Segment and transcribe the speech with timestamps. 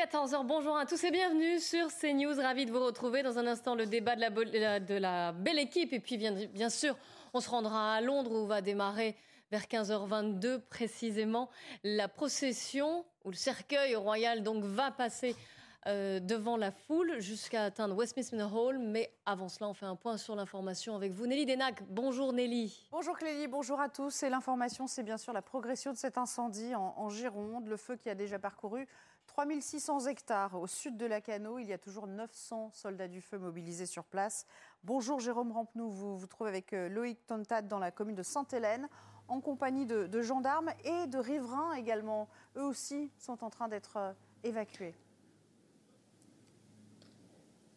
[0.00, 2.40] 14h, bonjour à tous et bienvenue sur CNews.
[2.40, 5.92] Ravi de vous retrouver dans un instant le débat de la, belle équipe.
[5.92, 6.96] Et puis bien, bien sûr,
[7.34, 9.14] on se rendra à Londres où va démarrer
[9.50, 11.50] vers 15h22 précisément
[11.84, 15.36] la procession où le cercueil royal donc va passer
[15.86, 18.78] euh, devant la foule jusqu'à atteindre Westminster Hall.
[18.78, 21.26] Mais avant cela, on fait un point sur l'information avec vous.
[21.26, 22.88] Nelly Denac, bonjour Nelly.
[22.90, 24.22] Bonjour Clélie, bonjour à tous.
[24.22, 27.96] Et l'information, c'est bien sûr la progression de cet incendie en, en Gironde, le feu
[27.96, 28.88] qui a déjà parcouru
[29.30, 31.60] 3600 hectares au sud de la Cano.
[31.60, 34.44] Il y a toujours 900 soldats du feu mobilisés sur place.
[34.82, 38.88] Bonjour Jérôme Rampenou, vous vous trouvez avec euh, Loïc Tontat dans la commune de Sainte-Hélène
[39.28, 42.28] en compagnie de, de gendarmes et de riverains également.
[42.56, 44.96] Eux aussi sont en train d'être euh, évacués.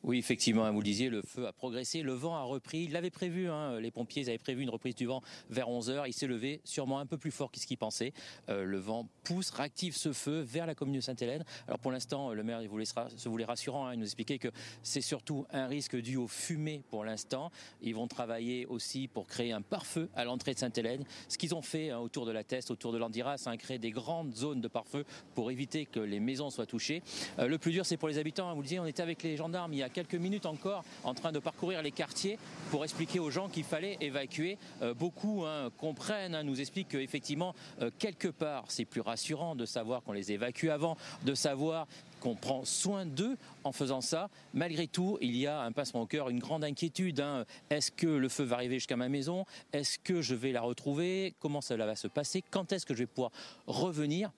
[0.04, 2.84] Oui, effectivement, vous le disiez, le feu a progressé, le vent a repris.
[2.84, 6.04] Il l'avait prévu, hein, les pompiers avaient prévu une reprise du vent vers 11h.
[6.08, 8.12] Il s'est levé sûrement un peu plus fort que ce qu'il pensait.
[8.50, 11.46] Euh, le vent pousse, réactive ce feu vers la commune de Sainte-Hélène.
[11.68, 13.88] Alors pour l'instant, le maire il voulait, se voulait rassurant.
[13.88, 14.50] Hein, il nous expliquait que
[14.82, 17.50] c'est surtout un risque dû aux fumées pour l'instant.
[17.82, 21.06] Ils vont travailler aussi pour créer un pare-feu à l'entrée de Sainte-Hélène.
[21.30, 23.92] Ce qu'ils ont fait hein, autour de la Teste, autour de l'Andiras, hein, créer des
[23.92, 27.02] grandes zones de pare-feu pour éviter que les maisons soient touchées.
[27.40, 28.50] Euh, le plus dur, c'est pour les habitants.
[28.50, 30.83] Hein, vous le disiez, on était avec les gendarmes il y a quelques minutes encore
[31.03, 32.38] en train de parcourir les quartiers
[32.72, 34.58] pour expliquer aux gens qu'il fallait évacuer.
[34.81, 39.66] Euh, beaucoup hein, comprennent, hein, nous expliquent qu'effectivement, euh, quelque part, c'est plus rassurant de
[39.66, 41.88] savoir qu'on les évacue avant, de savoir
[42.19, 44.30] qu'on prend soin d'eux en faisant ça.
[44.53, 47.19] Malgré tout, il y a un passement au cœur, une grande inquiétude.
[47.19, 47.45] Hein.
[47.69, 49.45] Est-ce que le feu va arriver jusqu'à ma maison?
[49.73, 51.36] Est-ce que je vais la retrouver?
[51.39, 52.44] Comment cela va se passer?
[52.49, 53.31] Quand est-ce que je vais pouvoir
[53.67, 54.31] revenir?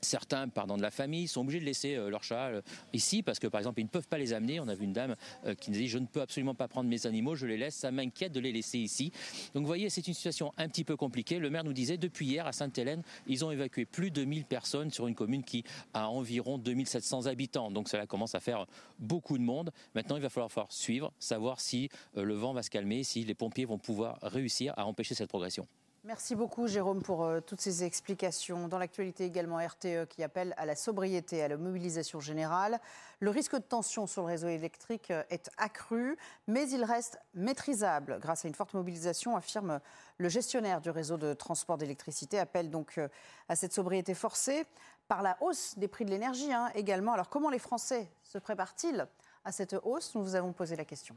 [0.00, 3.38] Certains, pardon de la famille, sont obligés de laisser euh, leur chat euh, ici parce
[3.38, 4.60] que, par exemple, ils ne peuvent pas les amener.
[4.60, 5.16] On a vu une dame
[5.46, 7.74] euh, qui nous dit Je ne peux absolument pas prendre mes animaux, je les laisse,
[7.74, 9.12] ça m'inquiète de les laisser ici.
[9.54, 11.38] Donc, vous voyez, c'est une situation un petit peu compliquée.
[11.38, 14.90] Le maire nous disait Depuis hier, à Sainte-Hélène, ils ont évacué plus de 1000 personnes
[14.90, 17.70] sur une commune qui a environ 2700 habitants.
[17.70, 18.66] Donc, cela commence à faire
[18.98, 19.70] beaucoup de monde.
[19.94, 23.64] Maintenant, il va falloir suivre, savoir si le vent va se calmer, si les pompiers
[23.64, 25.66] vont pouvoir réussir à empêcher cette progression.
[26.06, 28.68] Merci beaucoup Jérôme pour euh, toutes ces explications.
[28.68, 32.78] Dans l'actualité également, RTE qui appelle à la sobriété, à la mobilisation générale.
[33.18, 38.20] Le risque de tension sur le réseau électrique euh, est accru, mais il reste maîtrisable
[38.20, 39.80] grâce à une forte mobilisation, affirme
[40.18, 42.38] le gestionnaire du réseau de transport d'électricité.
[42.38, 43.08] Appelle donc euh,
[43.48, 44.64] à cette sobriété forcée
[45.08, 47.14] par la hausse des prix de l'énergie hein, également.
[47.14, 49.08] Alors comment les Français se préparent-ils
[49.44, 50.14] à cette hausse?
[50.14, 51.16] Nous vous avons posé la question.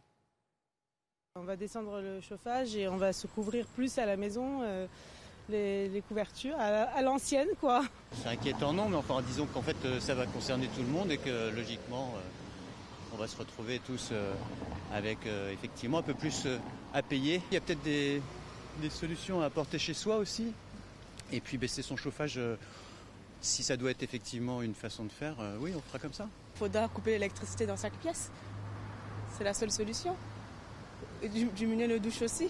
[1.36, 4.88] On va descendre le chauffage et on va se couvrir plus à la maison, euh,
[5.48, 7.84] les, couvertures, à, l'ancienne quoi.
[8.14, 11.12] C'est inquiétant non, mais enfin disons qu'en fait euh, ça va concerner tout le monde
[11.12, 14.12] et que logiquement euh, on va se retrouver tous
[14.92, 15.20] avec
[15.52, 16.48] effectivement un peu plus
[16.94, 17.42] à payer.
[17.52, 18.22] Il y a peut-être des,
[18.90, 20.52] solutions à apporter chez soi aussi.
[21.32, 22.40] Et puis baisser son chauffage,
[23.42, 26.28] si ça doit être effectivement une façon de faire, oui on fera comme ça.
[26.56, 28.32] Il faudra couper l'électricité dans chaque pièce.
[29.38, 30.16] C'est la seule solution
[31.28, 32.50] diminuer le douche aussi.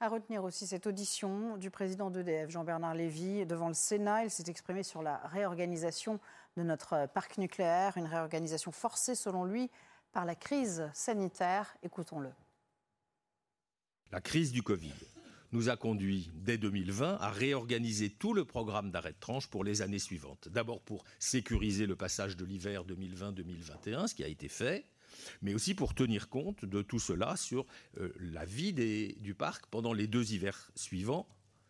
[0.00, 4.24] À retenir aussi cette audition du président d'EDF, Jean-Bernard Lévy, devant le Sénat.
[4.24, 6.18] Il s'est exprimé sur la réorganisation
[6.56, 9.70] de notre parc nucléaire, une réorganisation forcée selon lui
[10.12, 11.76] par la crise sanitaire.
[11.82, 12.30] Écoutons-le.
[14.10, 14.92] La crise du Covid
[15.52, 19.82] nous a conduit dès 2020 à réorganiser tout le programme d'arrêt de tranche pour les
[19.82, 20.48] années suivantes.
[20.48, 24.84] D'abord pour sécuriser le passage de l'hiver 2020-2021, ce qui a été fait,
[25.42, 27.66] mais aussi pour tenir compte de tout cela sur
[27.98, 31.26] euh, la vie du parc pendant les deux hivers suivants,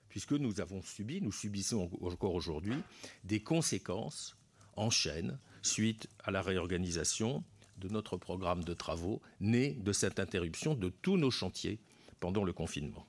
[0.09, 2.77] puisque nous avons subi, nous subissons encore aujourd'hui,
[3.25, 4.37] des conséquences
[4.77, 7.45] en chaîne suite à la réorganisation
[7.79, 11.81] de notre programme de travaux né de cette interruption de tous nos chantiers
[12.21, 13.07] pendant le confinement.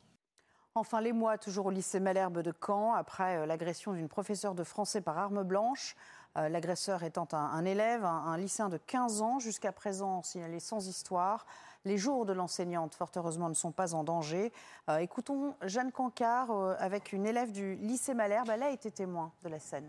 [0.75, 4.63] Enfin, les mois toujours au lycée Malherbe de Caen, après euh, l'agression d'une professeure de
[4.63, 5.95] français par arme blanche.
[6.37, 11.45] Euh, l'agresseur étant un, élève, un, lycéen de 15 ans, jusqu'à présent signalé sans histoire.
[11.85, 14.51] Les jours de l'enseignante, fort heureusement, ne sont pas en danger.
[14.89, 18.49] Euh, écoutons Jeanne Cancard avec une élève du lycée Malherbe.
[18.49, 19.87] Elle a été témoin de la scène.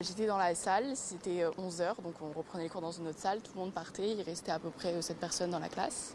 [0.00, 3.40] J'étais dans la salle, c'était 11h, donc on reprenait les cours dans une autre salle,
[3.40, 6.14] tout le monde partait, il restait à peu près 7 personnes dans la classe.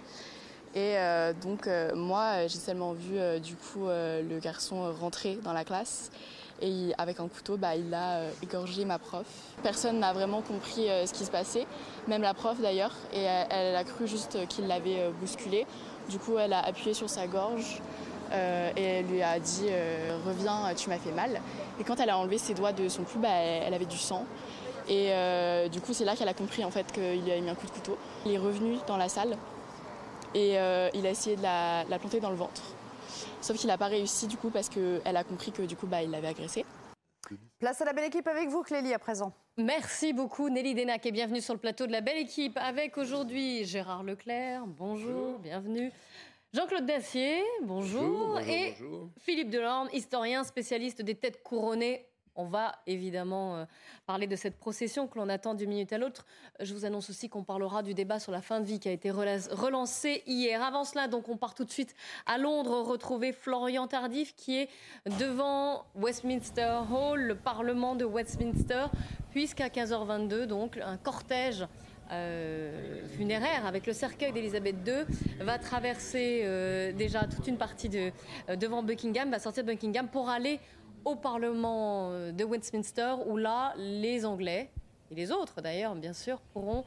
[0.76, 5.54] Et euh, donc euh, moi, j'ai seulement vu euh, du coup le garçon rentrer dans
[5.54, 6.12] la classe
[6.64, 9.26] et avec un couteau, bah, il a égorgé ma prof.
[9.62, 11.68] Personne n'a vraiment compris ce qui se passait,
[12.08, 15.68] même la prof d'ailleurs, et elle, a cru juste qu'il l'avait bousculé.
[16.10, 17.82] Du coup, elle a appuyé sur sa gorge
[18.32, 19.68] et elle lui a dit
[20.26, 21.42] Reviens, tu m'as fait mal.
[21.80, 24.26] Et quand elle a enlevé ses doigts de son cou, bah, elle avait du sang.
[24.88, 25.12] Et
[25.70, 27.68] du coup, c'est là qu'elle a compris en fait qu'il lui avait mis un coup
[27.68, 27.98] de couteau.
[28.26, 29.38] Il est revenu dans la salle
[30.34, 32.62] et euh, il a essayé de la, planter dans le ventre.
[33.44, 36.02] Sauf qu'il n'a pas réussi du coup parce qu'elle a compris que du coup bah,
[36.02, 36.66] il l'avait agressé.
[37.60, 39.34] Place à la belle équipe avec vous Clélie à présent.
[39.58, 43.66] Merci beaucoup Nelly Denac et bienvenue sur le plateau de la belle équipe avec aujourd'hui
[43.66, 45.92] Gérard Leclerc, bonjour, bienvenue.
[46.54, 48.40] Jean-Claude Dacier, bonjour.
[48.40, 48.76] et
[49.20, 53.66] Philippe Delorme, historien spécialiste des têtes couronnées on va évidemment euh,
[54.06, 56.26] parler de cette procession que l'on attend d'une minute à l'autre.
[56.60, 58.92] Je vous annonce aussi qu'on parlera du débat sur la fin de vie qui a
[58.92, 60.62] été relancé hier.
[60.64, 61.96] Avant cela, donc, on part tout de suite
[62.26, 64.70] à Londres retrouver Florian Tardif qui est
[65.20, 68.88] devant Westminster Hall, le Parlement de Westminster,
[69.32, 71.68] puisqu'à 15h22, donc, un cortège
[72.12, 78.12] euh, funéraire avec le cercueil d'Elisabeth II va traverser euh, déjà toute une partie de,
[78.56, 80.60] devant Buckingham, va sortir de Buckingham pour aller
[81.06, 84.70] au Parlement euh, de Westminster, où là, les Anglais,
[85.12, 86.84] et les autres d'ailleurs, bien sûr, pourront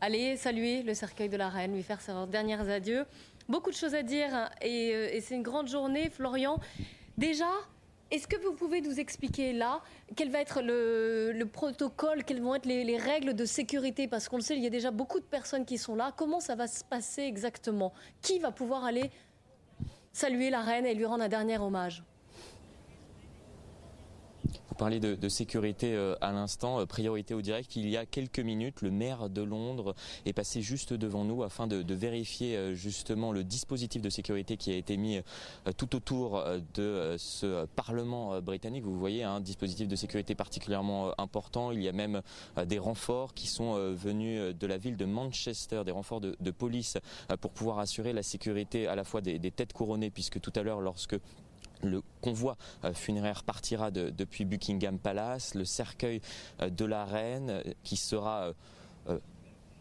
[0.00, 3.06] aller saluer le cercueil de la reine, lui faire ses derniers adieux.
[3.48, 6.10] Beaucoup de choses à dire hein, euh, et, c'est une grande journée.
[6.10, 6.58] Florian,
[7.16, 7.50] déjà,
[8.10, 9.80] est-ce que vous pouvez nous expliquer là
[10.16, 14.08] quel va être le, protocole, quelles vont être les, règles de sécurité?
[14.08, 16.12] Parce qu'on le sait, il y a déjà beaucoup de personnes qui sont là.
[16.16, 17.92] Comment ça va se passer exactement?
[18.22, 19.10] Qui va pouvoir aller
[20.12, 22.02] saluer la reine et lui rendre un dernier hommage?
[24.44, 27.76] Vous parlez de, sécurité euh, à l'instant, euh, priorité au direct.
[27.76, 29.94] Il y a quelques minutes, le maire de Londres
[30.24, 34.72] est passé juste devant nous afin de, vérifier euh, justement le dispositif de sécurité qui
[34.72, 35.20] a été mis
[35.76, 36.42] tout autour
[36.74, 38.84] de ce Parlement britannique.
[38.84, 41.70] Vous voyez un dispositif de sécurité particulièrement important.
[41.70, 42.22] Il y a même
[42.66, 46.96] des renforts qui sont venus de la ville de Manchester, des renforts de, police
[47.40, 50.80] pour pouvoir assurer la sécurité à la fois des têtes couronnées, puisque tout à l'heure,
[50.80, 51.16] lorsque
[51.82, 56.20] le convoi euh, funéraire partira depuis Buckingham Palace, le cercueil
[56.60, 58.52] euh, de la reine euh, qui sera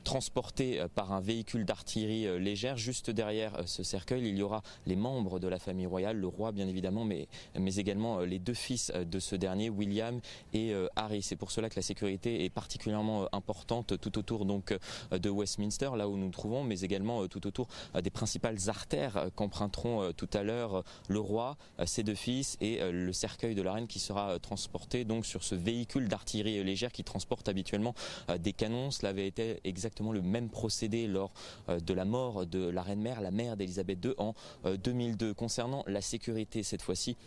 [0.04, 2.78] transporté euh, par un véhicule d'artillerie euh, légère.
[2.78, 6.28] Juste derrière euh, ce cercueil, il y aura les membres de la famille royale, le
[6.28, 7.28] roi bien évidemment, mais,
[7.58, 10.20] mais également les deux fils de ce dernier, William
[10.54, 11.22] et Harry.
[11.22, 14.78] C'est pour cela que la sécurité est particulièrement importante tout autour donc
[15.12, 17.68] de Westminster, là où nous nous trouvons, mais également tout autour
[18.02, 23.56] des principales artères qu'emprunteront tout à l'heure le roi, ses deux fils et le cercueil
[23.56, 27.94] de la reine qui sera transporté donc sur ce véhicule d'artillerie légère qui transporte habituellement
[28.40, 28.92] des canons.
[28.92, 31.32] Cela avait été exactement le même procédé lors
[31.70, 34.34] euh, de la mort de la reine-mère, la mère d'Elisabeth II en
[34.64, 35.30] 2002.
[35.30, 37.18] Euh, Concernant la sécurité cette fois-ci,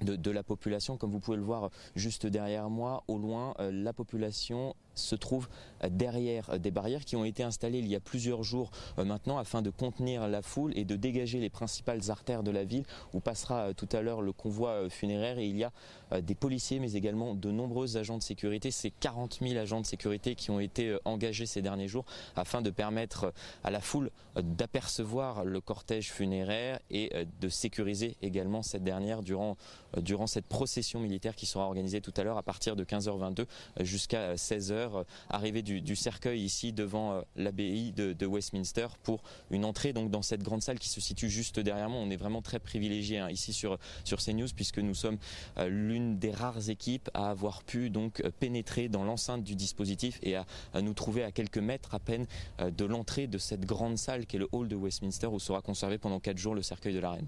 [0.00, 0.96] de, de, la population.
[0.96, 5.48] Comme vous pouvez le voir juste derrière moi, au loin, euh, la population se trouve
[5.88, 9.62] derrière des barrières qui ont été installées il y a plusieurs jours euh, maintenant afin
[9.62, 13.68] de contenir la foule et de dégager les principales artères de la ville où passera
[13.68, 15.72] euh, tout à l'heure le convoi euh, funéraire et il y a
[16.20, 18.70] des policiers mais également de nombreux agents de sécurité.
[18.70, 22.04] C'est 40 000 agents de sécurité qui ont été engagés ces derniers jours
[22.36, 23.32] afin de permettre
[23.64, 27.10] à la foule d'apercevoir le cortège funéraire et
[27.40, 29.56] de sécuriser également cette dernière durant,
[29.96, 33.46] durant cette procession militaire qui sera organisée tout à l'heure à partir de 15h22
[33.80, 39.92] jusqu'à 16h euh, arrivée du, cercueil ici devant euh, l'abbaye de, Westminster pour une entrée
[39.92, 42.00] donc dans cette grande salle qui se situe juste derrière moi.
[42.00, 45.18] On est vraiment très privilégié hein, ici sur sur CNews puisque nous sommes
[45.58, 50.36] euh, l'une des rares équipes à avoir pu donc pénétrer dans l'enceinte du dispositif et
[50.36, 50.46] à,
[50.80, 52.26] nous trouver à quelques mètres à peine
[52.58, 55.98] de l'entrée de cette grande salle qui est le hall de Westminster où sera conservé
[55.98, 57.26] pendant quatre jours le cercueil de la reine.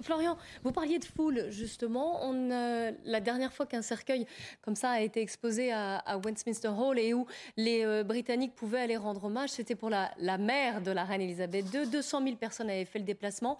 [0.00, 2.20] Florian, vous parliez de foule, justement.
[2.32, 4.26] Euh, la dernière fois qu'un cercueil
[4.62, 8.96] comme ça a été exposé à, Westminster Hall et où les euh, Britanniques pouvaient aller
[8.96, 11.86] rendre hommage, c'était pour la, mère de la reine Elisabeth II.
[11.86, 13.58] 200 000 personnes avaient fait le déplacement.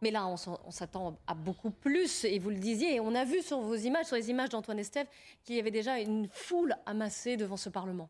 [0.00, 3.40] Mais là, on, s'attend à beaucoup plus, et vous le disiez, et on a vu
[3.40, 5.06] sur vos images, sur les images d'Antoine Estève,
[5.44, 8.08] qu'il y avait déjà une foule amassée devant ce Parlement.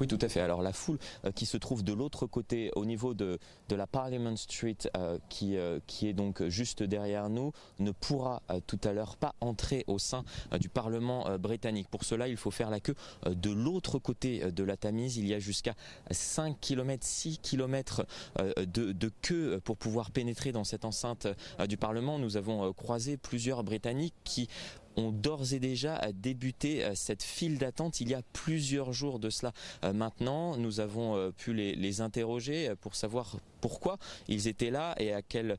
[0.00, 0.40] Oui, tout à fait.
[0.40, 3.38] Alors la foule euh, qui se trouve de l'autre côté, au niveau de,
[3.70, 8.78] la Parliament Street, euh, qui, euh, qui est donc juste derrière nous, ne pourra tout
[8.84, 10.24] à l'heure pas entrer au sein
[10.58, 11.88] du Parlement britannique.
[11.88, 12.94] Pour cela, il faut faire la queue
[13.26, 15.16] de l'autre côté de la Tamise.
[15.16, 15.74] Il y a jusqu'à
[16.10, 18.06] 5 km, 6 km
[18.38, 21.26] de, queue pour pouvoir pénétrer dans cette enceinte
[21.68, 22.18] du Parlement.
[22.18, 24.48] Nous avons croisé plusieurs Britanniques qui
[24.96, 29.30] ont d'ores et déjà débuté euh, cette file d'attente il y a plusieurs jours de
[29.30, 29.52] cela.
[29.84, 33.96] Euh, maintenant, nous avons euh, pu les, les interroger pour savoir pourquoi
[34.28, 35.56] ils étaient là et à quel,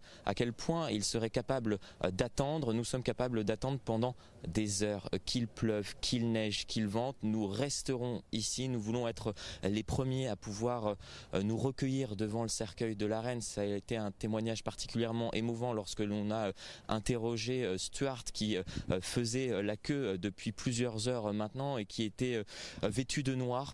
[0.54, 1.80] point ils seraient capables
[2.12, 2.72] d'attendre.
[2.72, 4.16] Nous sommes capables d'attendre pendant
[4.48, 7.16] des heures, qu'il pleuve, qu'il neige, qu'il vente.
[7.24, 8.70] Nous resterons ici.
[8.70, 9.34] Nous voulons être
[9.64, 10.98] les premiers à pouvoir
[11.34, 13.42] nous recueillir devant le cercueil de la reine.
[13.42, 16.52] Ça a été un témoignage particulièrement émouvant lorsque l'on a
[16.88, 18.58] interrogé Stuart qui
[19.02, 22.44] faisait euh, la queue euh, depuis plusieurs heures euh, maintenant et qui était
[22.84, 23.74] vêtu de noir.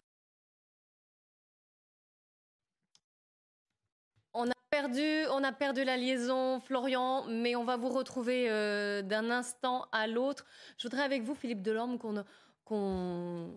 [4.34, 9.02] On a perdu, on a perdu la liaison, Florian, mais on va vous retrouver euh,
[9.02, 10.46] d'un instant à l'autre.
[10.78, 12.24] Je voudrais avec vous, Philippe Delorme, qu'on
[12.64, 13.52] qu'on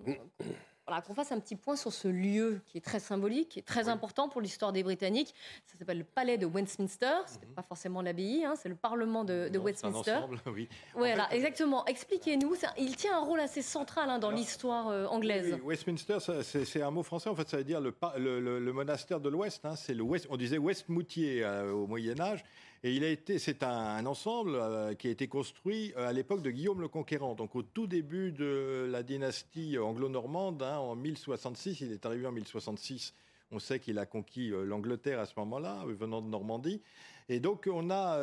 [0.86, 3.62] voilà, qu'on fasse un petit point sur ce lieu qui est très symbolique, qui est
[3.62, 5.34] très important pour l'histoire des Britanniques.
[5.66, 7.10] Ça s'appelle le palais de Westminster.
[7.26, 10.12] Ce n'est pas forcément l'abbaye, hein, c'est le Parlement de, de Non, c'est un Westminster.
[10.12, 10.68] ensemble, oui.
[10.94, 11.86] Voilà, exactement.
[11.86, 12.54] Expliquez-nous.
[12.78, 15.54] Il tient un rôle assez central hein, dans l'histoire euh, anglaise.
[15.54, 17.30] Oui, Westminster, c'est un mot français.
[17.30, 19.64] En fait, ça veut dire le, pa- le- le- le monastère de l'Ouest.
[19.64, 19.76] hein.
[19.76, 20.26] C'est le West.
[20.30, 22.44] On disait Westmoutier euh, au Moyen Âge.
[22.86, 26.42] Et il a été, c'est un, ensemble euh, qui a été construit euh, à l'époque
[26.42, 27.34] de Guillaume le Conquérant.
[27.34, 32.32] Donc au tout début de la dynastie anglo-normande, hein, en 1066, il est arrivé en
[32.32, 33.14] 1066.
[33.52, 36.82] On sait qu'il a conquis euh, l'Angleterre à ce moment-là, venant de Normandie.
[37.30, 38.18] Et donc on a,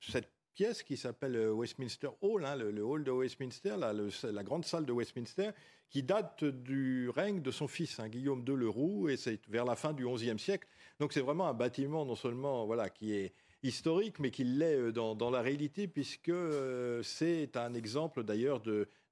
[0.00, 4.92] cette pièce qui s'appelle Westminster Hall, hein, le, hall de Westminster, la, grande salle de
[4.92, 5.50] Westminster,
[5.90, 9.66] qui date du règne de son fils, hein, Guillaume II le Roux, et c'est vers
[9.66, 10.66] la fin du XIe siècle.
[10.98, 14.92] Donc c'est vraiment un bâtiment non seulement voilà, qui est historique, mais qui l'est euh,
[14.92, 18.62] dans, la réalité, puisque euh, c'est un exemple d'ailleurs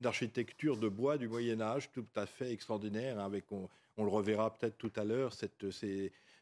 [0.01, 4.53] d'architecture de bois du Moyen Âge tout à fait extraordinaire, hein, avec, on, le reverra
[4.53, 5.67] peut-être tout à l'heure, cette,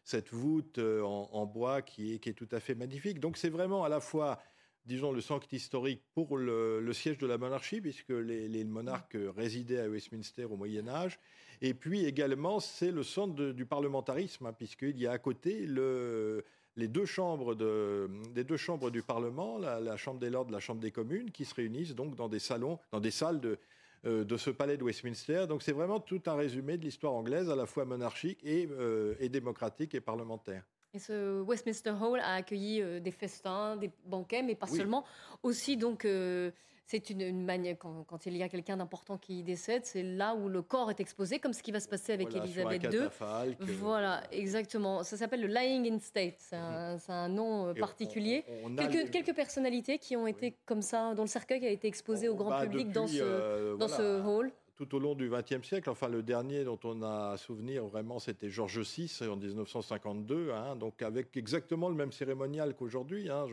[0.04, 3.20] cette voûte euh, en, bois qui est, tout à fait magnifique.
[3.20, 4.40] Donc c'est vraiment à la fois
[4.86, 9.88] disons, le centre historique pour le, siège de la monarchie, puisque les monarques résidaient à
[9.88, 11.18] Westminster au Moyen Âge.
[11.66, 15.64] Et puis également, c'est le centre de- du parlementarisme, hein, puisqu'il y a à côté
[15.66, 16.44] le,
[16.76, 20.80] les deux chambres de, deux chambres du Parlement, la, la Chambre des Lords, la Chambre
[20.83, 23.59] des communes, qui se réunissent donc dans des salons, dans des salles de,
[24.04, 25.47] euh, de ce palais de Westminster.
[25.49, 29.14] Donc c'est vraiment tout un résumé de l'histoire anglaise, à la fois monarchique et, euh,
[29.18, 30.64] et démocratique et parlementaire.
[30.92, 34.76] Et ce Westminster Hall a accueilli euh, des festins, des banquets, mais pas Oui.
[34.76, 35.04] seulement.
[35.42, 36.50] Aussi, donc, euh,
[36.86, 40.34] c'est une, une manière, quand, quand il y a quelqu'un d'important qui décède, c'est là
[40.34, 42.98] où le corps est exposé, comme ce qui va se passer avec Voilà, Elisabeth II.
[43.00, 45.02] euh, Voilà, exactement.
[45.02, 46.34] Ça s'appelle le Lying in State.
[46.38, 48.44] C'est un, c'est un nom euh, Et particulier.
[48.64, 51.70] on- on a quelques, quelques personnalités qui ont été comme ça, dont le cercueil a
[51.70, 54.52] été exposé au grand Bah, public dans, ce, euh, dans voilà, ce hall.
[54.76, 58.50] Tout au long du XXe siècle, enfin le dernier dont on a souvenir vraiment, c'était
[58.50, 63.30] Georges VI en 1952, hein, donc avec exactement le même cérémonial qu'aujourd'hui.
[63.30, 63.46] hein.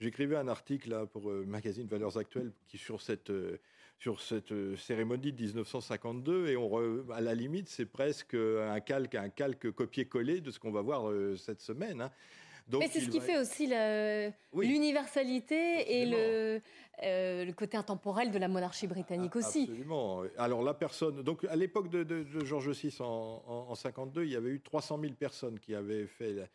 [0.00, 3.58] J'écrivais un article là, pour le magazine Valeurs Actuelles qui sur cette euh,
[3.98, 8.78] sur cette euh, cérémonie de 1952 et on re- à la limite c'est presque un
[8.78, 12.00] calque un calque copié-collé de ce qu'on va voir euh, cette semaine.
[12.02, 12.10] hein.
[12.68, 13.72] Donc, Mais c'est ce qui va- fait aussi
[14.52, 14.68] Oui.
[14.68, 16.60] l'universalité et le,
[17.02, 19.62] euh, le côté intemporel de la monarchie britannique aussi.
[19.62, 20.22] Absolument.
[20.36, 24.24] Alors la personne, donc à l'époque de, de- de Georges VI en, en, en 52,
[24.24, 26.46] il y avait eu 300 000 personnes qui avaient fait,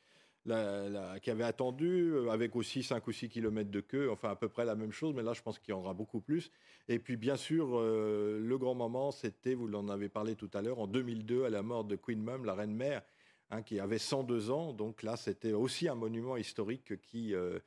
[0.46, 4.50] qui avaient attendu, euh, avec aussi 5 ou 6 kilomètres de queue, enfin à peu
[4.50, 6.52] près la même chose, mais là je pense qu'il y en aura beaucoup plus.
[6.90, 10.62] Et puis bien sûr, euh, le grand moment, c'était, vous en avez parlé tout à
[10.62, 13.04] l'heure, en 2002, à la mort de Queen Mum, la reine mère,
[13.52, 14.74] hein, qui avait 102 ans.
[14.74, 17.34] Donc là, c'était aussi un monument historique qui...
[17.36, 17.60] euh,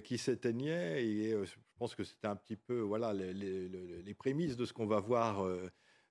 [0.00, 1.04] qui s'éteignait.
[1.04, 3.68] Et je pense que c'était un petit peu voilà, les- les-
[4.02, 5.46] les prémices de ce qu'on va voir.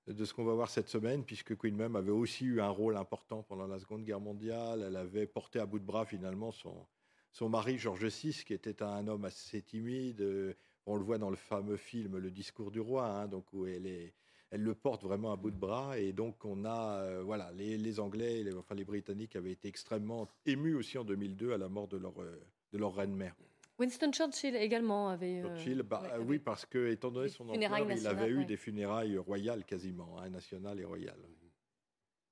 [0.07, 2.95] De ce qu'on va voir cette semaine, puisque Queen Mum avait aussi eu un rôle
[2.95, 4.85] important pendant la Seconde Guerre mondiale.
[4.87, 6.85] Elle avait porté à bout de bras finalement son,
[7.31, 10.21] son mari George VI, qui était un homme assez timide.
[10.21, 10.53] Euh,
[10.85, 13.85] On le voit dans le fameux film Le Discours du roi, hein, donc où elle
[13.85, 14.13] est,
[14.49, 15.99] elle le porte vraiment à bout de bras.
[15.99, 20.29] Et donc on a, euh, voilà, les, Anglais, les, enfin les Britanniques avaient été extrêmement
[20.45, 23.35] émus aussi en 2002 à la mort de leur, euh, de leur reine mère.
[23.79, 25.41] Winston Churchill également avait.
[25.41, 28.37] euh, Churchill, bah, ouais, euh, oui, parce que étant donné son ampleur, il avait eu
[28.39, 28.45] ouais.
[28.45, 31.19] des funérailles royales quasiment, hein, nationales et royales.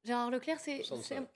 [0.04, 0.78] Gérard Leclerc, c'est.
[0.84, 1.24] 65.
[1.24, 1.30] c'est-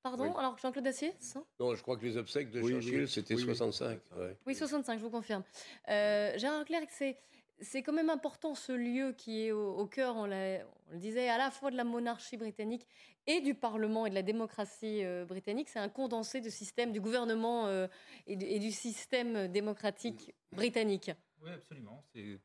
[0.00, 0.30] Pardon Oui.
[0.38, 1.42] Alors Jean-Claude Dacier ça?
[1.58, 3.46] Non, je crois que les obsèques de Oui, Churchill, oui, c'était oui, oui.
[3.46, 4.00] 65.
[4.16, 4.36] ouais.
[4.46, 5.42] Oui, 65, je vous confirme.
[5.88, 7.16] Euh, Gérard Leclerc, c'est.
[7.60, 10.60] C'est quand même important ce lieu qui est au, cœur, on, le
[10.94, 12.86] disait, à la fois de la monarchie britannique
[13.26, 15.68] et du Parlement et de la démocratie euh, britannique.
[15.68, 17.86] C'est un condensé du système, du gouvernement euh,
[18.26, 21.10] et, du, système démocratique britannique.
[21.42, 22.02] Oui, absolument.
[22.12, 22.38] C'est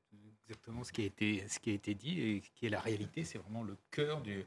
[0.44, 3.24] exactement ce qui, a été, dit et qui est la réalité.
[3.24, 4.46] C'est vraiment le cœur du,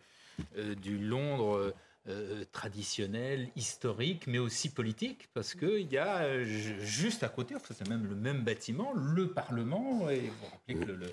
[0.56, 1.72] euh, du Londres
[2.08, 7.56] euh, traditionnel, historique, mais aussi politique, parce qu'il y a euh, ju- juste à côté,
[7.56, 10.08] enfin, c'est même le même bâtiment, le Parlement.
[10.10, 11.12] Et vous vous rappelez que le- le-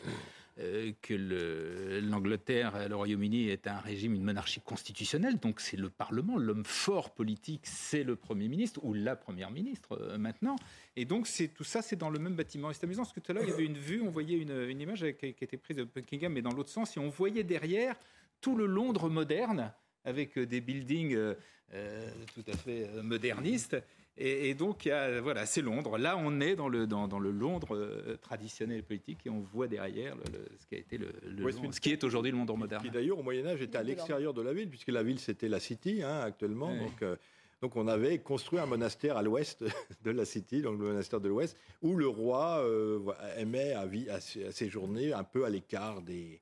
[0.59, 6.63] euh, le- l'Angleterre, Royaume-Uni est un régime, une monarchie constitutionnelle, donc c'est le Parlement, l'homme
[6.65, 10.55] fort politique, c'est le Premier ministre ou la Première ministre euh, maintenant.
[10.95, 12.69] Et donc c'est tout ça, c'est dans le même bâtiment.
[12.69, 14.37] Et c'est amusant parce que tout à l'heure, il y avait une vue, on voyait
[14.37, 17.43] une, image qui, qui était prise de Buckingham, mais dans l'autre sens, et on voyait
[17.43, 17.95] derrière
[18.41, 19.73] tout le Londres moderne,
[20.05, 21.33] avec euh, des buildings euh,
[21.73, 23.77] euh, tout à fait modernistes.
[24.15, 25.97] Et, et donc, il y a- voilà, c'est Londres.
[25.97, 29.39] Là, on est dans le, dans, dans le Londres euh, traditionnel et politique, et on
[29.39, 31.61] voit derrière le- le- ce qui a été le, le Westminster.
[31.63, 32.83] Londres- ce qui est aujourd'hui le Londres moderne.
[32.83, 35.49] Qui d'ailleurs au Moyen Âge était à l'extérieur de la ville, puisque la ville c'était
[35.49, 36.75] la City hein, actuellement.
[36.75, 37.15] Donc, euh,
[37.61, 39.63] Donc on avait construit un monastère à l'ouest
[40.03, 42.99] de la City, donc le monastère de l'ouest, où le roi euh,
[43.37, 46.39] aimait à, à, séjourner un peu à l'écart des,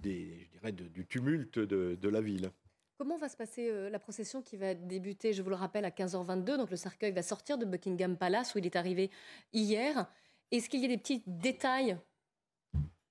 [0.00, 2.50] des, je dirais, du tumulte de, de, la ville.
[3.00, 5.90] Comment va se passer euh, la procession qui va débuter, je vous le rappelle, à
[5.90, 9.10] 15h22 Donc le cercueil va sortir de Buckingham Palace où il est arrivé
[9.54, 10.06] hier.
[10.50, 11.96] Est-ce qu'il y a des petits détails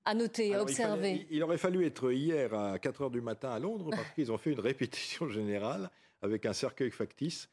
[0.05, 3.57] à noter, à observer il, il, aurait fallu être hier à 4h du matin à
[3.57, 5.89] Londres parce qu'ils ont fait une répétition générale
[6.21, 7.49] avec un cercueil factice.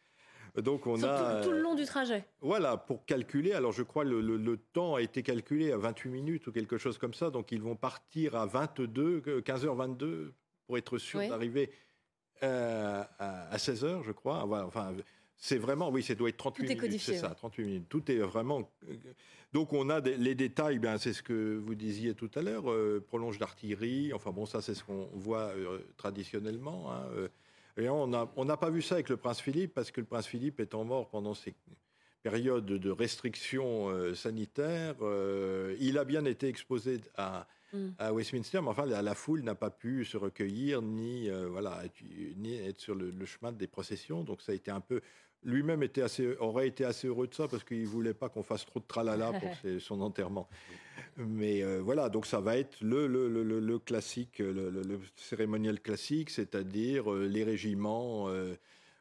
[0.57, 2.27] Donc on a tout, le long du trajet.
[2.43, 3.55] Voilà, pour calculer.
[3.55, 6.99] Alors je crois le, le, temps a été calculé à 28 minutes ou quelque chose
[6.99, 7.31] comme ça.
[7.31, 10.33] Donc ils vont partir à 22, 15h22
[10.67, 11.71] pour être sûr d'arriver
[12.43, 14.45] euh, à, 16h, je crois.
[14.67, 14.95] Enfin,
[15.37, 17.01] c'est vraiment, oui, ça doit être 38 minutes.
[17.01, 17.89] C'est ça, 38 minutes.
[17.89, 18.71] Tout est vraiment.
[19.53, 23.05] Donc on a les détails, bien, c'est ce que vous disiez tout à l'heure, euh,
[23.07, 24.13] prolonge d'artillerie.
[24.13, 26.93] Enfin bon, ça c'est ce qu'on voit euh, traditionnellement.
[26.93, 27.07] Hein,
[27.79, 30.61] et on n'a pas vu ça avec le prince Philippe, parce que le prince Philippe
[30.61, 31.55] étant mort pendant ces
[32.27, 38.13] périodes de restrictions euh, sanitaires, euh, il a bien été exposé à, mm.
[38.13, 41.83] Westminster, mais enfin la, foule n'a pas pu se recueillir ni euh, voilà
[42.37, 44.23] ni être sur le, chemin des processions.
[44.23, 45.01] Donc ça a été un peu
[45.45, 48.67] lui-même était assez, aurait été assez heureux de ça parce qu'il voulait pas qu'on fasse
[48.67, 50.49] trop de tralala pour son enterrement.
[51.17, 56.31] Mais euh, voilà, donc ça va être le, le, le, le classique, le, cérémoniel classique,
[56.31, 58.29] c'est-à-dire euh, les régiments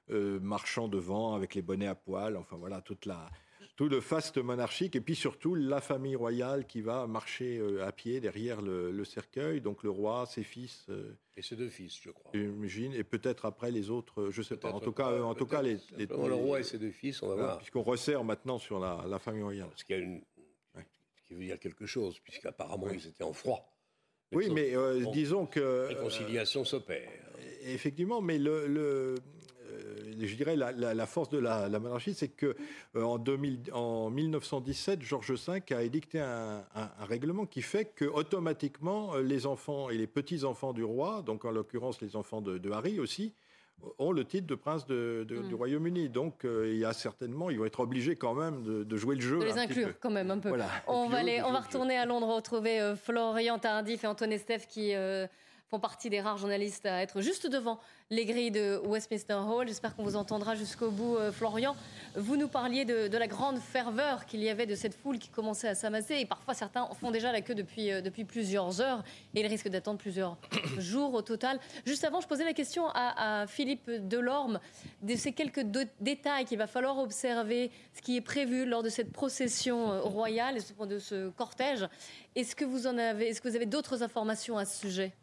[0.09, 3.27] marchant devant avec les bonnets à poil, enfin voilà, toute la,
[3.75, 8.21] tout le faste monarchique, et puis surtout la famille royale qui va marcher à pied
[8.21, 10.87] derrière le, cercueil, donc le roi, ses fils.
[11.35, 12.31] et ses deux fils, je crois.
[12.33, 14.71] J'imagine, et peut-être après les autres, je ne sais pas.
[14.71, 17.27] En tout cas, en tout cas les, les, Le roi et ses deux fils, on
[17.27, 17.57] va voir.
[17.57, 19.67] Puisqu'on resserre maintenant sur la, la famille royale.
[19.67, 20.21] Parce qu'il y a une
[21.25, 23.75] qui veut dire quelque chose, puisqu'apparemment ils étaient en froid.
[24.31, 25.87] oui, mais euh, disons que...
[25.87, 27.09] Réconciliation euh, s'opère.
[27.63, 29.15] Effectivement, mais le, le euh,
[30.19, 32.55] je dirais la, la, force de la, monarchie, c'est que
[32.95, 39.15] en, 2000, en 1917, Georges V a édicté un, un, règlement qui fait que automatiquement
[39.17, 42.71] les enfants et les petits enfants du roi, donc en l'occurrence les enfants de, de
[42.71, 43.33] Harry aussi,
[43.99, 45.55] ont le titre de prince de, du mm.
[45.55, 46.09] Royaume-Uni.
[46.09, 49.21] Donc, euh, il y a certainement, ils vont être obligés quand même de, jouer le
[49.21, 49.39] jeu.
[49.39, 50.49] De les inclure quand même un peu.
[50.87, 54.95] On, va, on va retourner à Londres retrouver euh, Florian Tardif et Antoine Estève qui
[54.95, 55.27] euh,
[55.69, 57.79] font partie des rares journalistes à être juste devant
[58.11, 59.67] les grilles de Westminster Hall.
[59.67, 61.75] J'espère qu'on vous entendra jusqu'au bout, euh, Florian.
[62.15, 65.67] Vous nous parliez de, la grande ferveur qu'il y avait de cette foule qui commençait
[65.67, 66.15] à s'amasser.
[66.17, 69.03] Et parfois, certains font déjà la queue depuis, euh, depuis plusieurs heures.
[69.33, 70.37] Et ils risquent d'attendre plusieurs
[70.77, 71.59] jours au total.
[71.85, 74.59] Juste avant, je posais la question à, Philippe Delorme
[75.01, 75.65] de ces quelques
[75.99, 80.57] détails qu'il va falloir observer, ce qui est prévu lors de cette procession euh, royale,
[80.87, 81.87] de ce cortège.
[82.35, 85.13] Est-ce que vous en avez, est-ce que vous avez d'autres informations à ce sujet?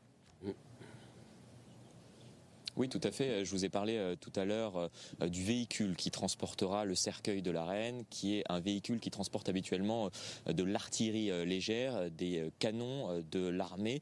[2.77, 3.45] Oui, tout à fait.
[3.45, 7.43] Je vous ai parlé euh, tout à l'heure euh, du véhicule qui transportera le cercueil
[7.43, 10.09] de la reine, qui est un véhicule qui transporte habituellement
[10.49, 14.01] euh, de l'artillerie légère, des canons de l'armée,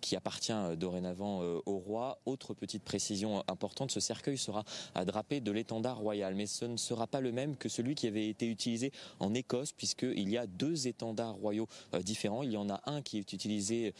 [0.00, 2.18] qui appartient dorénavant au roi.
[2.26, 4.64] Autre petite précision importante, ce cercueil sera
[5.06, 8.28] drapé de l'étendard royal, mais ce ne sera pas le même que celui qui avait
[8.28, 11.68] été utilisé en Écosse, puisqu'il y a deux étendards royaux
[12.02, 12.42] différents.
[12.42, 13.94] Il y en a un qui est utilisé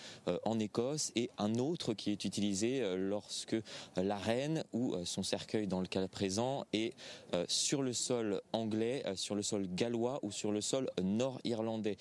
[0.44, 3.56] en Écosse et un autre qui est utilisé lorsque
[4.08, 6.94] la reine ou euh, son cercueil dans le cas présent est
[7.34, 11.96] euh, sur le sol anglais, euh, sur le sol gallois ou sur le sol nord-irlandais.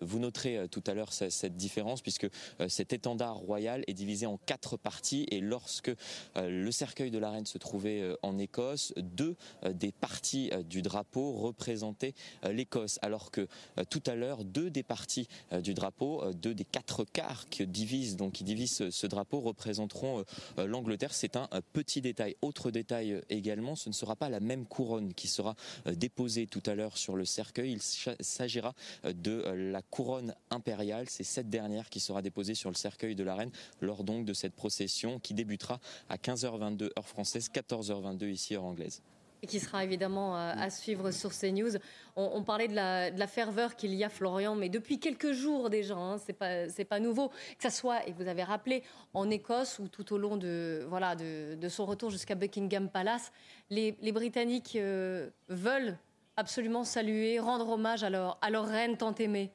[0.00, 2.28] Vous noterez tout à l'heure cette différence puisque
[2.68, 5.90] cet étendard royal est divisé en quatre parties et lorsque
[6.36, 9.36] le cercueil de la reine se trouvait en Écosse, deux
[9.68, 13.46] des parties du drapeau représentaient l'Écosse alors que
[13.90, 15.28] tout à l'heure deux des parties
[15.62, 20.24] du drapeau, deux des quatre quarts qui divisent donc qui divisent ce drapeau représenteront
[20.56, 21.12] l'Angleterre.
[21.12, 21.41] C'est un
[21.72, 22.36] petit détail.
[22.42, 25.54] Autre détail également, ce ne sera pas la même couronne qui sera
[25.86, 27.72] euh, déposée tout à l'heure sur le cercueil.
[27.72, 28.74] Il s'agira
[29.04, 31.08] euh, de euh, la couronne impériale.
[31.08, 33.50] C'est cette dernière qui sera déposée sur le cercueil de la reine
[33.80, 39.02] lors donc de cette procession qui débutera à 15h22 heure française, 14h22 ici heure anglaise
[39.42, 41.76] et qui sera évidemment euh, à, suivre sur CNews.
[42.16, 45.96] On, on parlait de la, ferveur qu'il y a, Florian, mais depuis quelques jours déjà,
[45.96, 47.28] hein, c'est pas pas nouveau.
[47.28, 48.82] Que ça soit, et vous avez rappelé,
[49.14, 53.32] en Écosse ou tout au long de voilà de, son retour jusqu'à Buckingham Palace,
[53.70, 55.98] les, Britanniques euh, veulent
[56.36, 59.50] absolument saluer, rendre hommage à leur à leur reine tant aimée.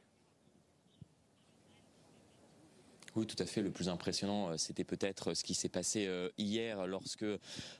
[3.26, 3.62] Tout à fait.
[3.62, 7.38] Le plus impressionnant, euh, c'était peut-être ce qui s'est passé euh, hier lorsque euh,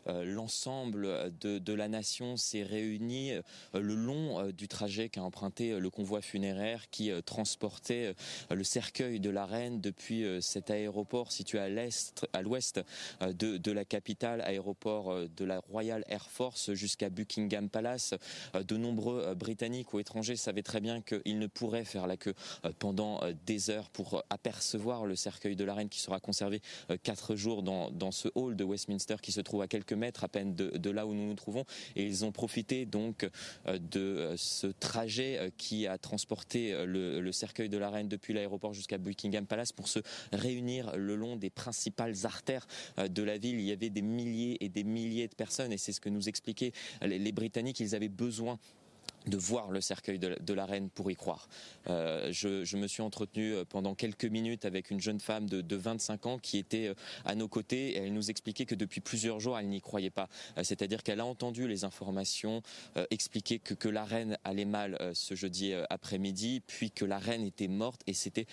[0.08, 3.34] l'ensemble de, la nation s'est réuni
[3.74, 8.16] le long du trajet qu'a emprunté le convoi funéraire qui transportait
[8.50, 12.82] le cercueil de la reine depuis cet aéroport situé à l'est, à l'ouest
[13.22, 18.16] de, de, la capitale, aéroport de la Royal Air Force jusqu'à Buckingham Palace.
[18.56, 22.36] De nombreux Britanniques ou étrangers savaient très bien qu'ils ne pourraient faire la queue
[22.80, 26.98] pendant des heures pour apercevoir le cercueil cercueil de la reine qui sera conservé euh,
[27.04, 30.56] quatre jours dans, ce hall de Westminster qui se trouve à quelques mètres à peine
[30.56, 31.66] de, là où nous nous trouvons.
[31.98, 33.30] Et ils ont profité donc
[33.68, 38.74] euh, de euh, ce trajet qui a transporté le, cercueil de la reine depuis l'aéroport
[38.74, 40.00] jusqu'à Buckingham Palace pour se
[40.32, 42.66] réunir le long des principales artères
[42.98, 43.60] de la ville.
[43.60, 46.30] Il y avait des milliers et des milliers de personnes et c'est ce que nous
[46.30, 47.80] expliquaient les Britanniques.
[47.82, 48.58] Ils avaient besoin
[49.28, 51.48] de voir le cercueil de, la reine pour y croire.
[51.88, 56.26] Euh, je, me suis entretenu euh, pendant quelques minutes avec une jeune femme de, 25
[56.26, 56.94] ans qui était euh,
[57.26, 60.28] à nos côtés et elle nous expliquait que depuis plusieurs jours elle n'y croyait pas.
[60.64, 62.62] C'est-à-dire qu'elle a entendu les informations
[63.12, 67.68] expliquer que, que la reine allait mal ce jeudi après-midi, puis que la reine était
[67.68, 68.48] morte et c'était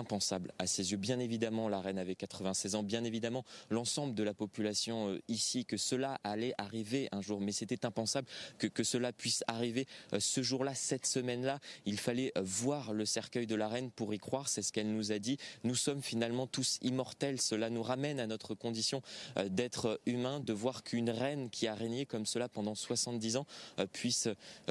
[0.00, 0.96] impensable à ses yeux.
[0.96, 5.64] Bien évidemment, la reine avait 96 ans, bien évidemment, l'ensemble de la population euh, ici,
[5.64, 8.26] que cela allait arriver un jour, mais c'était impensable
[8.58, 11.60] que, que cela puisse arriver euh, ce jour-là, cette semaine-là.
[11.84, 14.92] Il fallait euh, voir le cercueil de la reine pour y croire, c'est ce qu'elle
[14.92, 15.36] nous a dit.
[15.64, 19.02] Nous sommes finalement tous immortels, cela nous ramène à notre condition
[19.48, 23.46] d'être humain, de voir qu'une reine qui a régné comme cela pendant 70 ans
[23.92, 24.28] puisse,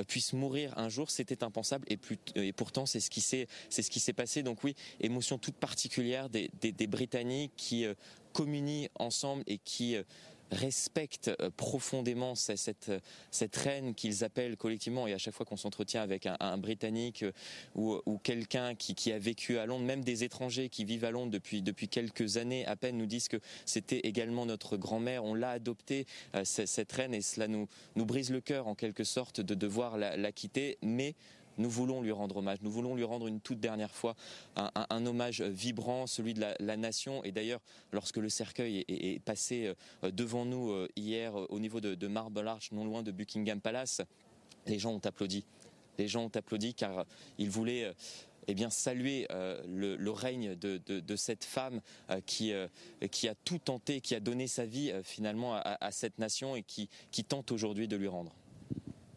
[0.07, 4.43] puisse mourir un jour, c'était impensable et, plus, et pourtant c'est ce qui s'est passé.
[4.43, 4.75] Donc oui,
[5.19, 7.93] émotion toute particulière des, Britanniques qui euh,
[8.31, 10.03] communient ensemble et qui euh,
[10.49, 12.89] respectent euh, profondément cette,
[13.57, 15.07] reine qu'ils appellent collectivement.
[15.07, 17.25] Et à chaque fois qu'on s'entretient avec un, Britannique
[17.75, 21.89] ou, quelqu'un qui, a vécu à Londres, même des étrangers qui vivent à Londres depuis,
[21.89, 25.25] quelques années à peine, nous disent que c'était également notre grand-mère.
[25.25, 26.07] On l'a adoptée,
[26.43, 30.15] cette reine, et cela nous, nous brise le cœur en quelque sorte de devoir la,
[30.15, 30.77] la quitter.
[30.81, 31.15] Mais
[31.59, 32.59] nous voulons lui rendre hommage.
[32.61, 34.15] Nous voulons lui rendre une toute dernière fois
[34.55, 37.23] un, hommage vibrant, celui de la, nation.
[37.23, 37.59] Et d'ailleurs,
[37.91, 42.47] lorsque le cercueil est, passé euh, devant nous euh, hier euh, au niveau de, Marble
[42.47, 44.01] Arch, non loin de Buckingham Palace,
[44.65, 45.43] les gens ont applaudi.
[45.97, 47.05] Les gens ont applaudi car
[47.37, 47.93] ils voulaient
[48.47, 49.27] eh saluer
[49.67, 51.81] le, règne de, cette femme
[52.25, 56.89] qui a tout tenté, qui a donné sa vie finalement à, cette nation et qui
[57.27, 58.33] tente aujourd'hui de lui rendre.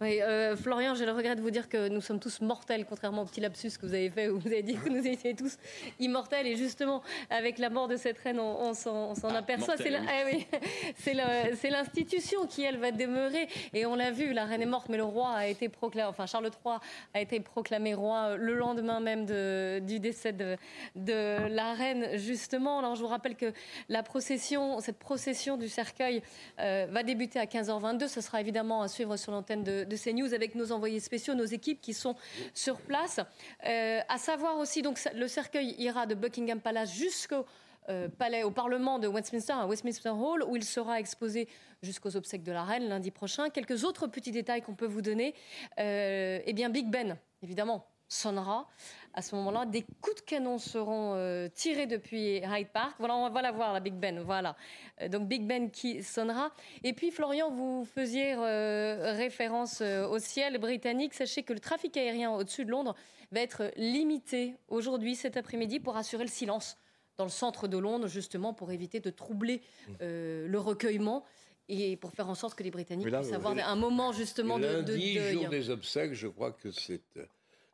[0.02, 3.22] Oui, euh, Florian, j'ai le regret de vous dire que nous sommes tous mortels, contrairement
[3.22, 5.58] au petit lapsus que vous avez fait où vous avez dit que nous étions tous
[6.00, 6.48] immortels.
[6.48, 9.76] Et justement, avec la mort de cette reine, on, s'en ah, aperçoit.
[10.96, 13.46] C'est l'institution qui, elle, va demeurer.
[13.74, 16.26] Et on l'a vu, la reine est morte, mais le roi a été proclamé, enfin
[16.26, 16.78] Charles III
[17.14, 20.56] a été proclamé roi le lendemain même de, du décès de,
[20.96, 22.80] de, la reine, justement.
[22.80, 23.52] Alors, je vous rappelle que
[23.88, 26.24] la procession, cette procession du cercueil
[26.58, 28.08] euh, va débuter à 15h22.
[28.08, 31.44] Ce sera évidemment à suivre sur l'antenne de de CNews avec nos envoyés spéciaux, nos
[31.44, 32.16] équipes qui sont
[32.54, 33.20] sur place.
[33.66, 37.44] Euh, à savoir aussi, donc, le cercueil ira de Buckingham Palace jusqu'au
[37.88, 41.48] euh, palais, au Parlement de Westminster, à Westminster Hall, où il sera exposé
[41.82, 43.50] jusqu'aux obsèques de la reine lundi prochain.
[43.50, 45.34] Quelques autres petits détails qu'on peut vous donner.
[45.80, 48.68] Euh, eh bien, Big Ben, évidemment, sonnera
[49.14, 49.66] à ce moment-là.
[49.66, 52.94] Des coups de canon seront euh, tirés depuis Hyde Park.
[52.98, 54.20] Voilà, on va la voir, la Big Ben.
[54.20, 54.56] Voilà.
[55.00, 56.52] Euh, donc Big Ben qui sonnera.
[56.82, 61.14] Et puis, Florian, vous faisiez euh, référence au ciel britannique.
[61.14, 62.94] Sachez que le trafic aérien au-dessus de Londres
[63.30, 66.76] va être limité aujourd'hui, cet après-midi, pour assurer le silence
[67.18, 69.62] dans le centre de Londres, justement pour éviter de troubler
[70.00, 71.24] le recueillement
[71.68, 74.82] et pour faire en sorte que les Britanniques puissent avoir un moment justement de, de
[74.82, 75.32] deuil.
[75.32, 77.02] jour des obsèques, je crois que c'est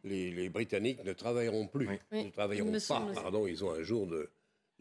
[0.04, 1.88] les, Britanniques ne travailleront plus.
[2.12, 4.30] Ils ne travailleront pas, pardon, ils ont un jour de,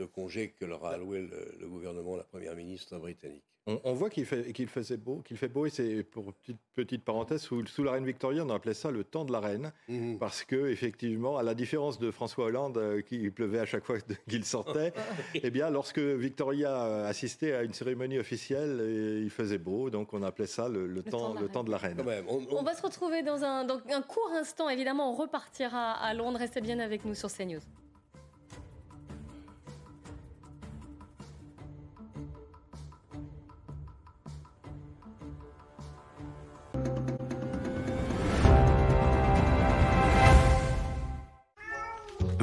[0.06, 1.28] congé que leur a alloué
[1.60, 3.44] le gouvernement, la première ministre britannique.
[3.84, 7.04] On, voit qu'il fait, qu'il faisait beau, qu'il fait beau, et c'est pour petite, petite
[7.04, 10.18] parenthèse, sous, la reine Victoria, on appelait ça le temps de la reine, mhm.
[10.20, 13.98] parce que effectivement, à la différence de François Hollande, euh, qui pleuvait à chaque fois
[14.30, 14.94] qu'il sortait,
[15.36, 20.24] eh bien, lorsque Victoria assistait à une cérémonie officielle, euh, il faisait beau, donc on
[20.24, 22.02] appelait ça le, temps, le temps de la reine.
[22.30, 26.40] on, va se retrouver dans un, dans un court instant, évidemment, on repartira à Londres.
[26.40, 27.60] Restez bien avec nous sur CNews.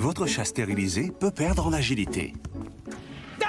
[0.04, 2.34] Votre chat stérilisé peut perdre en agilité.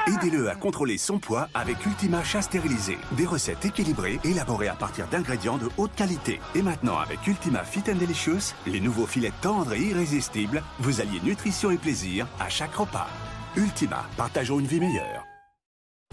[0.08, 2.98] Aidez-le à contrôler son poids avec Ultima Chat Stérilisé.
[3.12, 6.40] Des recettes équilibrées élaborées à partir d'ingrédients de haute qualité.
[6.56, 11.20] Et maintenant, avec Ultima Fit and Delicious, les nouveaux filets tendres et irrésistibles, vous alliez
[11.24, 13.10] nutrition et plaisir à chaque repas.
[13.58, 15.35] Ultima, partageons une vie meilleure.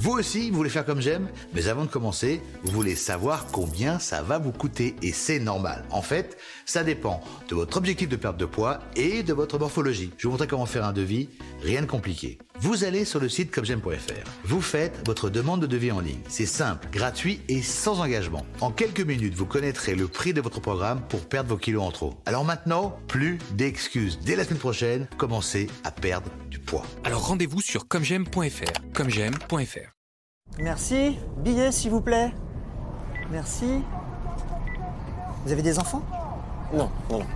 [0.02, 4.00] Vous aussi, vous voulez faire comme j'aime Mais avant de commencer, vous voulez savoir combien
[4.00, 4.96] ça va vous coûter.
[5.00, 5.84] Et c'est normal.
[5.90, 6.36] En fait,
[6.66, 10.10] ça dépend de votre objectif de perte de poids et de votre morphologie.
[10.18, 11.28] Je vous montrer comment faire un devis.
[11.62, 12.38] Rien de compliqué.
[12.60, 14.30] Vous allez sur le site commejaime.fr.
[14.44, 16.20] Vous faites votre demande de devis en ligne.
[16.28, 18.46] C'est simple, gratuit et sans engagement.
[18.60, 21.90] En quelques minutes, vous connaîtrez le prix de votre programme pour perdre vos kilos en
[21.90, 22.14] trop.
[22.26, 24.20] Alors maintenant, plus d'excuses.
[24.20, 26.84] Dès la semaine prochaine, commencez à perdre du poids.
[27.04, 28.92] Alors rendez-vous sur commejaime.fr.
[28.94, 30.58] Commejaime.fr.
[30.58, 31.18] Merci.
[31.38, 32.32] Billet, s'il vous plaît.
[33.30, 33.82] Merci.
[35.44, 36.02] Vous avez des enfants?
[36.72, 37.26] Non, non, non.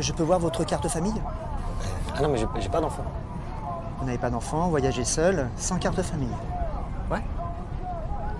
[0.00, 1.20] Je peux voir votre carte famille?
[2.14, 3.04] Ah non, mais j'ai pas d'enfants.
[4.02, 6.26] Vous n'avez pas d'enfants, voyagez seul, sans carte famille
[7.08, 7.22] Ouais.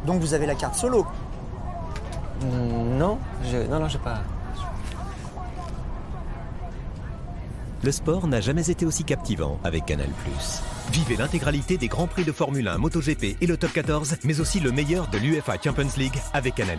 [0.04, 1.06] Donc vous avez la carte solo
[2.42, 3.58] Non, je...
[3.70, 4.22] non, non, j'ai pas.
[7.84, 10.08] Le sport n'a jamais été aussi captivant avec Canal+.
[10.90, 14.58] Vivez l'intégralité des grands prix de Formule 1, MotoGP et le Top 14, mais aussi
[14.58, 16.78] le meilleur de l'UEFA Champions League avec Canal+.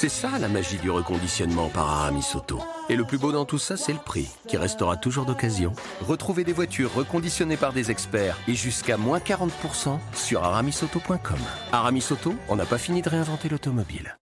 [0.00, 2.58] C'est ça la magie du reconditionnement par Aramis Auto.
[2.88, 5.74] Et le plus beau dans tout ça, c'est le prix, qui restera toujours d'occasion.
[6.00, 11.36] Retrouvez des voitures reconditionnées par des experts et jusqu'à moins 40% sur aramisauto.com.
[11.72, 14.16] Aramis Auto, on n'a pas fini de réinventer l'automobile.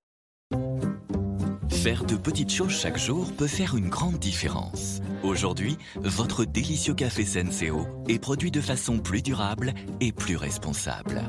[1.71, 4.99] Faire de petites choses chaque jour peut faire une grande différence.
[5.23, 11.23] Aujourd'hui, votre délicieux café Senseo est produit de façon plus durable et plus responsable.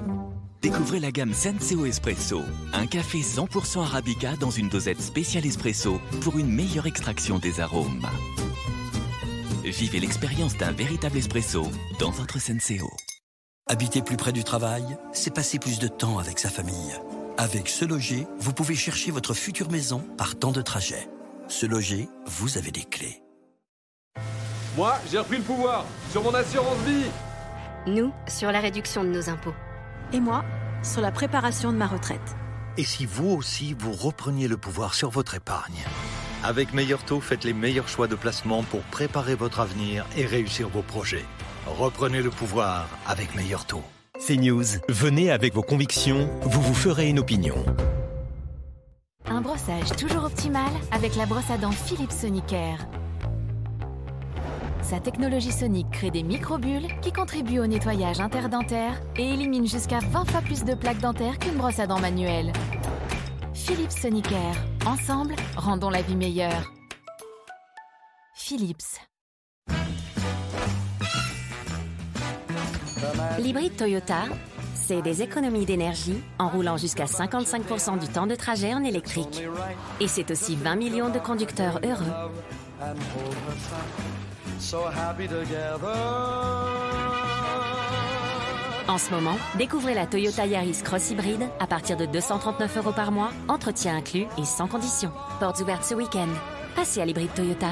[0.61, 2.41] Découvrez la gamme Senseo Espresso,
[2.73, 8.05] un café 100% arabica dans une dosette spéciale espresso pour une meilleure extraction des arômes.
[9.63, 11.65] Vivez l'expérience d'un véritable espresso
[11.99, 12.91] dans votre Senseo.
[13.67, 16.93] Habiter plus près du travail, c'est passer plus de temps avec sa famille.
[17.37, 21.07] Avec Se Loger, vous pouvez chercher votre future maison par temps de trajet.
[21.47, 23.23] Se Loger, vous avez des clés.
[24.75, 27.05] Moi, j'ai repris le pouvoir sur mon assurance vie.
[27.87, 29.53] Nous, sur la réduction de nos impôts
[30.13, 30.43] et moi
[30.83, 32.35] sur la préparation de ma retraite.
[32.77, 35.83] Et si vous aussi, vous repreniez le pouvoir sur votre épargne?
[36.43, 40.69] Avec Meilleur Taux, faites les meilleurs choix de placement pour préparer votre avenir et réussir
[40.69, 41.25] vos projets.
[41.65, 43.83] Reprenez le pouvoir avec Meilleur Taux.
[44.25, 47.55] CNews, venez avec vos convictions, vous vous ferez une opinion.
[49.25, 52.79] Un brossage toujours optimal avec la brosse à dents Philips Sonicare.
[54.81, 60.25] Sa technologie sonique crée des microbules qui contribuent au nettoyage interdentaire et éliminent jusqu'à 20
[60.25, 62.51] fois plus de plaques dentaires qu'une brosse à dents manuelle.
[63.53, 64.55] Philips Sonicare.
[64.85, 66.71] Ensemble, rendons la vie meilleure.
[68.33, 68.99] Philips.
[73.37, 74.23] L'hybride Toyota,
[74.73, 79.43] c'est des économies d'énergie en roulant jusqu'à 55% du temps de trajet en électrique.
[79.99, 82.11] Et c'est aussi 20 millions de conducteurs heureux.
[88.87, 93.11] En ce moment, découvrez la Toyota Yaris Cross Hybride à partir de 239 euros par
[93.11, 95.11] mois, entretien inclus et sans condition.
[95.39, 96.27] Portes ouvertes ce week-end.
[96.75, 97.71] Passez à l'hybride Toyota.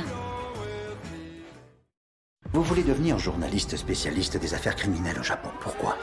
[2.53, 5.49] Vous voulez devenir journaliste spécialiste des affaires criminelles au Japon.
[5.59, 5.97] Pourquoi?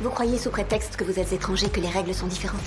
[0.00, 2.60] Vous croyez sous prétexte que vous êtes étranger que les règles sont différentes?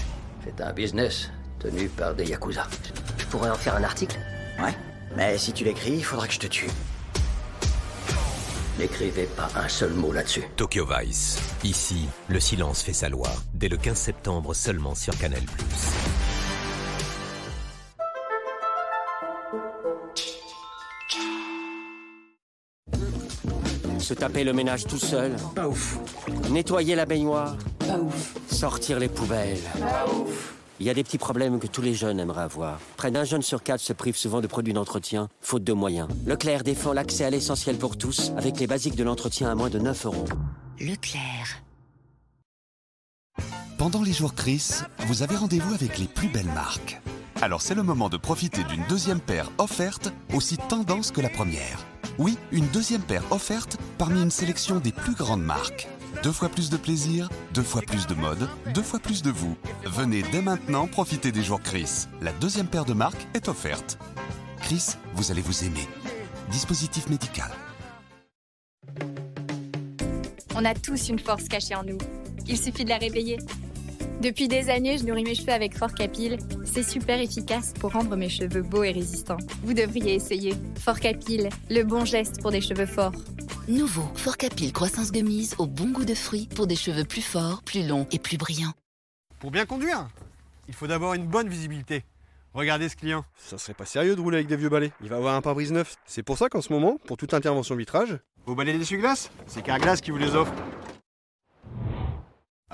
[0.43, 2.67] C'est un business tenu par des yakuza.
[3.17, 4.17] Je pourrais en faire un article
[4.61, 4.75] Ouais.
[5.15, 6.69] Mais si tu l'écris, il faudra que je te tue.
[8.79, 10.43] N'écrivez pas un seul mot là-dessus.
[10.55, 11.37] Tokyo Vice.
[11.63, 13.29] Ici, le silence fait sa loi.
[13.53, 15.43] Dès le 15 septembre seulement sur Canal+.
[23.99, 25.35] Se taper le ménage tout seul.
[25.55, 25.97] Pas ouf.
[26.49, 27.55] Nettoyer la baignoire.
[27.79, 28.33] Pas ouf.
[28.51, 29.61] Sortir les poubelles.
[29.79, 30.55] Pas ouf.
[30.83, 32.77] Il y a des petits problèmes que tous les jeunes aimeraient avoir.
[32.97, 36.09] Près d'un jeune sur quatre se prive souvent de produits d'entretien, faute de moyens.
[36.25, 39.79] Leclerc défend l'accès à l'essentiel pour tous, avec les basiques de l'entretien à moins de
[39.79, 40.25] 9 euros.
[40.81, 41.63] Leclerc.
[43.77, 47.01] Pendant les jours Chris, vous avez rendez-vous avec les plus belles marques.
[47.41, 51.79] Alors c'est le moment de profiter d'une deuxième paire offerte, aussi tendance que la première.
[52.17, 55.87] Oui, une deuxième paire offerte parmi une sélection des plus grandes marques.
[56.21, 59.57] Deux fois plus de plaisir, deux fois plus de mode, deux fois plus de vous.
[59.85, 62.07] Venez dès maintenant profiter des jours Chris.
[62.21, 63.97] La deuxième paire de marques est offerte.
[64.61, 65.87] Chris, vous allez vous aimer.
[66.51, 67.49] Dispositif médical.
[70.55, 71.97] On a tous une force cachée en nous.
[72.47, 73.39] Il suffit de la réveiller.
[74.21, 76.37] Depuis des années, je nourris mes cheveux avec Fort Capil.
[76.65, 79.37] C'est super efficace pour rendre mes cheveux beaux et résistants.
[79.63, 80.53] Vous devriez essayer.
[80.79, 83.13] Fort Capil, le bon geste pour des cheveux forts.
[83.67, 87.63] Nouveau Fort Capil Croissance Gummies au bon goût de fruits pour des cheveux plus forts,
[87.63, 88.73] plus longs et plus brillants.
[89.39, 90.07] Pour bien conduire,
[90.67, 92.03] il faut d'abord une bonne visibilité.
[92.53, 93.25] Regardez ce client.
[93.35, 94.91] Ça serait pas sérieux de rouler avec des vieux balais.
[95.01, 95.95] Il va avoir un pare-brise neuf.
[96.05, 100.01] C'est pour ça qu'en ce moment, pour toute intervention vitrage, vos balais d'essuie-glace, c'est Carglass
[100.01, 100.53] qui vous les offre.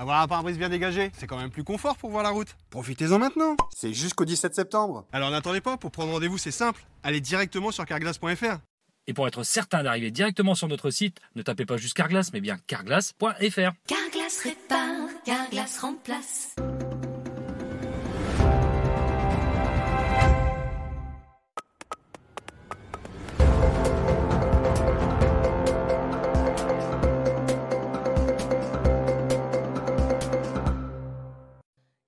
[0.00, 2.56] Avoir un pare-brise bien dégagé, c'est quand même plus confort pour voir la route.
[2.70, 3.54] Profitez-en maintenant.
[3.76, 5.04] C'est jusqu'au 17 septembre.
[5.12, 6.86] Alors n'attendez pas, pour prendre rendez-vous, c'est simple.
[7.02, 8.60] Allez directement sur carglass.fr.
[9.06, 12.40] Et pour être certain d'arriver directement sur notre site, ne tapez pas juste Carglass, mais
[12.40, 13.72] bien carglass.fr.
[13.86, 16.56] Carglass répare, Carglass remplace.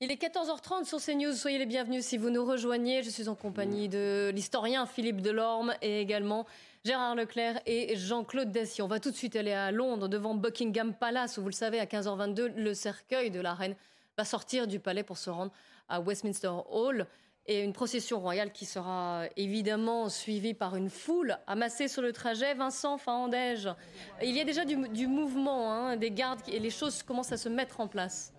[0.04, 1.32] Il est 14h30 sur CNews.
[1.32, 3.04] Soyez les bienvenus si vous nous rejoignez.
[3.04, 6.44] Je suis en compagnie de l'historien Philippe Delorme et également
[6.84, 8.82] Gérard Leclerc et Jean-Claude Dessy.
[8.82, 11.78] On va tout de suite aller à Londres devant Buckingham Palace où vous le savez
[11.78, 13.76] à 15h22 le cercueil de la reine
[14.18, 15.52] va sortir du palais pour se rendre
[15.88, 17.06] à Westminster Hall
[17.46, 22.54] et une procession royale qui sera évidemment suivie par une foule amassée sur le trajet.
[22.54, 23.68] Vincent Fahandège,
[24.20, 27.48] il y a déjà du, mouvement, hein, des gardes et les choses commencent à se
[27.48, 28.32] mettre en place.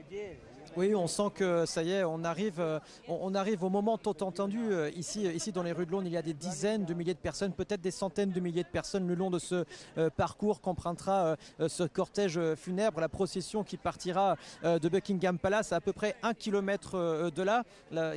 [0.00, 0.49] I did.
[0.76, 2.78] Oui, on sent que ça y est, on arrive, euh,
[3.08, 4.60] on, arrive au moment tant entendu.
[4.70, 7.14] Euh, ici, ici, dans les rues de Londres, il y a des dizaines de milliers
[7.14, 9.64] de personnes, peut-être des centaines de milliers de personnes le long de ce
[9.98, 15.80] euh, parcours qu'empruntera ce cortège funèbre, la procession qui partira de Buckingham Palace à à
[15.80, 17.64] peu près un kilomètre de là,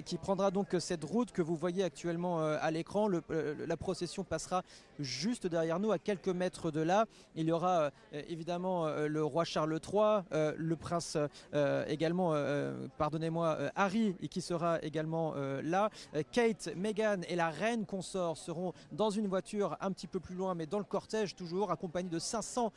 [0.01, 3.07] qui prendra donc cette route que vous voyez actuellement à l'écran.
[3.07, 4.63] la procession passera
[4.99, 7.05] juste derrière nous, à quelques mètres de là.
[7.35, 10.23] Il y aura évidemment le roi Charles III,
[10.57, 11.17] le prince
[11.87, 12.42] également euh,
[12.97, 15.89] pardonnez-moi, euh, Harry, qui sera également euh, là.
[16.31, 20.55] Kate, Meghan et la reine consort seront dans une voiture un petit peu plus loin,
[20.55, 22.71] mais dans le cortège toujours, accompagnés de 500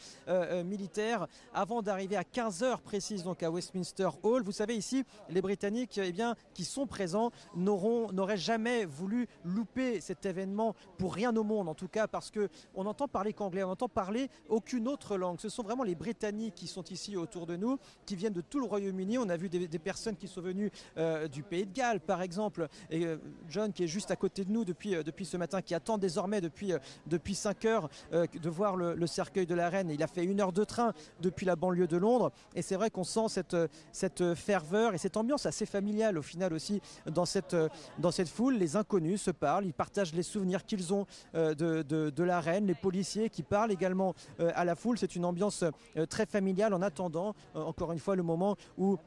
[0.65, 4.43] militaires, avant d'arriver à 15h précises donc à Westminster Hall.
[4.43, 10.27] Vous savez ici, les Britanniques eh bien, qui sont présents n'auraient jamais voulu louper cet
[10.27, 13.71] événement pour rien au monde, en tout cas parce que on entend parler qu'anglais, on
[13.71, 15.41] entend parler aucune autre langue.
[15.41, 18.61] Ce sont vraiment les Britanniques qui sont ici autour de nous, qui viennent de tout
[18.61, 19.19] le Royaume-Uni.
[19.19, 22.23] On a vu des des, personnes qui sont venues euh, du Pays de Galles, par
[22.23, 22.69] exemple.
[22.91, 23.17] Et euh,
[23.49, 25.99] John, qui est juste à côté de nous depuis, euh, depuis ce matin, qui attend
[25.99, 26.73] désormais depuis,
[27.07, 29.91] depuis 5 heures de voir le, cercueil de la reine.
[29.91, 32.33] Il a fait une heure de train depuis la banlieue de Londres.
[32.55, 33.57] Et c'est vrai qu'on sent cette,
[33.93, 37.57] cette ferveur et cette ambiance assez familiale au final aussi dans cette,
[37.99, 38.57] dans cette foule.
[38.57, 42.67] Les inconnus se parlent, ils partagent les souvenirs qu'ils ont de, de, de, la reine,
[42.67, 44.99] les policiers qui parlent également à la foule.
[44.99, 45.65] C'est une ambiance
[46.09, 48.99] très familiale en attendant, encore une fois, le moment où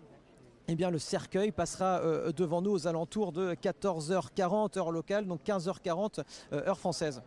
[0.71, 5.41] eh bien, le cercueil passera euh, devant nous aux alentours de 14h40 heure locale, donc
[5.43, 6.19] 15h40
[6.53, 7.23] euh, heure française.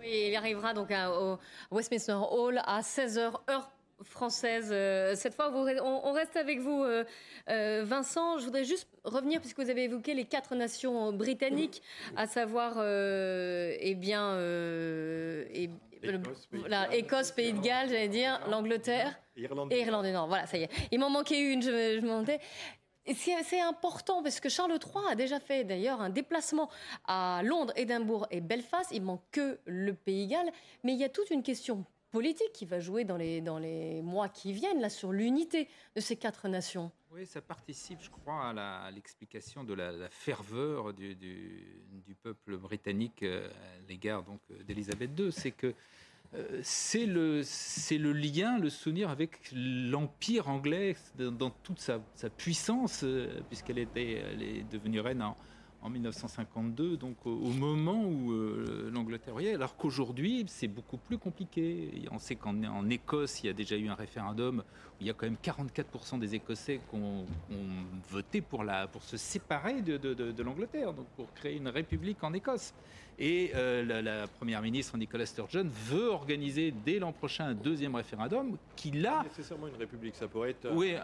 [0.00, 1.38] Oui, il arrivera donc au
[1.70, 3.70] Westminster Hall à 16h heure
[4.02, 4.70] française.
[4.72, 6.84] Euh, cette fois, on, reste avec vous,
[7.46, 8.38] Vincent.
[8.38, 11.82] Je voudrais juste revenir, puisque vous avez évoqué les quatre nations britanniques,
[12.16, 14.36] à savoir, eh bien,
[16.92, 19.20] Écosse, Pays de Galles, j'allais dire, l'Angleterre.
[19.36, 19.72] Irlande.
[19.72, 20.28] Et Irlande du Nord.
[20.28, 20.70] Voilà, ça y est.
[20.90, 22.40] Il m'en manquait une, je, je me demandais.
[23.14, 26.70] C'est important parce que Charles III a déjà fait d'ailleurs un déplacement
[27.06, 28.90] à Londres, Édimbourg et Belfast.
[28.92, 30.50] Il manque que le Pays Galles,
[30.84, 34.52] mais il y a toute une question politique qui va jouer dans les, mois qui
[34.52, 36.90] viennent là sur l'unité de ces quatre nations.
[37.12, 43.48] Oui, ça participe, je crois, à l'explication de la, ferveur du, du, peuple britannique euh,
[43.48, 45.32] à l'égard donc d'Élisabeth II.
[45.32, 45.72] C'est que euh,
[46.62, 47.42] c'est le,
[47.90, 51.98] le lien, le souvenir avec l'empire anglais dans, toute sa,
[52.36, 55.36] puissance, euh, puisqu'elle était, elle est devenue reine en,
[55.82, 61.18] en 1952, donc au, moment où euh, l'Angleterre y est, alors qu'aujourd'hui c'est beaucoup plus
[61.18, 62.06] compliqué.
[62.10, 64.62] On sait qu'en Écosse, il y a déjà eu un référendum
[65.00, 67.24] il y a quand même 44% des Écossais qui ont,
[68.10, 72.32] voté pour, la, pour se séparer de, de l'Angleterre, donc pour créer une république en
[72.32, 72.74] Écosse.
[73.22, 78.56] Et euh, la, première ministre Nicola Sturgeon veut organiser dès l'an prochain un deuxième référendum
[78.76, 79.22] qui là.
[79.24, 80.70] Nécessairement une république, ça pourrait être.
[80.72, 80.94] Oui,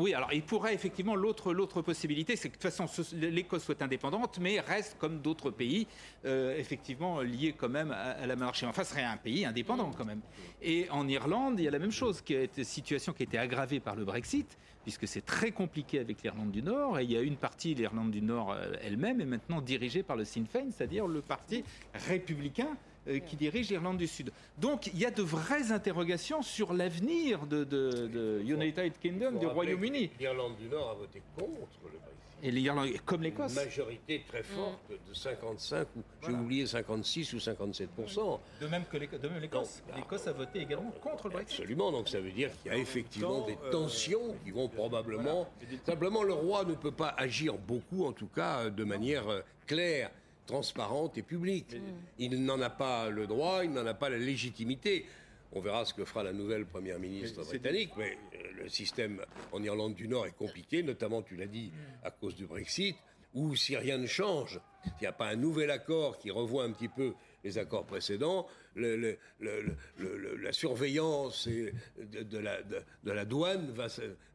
[0.00, 0.12] oui.
[0.12, 4.38] Alors il pourrait effectivement l'autre l'autre possibilité, c'est que de toute façon l'Écosse soit indépendante,
[4.38, 5.86] mais reste comme d'autres pays,
[6.26, 8.66] euh, effectivement lié quand même à, la monarchie.
[8.66, 10.20] Enfin, ce serait un pays indépendant quand même.
[10.60, 13.24] Et en Irlande, il y a la même chose, qui est une situation qui a
[13.24, 16.98] été aggravée par le Brexit puisque c'est très compliqué avec l'Irlande du Nord.
[16.98, 20.16] Et il y a une partie, l'Irlande du Nord euh, elle-même, est maintenant dirigée par
[20.16, 21.64] le Sinn Féin, c'est-à-dire le parti
[22.08, 22.76] républicain
[23.08, 24.32] euh, qui dirige l'Irlande du Sud.
[24.58, 29.46] Donc il y a de vraies interrogations sur l'avenir de, de, de United Kingdom, du
[29.46, 30.10] Royaume-Uni.
[30.18, 32.19] L'Irlande du Nord a voté contre le Brexit.
[32.42, 33.52] Et l'Irlande, comme l'Écosse.
[33.52, 38.96] Une majorité très forte de 55 ou j'ai oublié 56 ou 57% De même que
[38.96, 39.82] l'Écosse.
[39.94, 41.60] L'Écosse a voté également contre le Brexit.
[41.60, 41.92] Absolument.
[41.92, 45.48] Donc ça veut dire qu'il y a effectivement des tensions qui vont probablement.
[45.84, 50.10] Simplement, le roi ne peut pas agir beaucoup, en tout cas, de manière euh, claire
[50.50, 51.76] transparente et publique.
[52.18, 55.06] Il n'en a pas le droit, il n'en a pas la légitimité.
[55.52, 59.20] On verra ce que fera la nouvelle première ministre britannique, mais euh, le système
[59.52, 61.72] en Irlande du Nord est compliqué, notamment, tu l'as dit,
[62.04, 62.96] à cause du Brexit,
[63.34, 66.72] ou si rien ne change, s'il n'y a pas un nouvel accord qui revoit un
[66.72, 73.86] petit peu les accords précédents, le, la surveillance de, la, de, la, douane va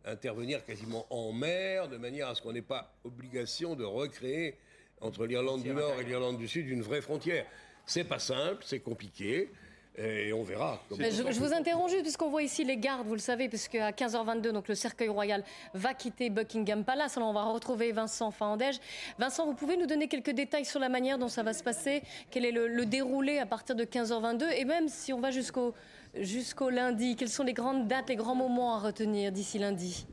[0.05, 4.55] intervenir quasiment en mer, de manière à ce qu'on n'ait pas obligation de recréer
[5.01, 7.45] entre l'Irlande du Nord et l'Irlande du Sud une vraie frontière.
[7.85, 9.49] C'est pas simple, c'est compliqué.
[9.97, 10.81] Et on verra.
[10.91, 14.51] Je, vous interromps juste puisqu'on voit ici les gardes, vous le savez, puisque à 15h22,
[14.51, 15.43] donc le cercueil royal
[15.73, 17.15] va quitter Buckingham Palace.
[17.15, 18.79] Alors on va retrouver Vincent Fandège.
[19.19, 22.01] Vincent, vous pouvez nous donner quelques détails sur la manière dont ça va se passer?
[22.29, 25.73] Quel est le, déroulé à partir de 15h22 Et même si on va jusqu'au
[26.13, 30.05] jusqu'au lundi, quelles sont les grandes dates, les grands moments à retenir d'ici lundi?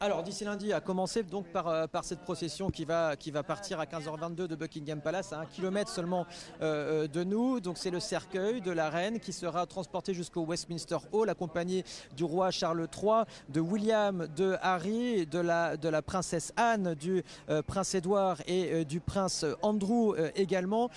[0.00, 3.42] Alors d'ici lundi a commencé donc par, euh, par cette procession qui va, qui va
[3.42, 6.26] partir à 15h22 de Buckingham Palace, à un kilomètre seulement
[6.62, 7.60] euh, euh, de nous.
[7.60, 11.84] Donc c'est le cercueil de la reine qui sera transporté jusqu'au Westminster Hall, accompagné
[12.16, 17.24] du roi Charles III, de William, de Harry, de la, de la princesse Anne, du
[17.66, 20.90] prince Édouard et du prince Andrew également.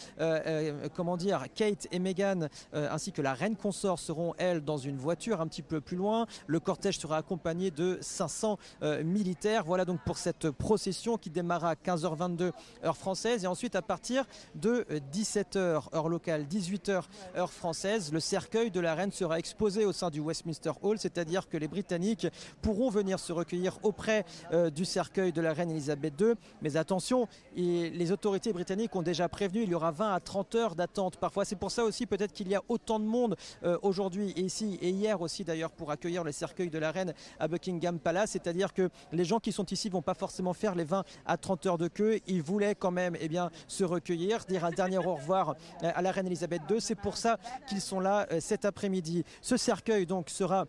[0.95, 5.41] comment dire, Kate et Meghan ainsi que la reine consort seront elles dans une voiture
[5.41, 6.25] un petit peu plus loin.
[6.47, 8.57] Le cortège sera accompagné de 500
[8.90, 9.63] euh, militaire.
[9.65, 12.51] Voilà donc pour cette procession qui démarra à 15h22
[12.83, 14.25] heure française et ensuite à partir
[14.55, 17.03] de 17h heure locale, 18h
[17.35, 21.47] heure française, le cercueil de la reine sera exposé au sein du Westminster Hall, c'est-à-dire
[21.49, 22.27] que les Britanniques
[22.61, 26.33] pourront venir se recueillir auprès euh, du cercueil de la reine Elisabeth II.
[26.61, 30.75] Mais attention, les autorités britanniques ont déjà prévenu, il y aura 20 à 30 heures
[30.75, 31.45] d'attente parfois.
[31.45, 34.77] C'est pour ça aussi peut-être qu'il y a autant de monde euh, aujourd'hui et ici
[34.81, 38.73] et hier aussi d'ailleurs pour accueillir le cercueil de la reine à Buckingham Palace, c'est-à-dire
[38.73, 38.80] que
[39.11, 41.87] les gens qui sont ici vont pas forcément faire les 20 à 30 heures de
[41.87, 42.19] queue.
[42.27, 46.01] Ils voulaient quand même eh bien, se recueillir, dire un dernier au revoir euh, à
[46.01, 46.81] la reine Elisabeth II.
[46.81, 49.23] C'est pour ça qu'ils sont là euh, cet après-midi.
[49.41, 50.65] Ce cercueil donc sera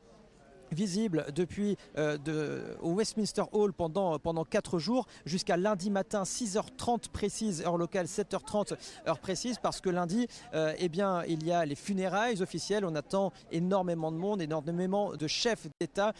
[0.72, 7.62] visible depuis euh, au Westminster Hall pendant, pendant 4 jours jusqu'à lundi matin 6h30 précise,
[7.62, 11.74] heure locale 7h30 heure précise parce que lundi euh, eh bien, il y a les
[11.74, 16.12] funérailles officielles, on attend énormément de monde, énormément de chefs d'État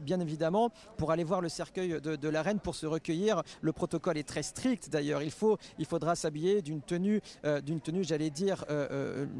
[0.00, 3.42] bien évidemment pour aller voir le cercueil de, la reine pour se recueillir.
[3.60, 7.80] Le protocole est très strict d'ailleurs, il, faut, il faudra s'habiller d'une tenue, euh, d'une
[7.80, 8.64] tenue j'allais dire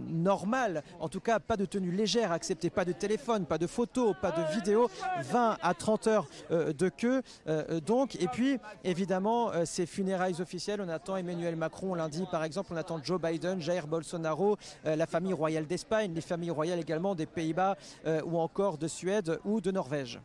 [0.09, 4.15] normale, en tout cas pas de tenue légère, acceptez pas de téléphone, pas de photos,
[4.21, 4.91] pas de vidéo,
[5.23, 7.23] 20 à 30 heures euh, de queue.
[7.47, 12.45] Euh, euh, donc, et puis évidemment, ces funérailles officielles, on attend Emmanuel Macron lundi, par
[12.45, 17.15] exemple, on attend Joe Biden, Jair Bolsonaro, la famille royale d'Espagne, les familles royales également
[17.15, 17.77] des Pays-Bas
[18.25, 20.21] ou encore de Suède ou de Norvège.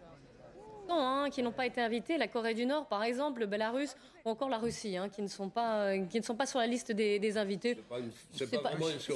[1.00, 4.30] Hein, qui n'ont pas été invités, la Corée du Nord par exemple, le Belarus ou
[4.30, 6.92] encore la Russie, hein, qui, ne sont pas, qui ne sont pas sur la liste
[6.92, 7.78] des, invités.
[8.34, 8.70] C'est pas, pas,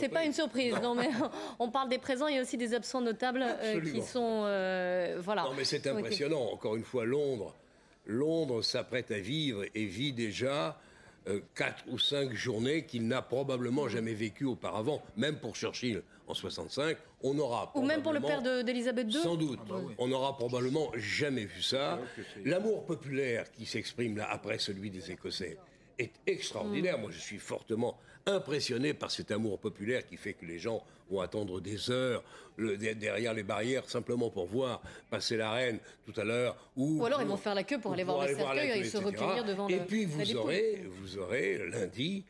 [0.10, 0.76] pas, une surprise.
[0.82, 1.10] non, mais
[1.60, 4.44] on parle des présents, il y a aussi des absents notables euh, qui sont.
[4.46, 5.44] Euh, voilà.
[5.44, 6.52] Non, mais c'est impressionnant.
[6.52, 7.54] Encore une fois, Londres.
[8.08, 10.72] Londres s'apprête à vivre et vit déjà euh,
[11.54, 16.98] quatre ou cinq journées qu'il n'a probablement jamais vécues auparavant, même pour Churchill en 65.
[17.24, 19.22] On aura ou même pour le père d'Elisabeth II.
[19.22, 19.60] Sans doute.
[19.64, 22.00] Ah bah on n'aura probablement jamais vu ça.
[22.44, 25.58] L'amour populaire qui s'exprime là après celui des Écossais
[25.98, 26.98] est extraordinaire.
[26.98, 27.02] Mm.
[27.02, 31.22] Moi, je suis fortement impressionné par cet amour populaire qui fait que les gens vont
[31.22, 32.24] attendre des heures
[32.58, 36.56] derrière les barrières simplement pour voir passer la reine tout à l'heure.
[36.76, 39.44] Ou, alors ils vont faire la queue pour aller voir le cercueil et se recueillir
[39.44, 42.24] devant et puis vous aurez, vous aurez lundi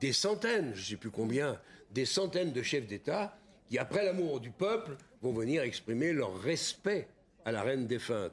[0.00, 1.60] des centaines, je ne sais plus combien,
[1.92, 7.06] des centaines de chefs d'État qui, après l'amour du peuple, vont venir exprimer leur respect
[7.44, 8.32] à la reine défunte.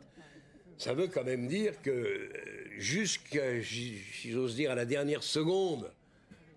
[0.77, 2.29] Ça veut quand même dire que euh,
[2.77, 5.91] jusqu'à, si j'ose dire, à la dernière seconde,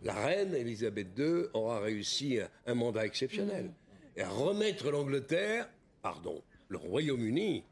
[0.05, 3.71] la reine Elisabeth II aura réussi un, mandat exceptionnel.
[4.17, 5.69] Et à remettre l'Angleterre,
[6.03, 7.65] pardon, le Royaume-Uni,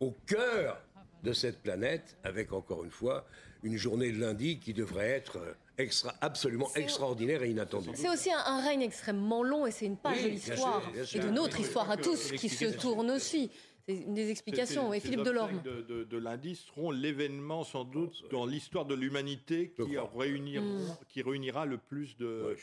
[0.00, 0.80] au cœur
[1.22, 3.26] de cette planète, avec encore une fois
[3.62, 5.38] une journée de lundi qui devrait être
[5.78, 7.90] extra, absolument extraordinaire et inattendue.
[7.94, 10.82] C'est aussi un, règne extrêmement long et c'est une page de l'histoire
[11.14, 13.50] et de notre histoire à tous qui se tourne aussi.
[13.86, 14.90] C'est une des explications.
[14.92, 15.60] Ces- Et Philippe Delorme.
[15.62, 20.96] de, de, de lundi seront l'événement sans doute dans l'histoire de l'humanité qui, réunira, Mm.
[21.08, 22.54] qui réunira le plus de,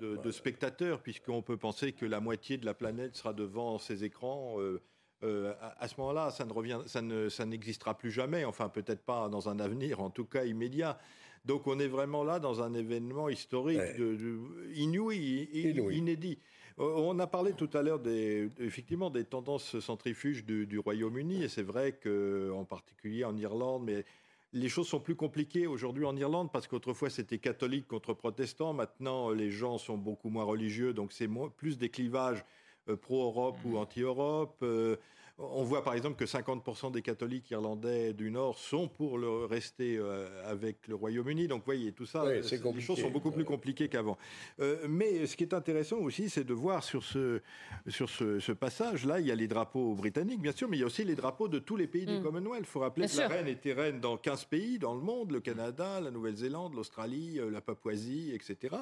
[0.00, 4.04] de, de spectateurs, puisqu'on peut penser que la moitié de la planète sera devant ces
[4.04, 4.60] écrans.
[4.60, 4.80] euh,
[5.22, 8.44] euh, à, à ce moment-là, ça ne revient, ça ne, ça n'existera plus jamais.
[8.44, 10.98] Enfin, peut-être pas dans un avenir, en tout cas immédiat.
[11.46, 15.48] Donc, on est vraiment là dans un événement historique de- de- inouï,
[15.96, 16.38] inédit.
[16.78, 21.42] Euh, On a parlé tout à l'heure des, effectivement des tendances centrifuges du, du Royaume-Uni,
[21.44, 24.04] et c'est vrai que, en particulier en Irlande, mais
[24.52, 28.72] les choses sont plus compliquées aujourd'hui en Irlande parce qu'autrefois c'était catholique contre protestant.
[28.72, 32.44] Maintenant, les gens sont beaucoup moins religieux, donc c'est plus des clivages
[32.88, 34.56] euh, pro-Europe ou anti-Europe.
[34.62, 34.96] Euh,
[35.38, 39.98] on voit par exemple que 50% des catholiques irlandais du Nord sont pour le rester
[39.98, 41.46] euh, avec le Royaume-Uni.
[41.46, 42.24] Donc, vous voyez, tout ça,
[42.76, 44.16] les choses sont beaucoup plus compliquées qu'avant.
[44.60, 47.42] Euh, mais ce qui est intéressant aussi, c'est de voir sur ce,
[47.86, 50.84] sur ce, ce passage-là, il y a les drapeaux britanniques, bien sûr, mais il y
[50.84, 52.22] a aussi les drapeaux de tous les pays du Mm.
[52.22, 52.60] Commonwealth.
[52.64, 55.32] Il faut rappeler Bien que la reine était reine dans 15 pays dans le monde,
[55.32, 58.74] le Canada, la Nouvelle-Zélande, l'Australie, euh, la Papouasie, etc.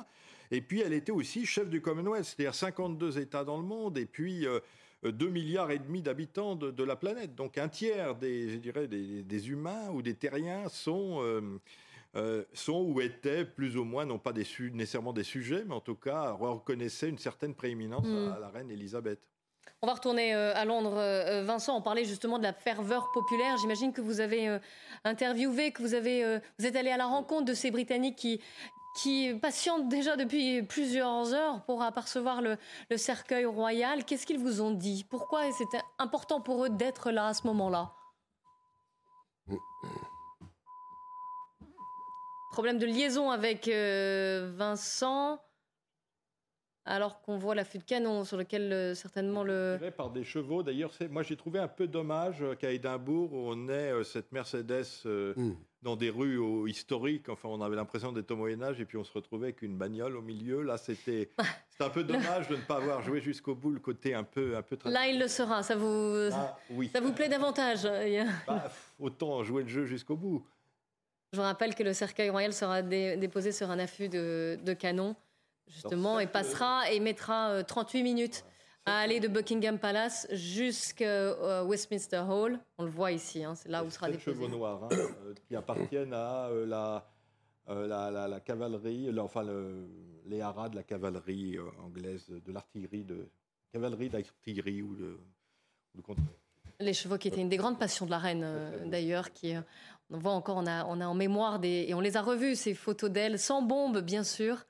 [0.53, 4.07] Et puis, elle était aussi chef du Commonwealth, c'est-à-dire 52 États dans le monde, et
[4.07, 4.47] puis...
[4.47, 4.61] euh,
[5.11, 7.35] 2 milliards et demi d'habitants de, de la planète.
[7.35, 11.61] Donc un tiers des, je dirais, des, des humains ou des terriens sont, euh,
[12.17, 15.81] euh, sont ou étaient plus ou moins, non pas des nécessairement des sujets, mais en
[15.81, 18.33] tout cas reconnaissaient une certaine prééminence Mm.
[18.37, 19.21] à, la reine Elisabeth.
[19.83, 20.97] On va retourner euh, à Londres.
[20.97, 23.57] Euh, Vincent, on parlait justement de la ferveur populaire.
[23.59, 24.59] J'imagine que vous avez euh,
[25.05, 28.41] interviewé, que vous, avez, euh, vous êtes allé à la rencontre de ces Britanniques qui,
[28.95, 32.57] qui patientent déjà depuis plusieurs heures pour apercevoir le,
[32.91, 34.05] le cercueil royal.
[34.05, 35.05] Qu'est-ce qu'ils vous ont dit?
[35.11, 37.93] Pourquoi c'était important pour eux d'être là à ce moment-là?
[42.53, 45.41] Problème de liaison avec euh, Vincent,
[46.85, 49.77] alors qu'on voit l'affût de canon sur lequel euh, certainement le...
[49.97, 50.63] Par des chevaux.
[50.63, 54.85] D'ailleurs, moi j'ai trouvé un peu dommage euh, qu'à Édimbourg, on ait euh, cette Mercedes
[55.07, 55.35] euh,
[55.85, 57.29] dans des rues au- historiques.
[57.29, 60.17] Enfin, on avait l'impression d'être au Moyen-Âge et puis on se retrouvait avec une bagnole
[60.17, 60.63] au milieu.
[60.63, 61.29] Là, c'était
[61.79, 64.63] un peu dommage de ne pas avoir joué jusqu'au bout le côté un peu, un
[64.63, 65.63] peu Là, il le sera.
[65.63, 66.91] Ça vous, Ah, oui.
[66.93, 67.85] ça vous plaît davantage
[68.47, 70.45] Bah, autant jouer le jeu jusqu'au bout.
[71.33, 74.73] Je vous rappelle que le cercueil royal sera dé- déposé sur un affût de, de
[74.73, 75.15] canon,
[75.69, 78.45] justement, et passera et mettra euh, 38 minutes
[78.87, 82.59] à aller de Buckingham Palace jusqu'à Westminster Hall.
[82.79, 84.25] On le voit ici, hein, c'est là où sera déposé.
[84.25, 87.07] chevaux noirs hein, euh, qui appartiennent à euh, la,
[87.71, 89.89] euh, la, la- la cavalerie, le- enfin le-
[90.27, 93.27] les haras de la cavalerie euh, anglaise, de l'artillerie, de
[93.73, 95.17] cavalerie d'artillerie ou de,
[95.95, 96.21] ou de contre-
[96.81, 99.61] Les chevaux qui étaient une des grandes passions de la reine, euh, d'ailleurs, qui, euh,
[100.11, 102.55] on voit encore, on a, on a en mémoire des, et on les a revus
[102.57, 104.67] ces photos d'elle, sans bombe, bien sûr,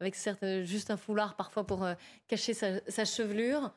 [0.00, 1.94] avec certes euh, juste un foulard parfois pour euh,
[2.28, 3.72] cacher sa, sa chevelure.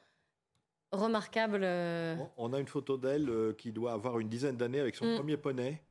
[0.92, 1.62] Remarquable.
[1.64, 5.06] euh, On a une photo d'elle euh, qui doit avoir une dizaine d'années avec son
[5.06, 5.16] Mm.
[5.18, 5.82] premier poney.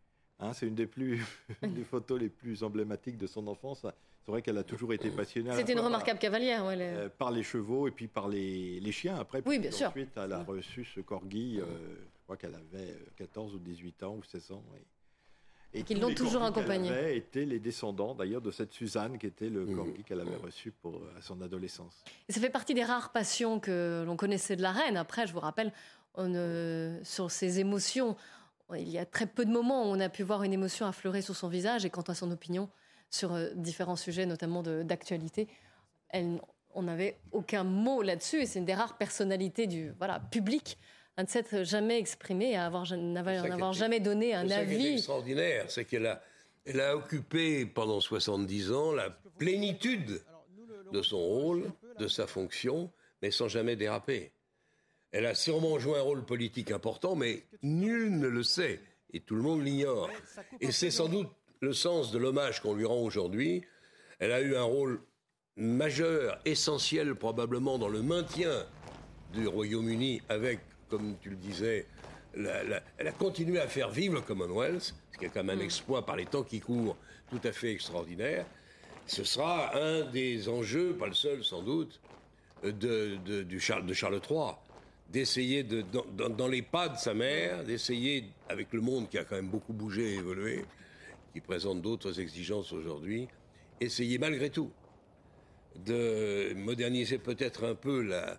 [0.41, 1.24] Hein, c'est une des plus
[1.62, 3.83] une des photos les plus emblématiques de son enfance.
[4.24, 5.53] C'est vrai qu'elle a toujours été passionnée.
[5.55, 6.64] C'était une par- remarquable cavalière.
[6.66, 9.43] ouais, par les chevaux et puis par les, les chiens après.
[9.47, 9.89] Oui, bien sûr.
[9.89, 14.16] Ensuite, elle a reçu ce corgi, je crois qu'elle avait euh, 14 ou 18 ans
[14.16, 14.62] ou 16 ans.
[14.74, 14.81] oui.
[15.75, 16.89] Et Qu'ils l'ont toujours accompagnée.
[16.89, 19.77] avait étaient les descendants d'ailleurs de cette Suzanne qui était le Mmh.
[19.77, 22.03] corgi qu'elle avait reçu pour, euh, à son adolescence.
[22.29, 24.97] Et ça fait partie des rares passions que l'on connaissait de la reine.
[24.97, 25.73] Après, je vous rappelle,
[26.14, 28.16] on, euh, sur ses émotions,
[28.75, 31.21] il y a très peu de moments où on a pu voir une émotion affleurer
[31.21, 31.85] sur son visage.
[31.85, 32.71] Et quant à son opinion
[33.11, 35.49] sur euh, différents sujets, notamment d'actualité,
[36.09, 36.41] elle-
[36.75, 38.41] on n'avait aucun mot là-dessus.
[38.41, 40.79] Et c'est une des rares personnalités du voilà, public
[41.19, 44.95] à ne s'être jamais exprimée, à avoir, n'avoir C'est jamais donné un c'est avis.
[44.95, 46.23] extraordinaire, c'est qu'elle a,
[46.64, 50.23] elle a occupé pendant 70 ans la plénitude
[50.93, 54.31] de son rôle, de sa fonction, mais sans jamais déraper.
[55.11, 58.81] Elle a sûrement joué un rôle politique important, mais nul ne le sait,
[59.12, 60.09] et tout le monde l'ignore.
[60.61, 63.64] Et c'est sans doute le sens de l'hommage qu'on lui rend aujourd'hui.
[64.21, 65.01] Elle a eu un rôle
[65.57, 68.64] majeur, essentiel probablement dans le maintien
[69.33, 71.86] du Royaume-Uni avec, comme tu le disais,
[72.34, 75.59] la- la- elle a continué à faire vivre le Commonwealth, ce qui est quand même
[75.59, 76.97] un exploit par les temps qui courent
[77.30, 78.47] tout à fait extraordinaire.
[79.07, 82.01] Ce sera un des enjeux, pas le seul sans doute,
[82.62, 84.53] de, de- du Charles, de Charles III,
[85.09, 89.36] d'essayer, de, dans, les pas de sa mère, d'essayer, avec le monde qui a quand
[89.36, 90.64] même beaucoup bougé et évolué,
[91.32, 93.28] qui présente d'autres exigences aujourd'hui,
[93.80, 94.70] essayer malgré tout
[95.76, 98.39] de moderniser peut-être un peu la,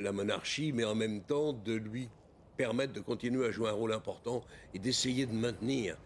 [0.00, 2.08] la monarchie, mais en même temps de lui
[2.56, 4.42] permettre de continuer à jouer un rôle important
[4.74, 5.96] et d'essayer de maintenir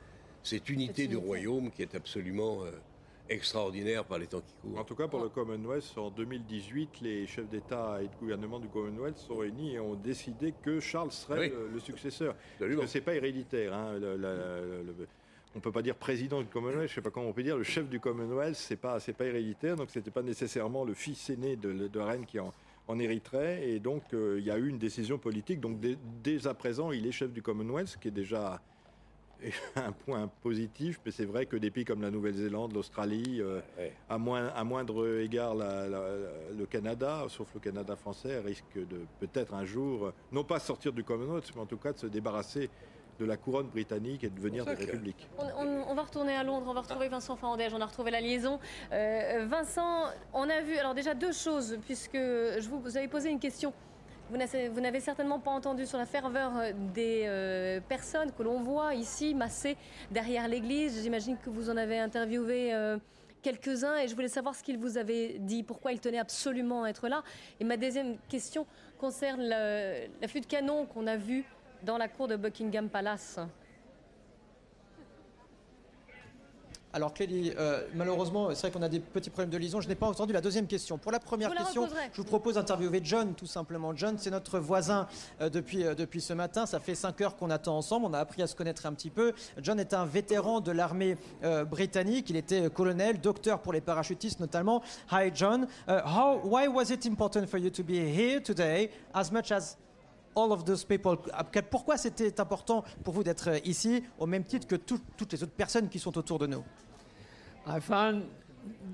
[0.42, 2.70] cette unité du royaume qui est absolument euh,
[3.28, 4.78] extraordinaire par les temps qui courent.
[4.78, 8.68] En tout cas, pour le Commonwealth, en 2018, les chefs d'État et de gouvernement du
[8.68, 12.34] Commonwealth sont réunis et ont décidé que Charles serait le, le, successeur.
[12.58, 13.72] Parce que c'est pas héréditaire.
[13.72, 13.98] Hein,
[15.54, 17.64] on peut pas dire président du Commonwealth, je sais pas comment on peut dire, le
[17.64, 21.56] chef du Commonwealth, c'est pas, c'est pas héréditaire, donc c'était pas nécessairement le fils aîné
[21.56, 22.52] de, de reine qui en,
[22.88, 25.60] en hériterait, et donc euh, il y a eu une décision politique.
[25.60, 28.60] Donc dès, dès, à présent, il est chef du Commonwealth, ce qui est déjà
[29.76, 33.92] un point positif, mais c'est vrai que des pays comme la Nouvelle-Zélande, l'Australie, euh, ouais.
[34.08, 36.02] à, moins, à, moindre égard la, la,
[36.56, 41.04] le Canada, sauf le Canada français, risque de peut-être un jour, non pas sortir du
[41.04, 42.68] Commonwealth, mais en tout cas de se débarrasser
[43.22, 45.28] de la couronne britannique et de devenir des républiques.
[45.38, 48.10] On, on, on, va retourner à Londres, on va retrouver Vincent Fandège, on a retrouvé
[48.10, 48.58] la liaison.
[48.92, 53.30] Euh, Vincent, on a vu alors déjà deux choses, puisque je vous, vous avais posé
[53.30, 53.72] une question.
[54.30, 56.52] Vous n'avez certainement pas entendu sur la ferveur
[56.94, 59.76] des euh, personnes que l'on voit ici massées
[60.10, 61.02] derrière l'église.
[61.02, 62.96] J'imagine que vous en avez interviewé euh,
[63.42, 66.88] quelques-uns et je voulais savoir ce qu'ils vous avaient dit, pourquoi ils tenaient absolument à
[66.88, 67.22] être là.
[67.60, 68.66] Et ma deuxième question
[68.98, 71.44] concerne l'affût de canon qu'on a vu
[71.82, 73.38] dans la cour de Buckingham Palace.
[76.94, 79.80] Alors Kelly, euh, malheureusement, c'est vrai qu'on a des petits problèmes de liaison.
[79.80, 80.98] Je n'ai pas entendu la deuxième question.
[80.98, 83.96] Pour la première vous question, la je vous propose d'interviewer John, tout simplement.
[83.96, 85.08] John, c'est notre voisin
[85.40, 86.66] euh, depuis, euh, depuis ce matin.
[86.66, 88.04] Ça fait cinq heures qu'on attend ensemble.
[88.04, 89.32] On a appris à se connaître un petit peu.
[89.62, 91.16] John est un vétéran de l'armée
[91.70, 92.28] britannique.
[92.28, 94.82] Il était colonel, docteur pour les parachutistes notamment.
[95.10, 95.66] Hi John.
[95.88, 98.90] Uh, how, why was it important for you to be here today?
[99.14, 99.78] As much as
[100.34, 101.16] all of those people.
[101.70, 105.52] Pourquoi c'était important pour vous d'être ici, au même titre que tout, toutes les autres
[105.52, 106.64] personnes qui sont autour de nous
[107.66, 108.24] I found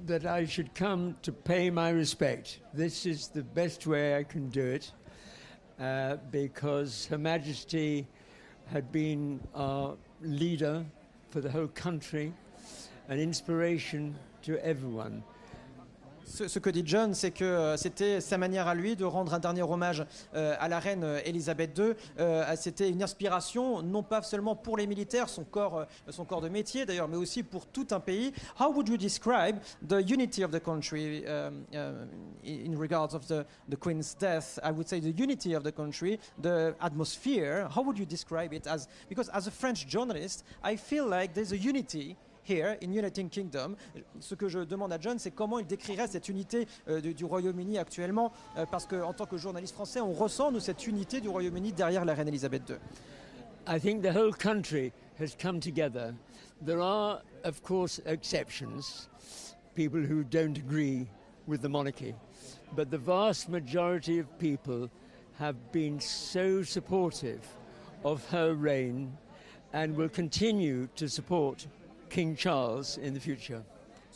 [0.07, 2.61] that I should come to pay my respect.
[2.75, 4.93] This is the best way I can do it,
[5.81, 8.07] uh, because Her Majesty
[8.67, 10.85] had been our leader
[11.31, 12.35] for the whole country,
[13.09, 15.23] an inspiration to everyone.
[16.29, 19.39] Ce, que dit John, c'est que euh, c'était sa manière à lui de rendre un
[19.39, 20.05] dernier hommage
[20.35, 21.95] euh, à la reine Elisabeth II.
[22.21, 26.51] Euh, c'était une inspiration, non pas seulement pour les militaires, son corps, son corps de
[26.51, 28.33] métier d'ailleurs, mais aussi pour tout un pays.
[28.61, 29.57] How would you describe
[29.89, 31.65] the unity of the country um,
[32.45, 34.61] in regards of the, the Queen's death?
[34.63, 37.69] I would say the unity of the country, the atmosphere.
[37.75, 38.87] How would you describe it as?
[39.09, 42.17] Because as a French journalist, I feel like there's a unity
[42.49, 43.77] here in United Kingdom.
[44.21, 47.25] Ce que je demande à John, c'est comment il décrirait cette unité euh, du, du
[47.25, 51.29] Royaume-Uni actuellement, euh, parce qu'en tant que journaliste français, on ressent nous cette unité du
[51.29, 52.77] Royaume-Uni derrière la reine Elisabeth II.
[53.67, 56.15] I think the whole country has come together.
[56.65, 59.09] There are, of course, exceptions,
[59.75, 61.07] people who don't agree
[61.47, 62.15] with the monarchy,
[62.75, 64.89] but the vast majority of people
[65.39, 67.41] have been so supportive
[68.05, 69.17] of her reign
[69.73, 71.67] and will continue to support
[72.11, 73.63] King Charles in the future.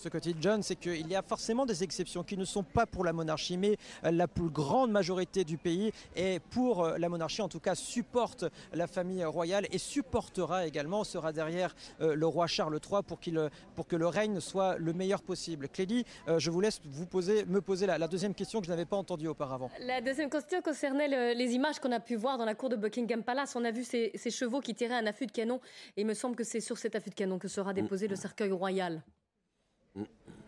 [0.02, 2.86] Ce que dit John, c'est qu'il y a forcément des exceptions qui ne sont pas
[2.86, 7.48] pour la monarchie, mais la plus grande majorité du pays est pour la monarchie, en
[7.48, 12.80] tout cas supporte la famille royale et supportera également, sera derrière euh, le roi Charles
[12.84, 15.68] III pour, qu'il, pour que le règne soit le meilleur possible.
[15.68, 18.72] Clélie, euh, je vous laisse vous poser, me poser la, la, deuxième question que je
[18.72, 19.70] n'avais pas entendue auparavant.
[19.78, 22.76] La deuxième question concernait le, les images qu'on a pu voir dans la cour de
[22.76, 23.54] Buckingham Palace.
[23.54, 25.60] On a vu ces, ces chevaux qui tiraient un affût de canon
[25.96, 28.16] et il me semble que c'est sur cet affût de canon que sera déposé le
[28.16, 29.02] cercueil royal.
[29.98, 30.41] Mm-hmm.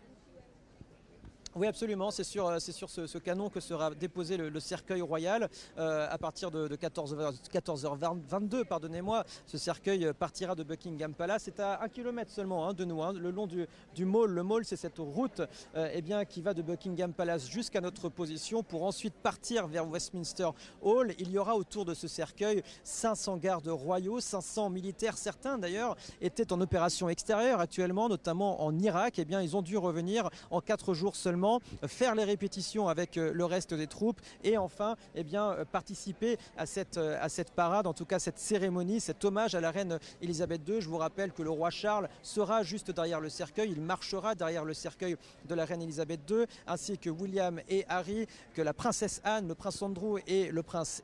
[1.57, 2.11] Oui, absolument.
[2.11, 6.51] C'est sur, c'est sur ce, canon que sera déposé le, cercueil royal euh, à partir
[6.51, 8.65] de, de 14h, 14h22.
[8.65, 9.23] Pardonnez-moi.
[9.45, 11.43] Ce cercueil partira de Buckingham Palace.
[11.45, 14.31] C'est à un kilomètre seulement hein, de nous, hein, le long du, du Mall.
[14.31, 15.43] Le Mall, c'est cette route
[15.77, 19.87] euh, eh bien, qui va de Buckingham Palace jusqu'à notre position pour ensuite partir vers
[19.87, 20.49] Westminster
[20.81, 21.13] Hall.
[21.19, 25.17] Il y aura autour de ce cercueil 500 gardes royaux, 500 militaires.
[25.17, 29.19] Certains d'ailleurs étaient en opération extérieure actuellement, notamment en Irak.
[29.19, 31.44] Eh bien, ils ont dû revenir en quatre jours seulement
[31.87, 36.37] faire les répétitions avec euh, le reste des troupes et enfin eh bien, euh, participer
[36.57, 39.71] à cette, euh, à cette parade, en tout cas cette cérémonie, cet hommage à la
[39.71, 40.81] reine Elisabeth II.
[40.81, 44.65] Je vous rappelle que le roi Charles sera juste derrière le cercueil, il marchera derrière
[44.65, 45.15] le cercueil
[45.47, 49.55] de la reine Elisabeth II, ainsi que William et Harry, que la princesse Anne, le
[49.55, 51.03] prince Andrew et le prince.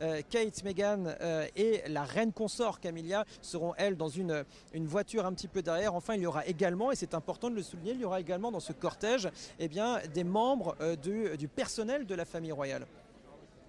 [0.00, 1.14] Euh, Kate, Meghan
[1.56, 5.94] et la reine consort Camilla seront elles dans une, une voiture un petit peu derrière.
[5.94, 8.50] Enfin, il y aura également, et c'est important de le souligner, il y aura également
[8.50, 9.28] dans ce cortège
[9.58, 12.86] eh bien, des membres euh, du, personnel de la famille royale.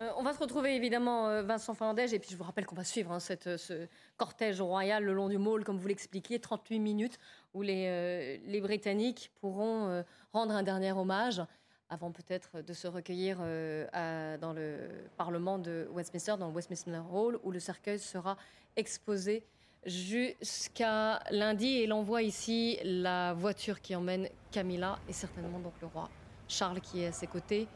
[0.01, 2.75] Euh, on va se retrouver évidemment euh, Vincent Fernandez et puis je vous rappelle qu'on
[2.75, 7.19] va suivre hein, ce cortège royal le long du Mall comme vous l'expliquiez, 38 minutes
[7.53, 11.41] où les, Britanniques pourront rendre un dernier hommage
[11.89, 14.77] avant peut-être de se recueillir dans le
[15.17, 18.37] Parlement de Westminster, dans le Westminster Hall où le cercueil sera
[18.77, 19.43] exposé
[19.85, 21.67] jusqu'à lundi.
[21.67, 26.09] Et il envoie ici la voiture qui emmène Camilla et certainement donc le roi
[26.47, 27.67] Charles qui est à ses côtés.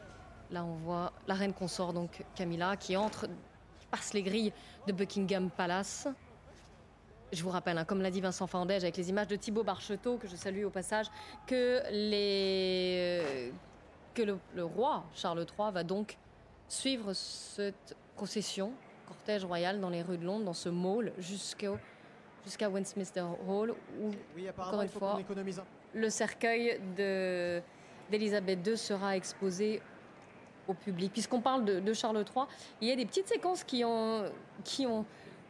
[0.50, 3.26] Là, on voit la reine consort, donc Camilla, qui entre,
[3.78, 4.52] qui passe les grilles
[4.86, 6.08] de Buckingham Palace.
[7.32, 10.18] Je vous rappelle, hein, comme l'a dit Vincent Fandège avec les images de Thibaut Barcheteau,
[10.18, 11.06] que je salue au passage,
[11.46, 13.50] que, euh,
[14.16, 16.16] le roi Charles III va donc
[16.68, 18.72] suivre cette procession,
[19.06, 21.78] cortège royal dans les rues de Londres, dans ce mall, jusqu'au
[22.44, 23.70] jusqu'à Westminster Hall,
[24.00, 25.14] où, Oui, encore une fois,
[25.94, 27.60] le cercueil de-
[28.10, 29.80] d'Elisabeth II sera exposé
[30.68, 31.12] au public.
[31.12, 32.44] Puisqu'on parle de, de Charles III,
[32.80, 34.24] il y a des petites séquences qui ont,
[34.62, 35.04] qui ont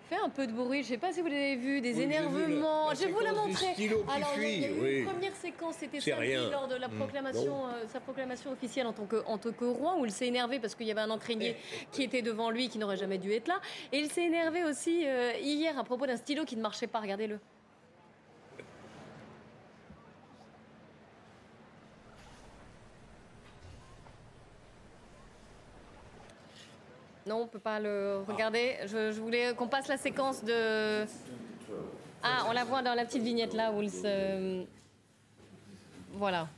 [0.08, 0.82] fait un peu de bruit.
[0.82, 2.88] Je ne sais pas si vous l'avez vu, des Oui, la- énervements.
[2.88, 3.66] la Je vais vous la montrer.
[4.08, 7.66] Alors, il y a- eu une première séquence, c'était samedi lors de la Mm, proclamation,
[7.66, 10.58] euh, sa proclamation officielle en tant que, en tant que roi, où il s'est énervé
[10.60, 11.56] parce qu'il y avait un entraînier
[11.92, 13.60] qui était devant lui qui n'aurait jamais dû être là.
[13.92, 17.00] Et il s'est énervé aussi euh, hier à propos d'un stylo qui ne marchait pas.
[17.00, 17.38] Regardez-le.
[27.26, 28.76] Non, on peut pas le regarder.
[28.86, 31.04] Je, je voulais qu'on passe la séquence de.
[32.22, 34.64] Ah, on la voit dans la petite vignette là où il se.
[36.12, 36.48] Voilà.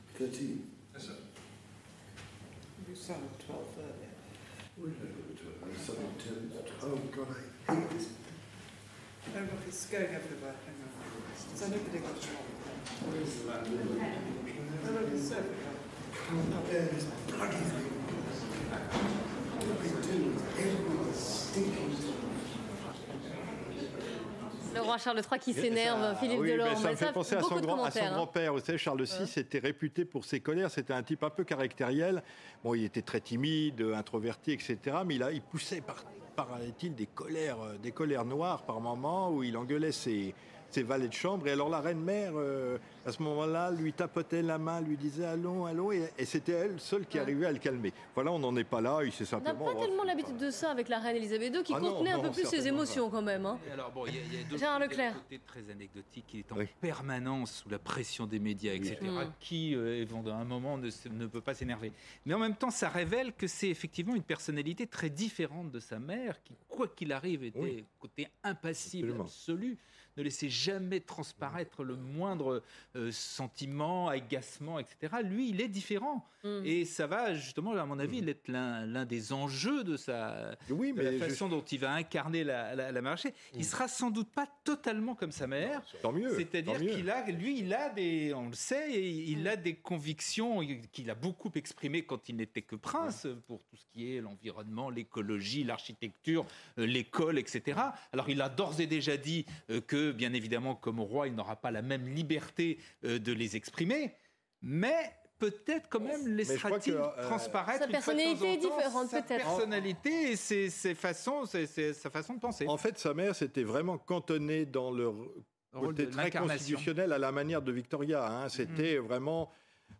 [24.73, 26.75] Le roi Charles III qui s'énerve, Philippe Ah oui, Delorme.
[26.75, 28.53] ça me fait penser à son, grand- à son commentaires, grand-père.
[28.53, 30.69] Vous savez, Charles VI était réputé pour ses colères.
[30.69, 32.21] C'était un type un peu caractériel.
[32.63, 34.77] Bon, il était très timide, introverti, etc.
[35.05, 36.03] Mais il, a, il poussait, par,
[36.35, 40.35] paraît-il, des colères, euh, des colères noires par moments où il engueulait ses,
[40.69, 41.47] ses valets de chambre.
[41.47, 45.65] Et alors la reine-mère, euh, à ce moment-là, lui tapotait la main, lui disait allons,
[45.65, 45.91] allons.
[45.91, 47.93] Et, et c'était elle seule qui arrivait à le calmer.
[48.15, 48.99] Voilà, on n'en est pas là.
[49.03, 49.73] Il s'est On n'a simplement.
[49.73, 52.17] pas tellement l'habitude de ça avec la reine Elisabeth II qui Ah non, contenait un
[52.17, 53.45] non, peu plus ses émotions quand même.
[53.45, 53.59] hein.
[53.67, 55.13] Et Alors bon, il y a, il y a d'autres Gérard Leclerc.
[55.13, 56.25] côté très anecdotique.
[56.33, 58.97] Il est en permanence sous la pression des médias, etc.
[59.01, 59.31] Mm.
[59.39, 61.91] Qui, euh, à un moment, ne, ne peut pas s'énerver.
[62.25, 65.99] Mais en même temps, ça révèle que c'est effectivement une personnalité très différente de sa
[65.99, 69.77] mère, qui, quoi qu'il arrive, était côté impassible absolu,
[70.17, 72.63] ne laissait jamais transparaître le moindre
[72.95, 75.17] euh, sentiment, agacement, etc.
[75.23, 76.27] Lui, il est différent.
[76.43, 76.61] Mm.
[76.65, 80.91] Et ça va, justement, à mon avis, être l'un l'un des enjeux de, sa, Oui,
[80.91, 83.29] de mais la je- façon dont il va incarner la, la, la monarchie.
[83.55, 85.81] Il sera sans doute pas totalement comme sa mère.
[86.01, 86.35] Tant mieux.
[86.35, 90.59] C'est-à-dire qu'il a, lui, il a des, on le sait, et il a des convictions
[90.91, 94.89] qu'il a beaucoup exprimées quand il n'était que prince pour tout ce qui est l'environnement,
[94.89, 96.45] l'écologie, l'architecture,
[96.79, 97.79] euh, l'école, etc.
[98.13, 99.81] Alors il a d'ores et déjà dit euh,
[100.11, 104.13] que, bien évidemment, comme roi, il n'aura pas la même liberté euh, de les exprimer,
[104.61, 104.95] mais
[105.39, 108.75] peut-être quand même laissera-t-il euh, transparaître Sa une fois de temps en personnalité est temps
[108.77, 109.43] différente, sa peut-être.
[109.45, 112.65] personnalité et ses, ses façons, ses- ses- sa façon de penser.
[112.67, 115.43] En fait, sa mère s'était vraiment cantonnée dans le rôle
[115.73, 118.25] côté très constitutionnel à la manière de Victoria.
[118.25, 118.49] hein.
[118.49, 119.51] C'était vraiment,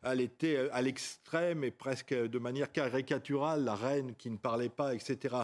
[0.02, 4.96] elle était à l'extrême et presque de manière caricaturale, la reine qui ne parlait pas,
[4.96, 5.36] etc.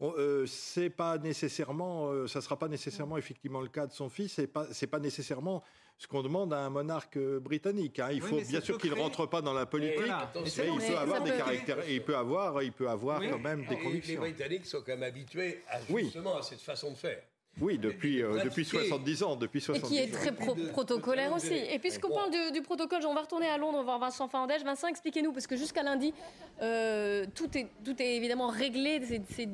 [0.00, 4.08] On- euh, c'est pas nécessairement, euh, ça sera pas nécessairement effectivement le cas de son
[4.08, 4.32] fils.
[4.34, 5.62] C'est pas, c'est pas nécessairement
[5.98, 7.98] ce qu'on demande à un monarque euh, britannique.
[7.98, 8.08] hein.
[8.10, 10.30] Il Oui, faut bien sûr qu'il créer- rentre pas dans la politique, voilà.
[10.34, 13.28] mais Mais il peut avoir des caractères, il peut avoir, il peut avoir Oui.
[13.30, 14.14] quand même des Et convictions.
[14.22, 16.04] Les Britanniques sont quand même habitués à, Oui.
[16.04, 17.20] justement à cette façon de faire.
[17.60, 18.88] Oui, depuis, euh, depuis pratiquer.
[18.88, 19.36] 70 ans.
[19.36, 21.52] Depuis Et 70 qui est très pro- protocolaire aussi.
[21.52, 24.62] Et puisqu'on parle du, du protocole, on va retourner à Londres voir Vincent Fandège.
[24.64, 26.14] Vincent, expliquez-nous, parce que jusqu'à lundi,
[26.62, 29.02] euh, tout, est, tout est évidemment réglé.
[29.30, 29.48] C'est-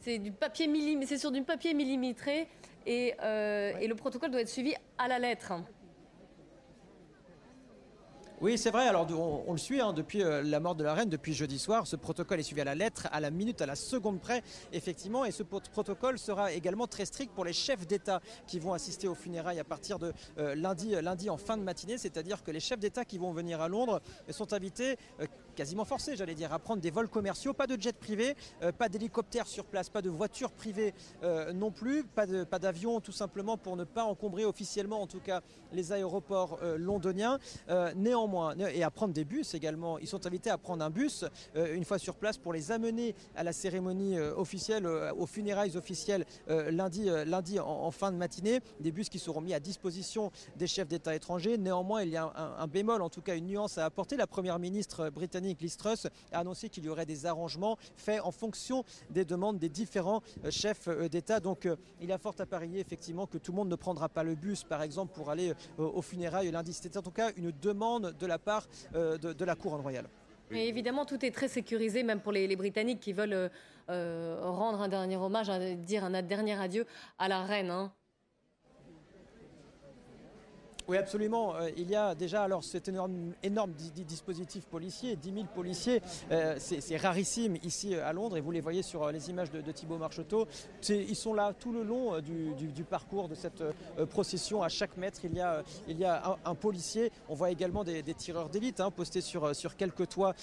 [0.00, 2.48] C'est c'est du papier millim- c'est sur du papier millimétré.
[2.88, 5.52] Et, euh, et le protocole doit être suivi à la lettre.
[8.42, 8.86] Oui, c'est vrai.
[8.86, 9.06] Alors,
[9.46, 11.86] on, le suit hein, depuis euh, la mort de la reine, depuis jeudi soir.
[11.86, 14.42] Ce protocole est suivi à la lettre, à la minute, à la seconde près,
[14.74, 15.24] effectivement.
[15.24, 19.14] Et ce protocole sera également très strict pour les chefs d'État qui vont assister aux
[19.14, 21.96] funérailles à partir de euh, lundi, lundi en fin de matinée.
[21.96, 25.26] C'est-à-dire que les chefs d'État qui vont venir à Londres sont invités, euh,
[25.56, 28.88] quasiment forcés, j'allais dire, à prendre des vols commerciaux, pas de jet privé, euh, pas
[28.88, 33.76] d'hélicoptère sur place, pas de voiture privée euh, non plus, pas d'avion, tout simplement pour
[33.76, 35.40] ne pas encombrer officiellement, en tout cas,
[35.72, 37.38] les aéroports euh, londoniens.
[37.70, 37.92] Euh,
[38.68, 39.98] et à prendre des bus également.
[39.98, 41.24] Ils sont invités à prendre un bus
[41.54, 47.08] une fois sur place pour les amener à la cérémonie officielle, aux funérailles officielles lundi,
[47.26, 48.60] lundi en, fin de matinée.
[48.80, 51.58] Des bus qui seront mis à disposition des chefs d'État étrangers.
[51.58, 54.16] Néanmoins, il y a un, bémol, en tout cas une nuance à apporter.
[54.16, 58.30] La première ministre britannique Liz Truss a annoncé qu'il y aurait des arrangements faits en
[58.30, 61.40] fonction des demandes des différents chefs d'État.
[61.40, 61.68] Donc
[62.00, 64.64] il a fort à parier effectivement que tout le monde ne prendra pas le bus,
[64.64, 66.72] par exemple, pour aller aux funérailles lundi.
[66.72, 70.06] C'était en tout cas une demande de la part de, la Couronne royale.
[70.50, 73.50] Évidemment, tout est très sécurisé, même pour les, Britanniques qui veulent
[73.88, 75.48] rendre un dernier hommage,
[75.78, 76.86] dire un dernier adieu
[77.18, 77.70] à la reine.
[77.70, 77.92] Hein.
[80.88, 81.56] Oui, absolument.
[81.56, 83.72] Euh, il y a déjà alors cet énorme,
[84.06, 86.00] dispositif policier, 10 000 policiers.
[86.30, 89.72] Euh, c'est rarissime ici euh, à Londres et vous les voyez sur les images de,
[89.72, 90.46] Thibault Marcheteau.
[90.88, 93.64] Ils sont là tout le long du, parcours de cette
[94.10, 94.62] procession.
[94.62, 97.10] À chaque mètre, il y a, un, policier.
[97.28, 100.34] On voit également des, tireurs d'élite hein, postés sur, quelques toits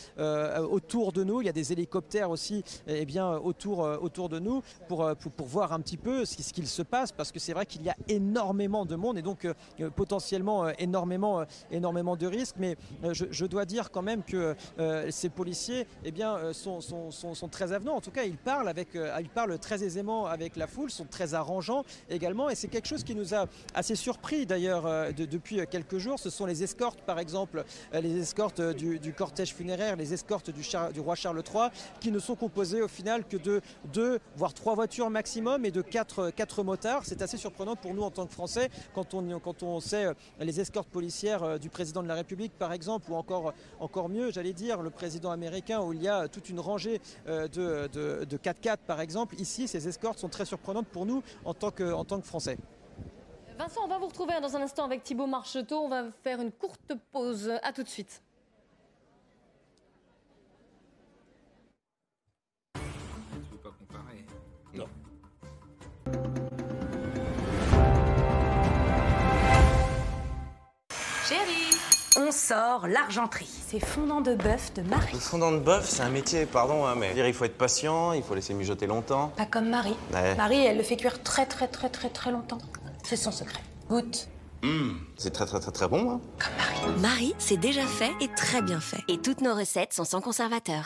[0.70, 1.42] autour de nous.
[1.42, 5.80] Il y a des hélicoptères aussi eh bien, autour, de nous pour, pour, voir un
[5.80, 8.86] petit peu ce, ce qu'il se passe parce que c'est vrai qu'il y a énormément
[8.86, 9.48] de monde et donc
[9.96, 14.56] potentiellement euh, énormément, euh, énormément de risques, mais euh, je, dois dire quand même que
[15.10, 16.80] ces policiers eh bien, sont,
[17.52, 17.96] très avenants.
[17.96, 21.34] En tout cas, ils parlent, avec, ils parlent très aisément avec la foule, sont très
[21.34, 26.20] arrangeants également, et c'est quelque chose qui nous a assez surpris d'ailleurs depuis quelques jours.
[26.20, 27.64] Ce sont les escortes, par exemple,
[27.94, 31.70] les escortes du, cortège funéraire, les escortes du, roi Charles III,
[32.00, 33.62] qui ne sont composées au final que de
[33.92, 37.04] deux, voire trois voitures maximum et de quatre, motards.
[37.06, 39.14] C'est assez surprenant pour nous en tant que Français quand
[39.64, 43.54] on sait les escortes policières euh, du président de la République, par exemple, ou encore,
[43.80, 47.48] encore mieux, j'allais dire, le président américain, où il y a toute une rangée euh,
[47.48, 47.88] de,
[48.26, 49.36] de, 4x4, par exemple.
[49.40, 52.58] Ici, ces escortes sont très surprenantes pour nous en tant que, en tant que Français.
[53.58, 55.78] Vincent, on va vous retrouver dans un instant avec Thibault Marcheteau.
[55.78, 57.52] On va faire une courte pause.
[57.62, 58.22] À tout de suite.
[72.18, 73.50] On sort l'argenterie.
[73.68, 75.14] C'est fondant de bœuf de Marie.
[75.14, 78.24] Le fondant de bœuf, c'est un métier, pardon, hein, mais il faut être patient, il
[78.24, 79.34] faut laisser mijoter longtemps.
[79.36, 79.96] Pas comme Marie.
[80.38, 82.60] Marie, elle le fait cuire très très très très très longtemps.
[83.04, 83.62] C'est son secret.
[83.90, 84.28] Goûte.
[84.62, 86.12] Mmh, c'est très très très très bon.
[86.12, 86.22] Hein.
[86.40, 87.02] Comme Marie.
[87.02, 89.02] Marie, c'est déjà fait et très bien fait.
[89.10, 90.86] Et toutes nos recettes sont sans conservateur.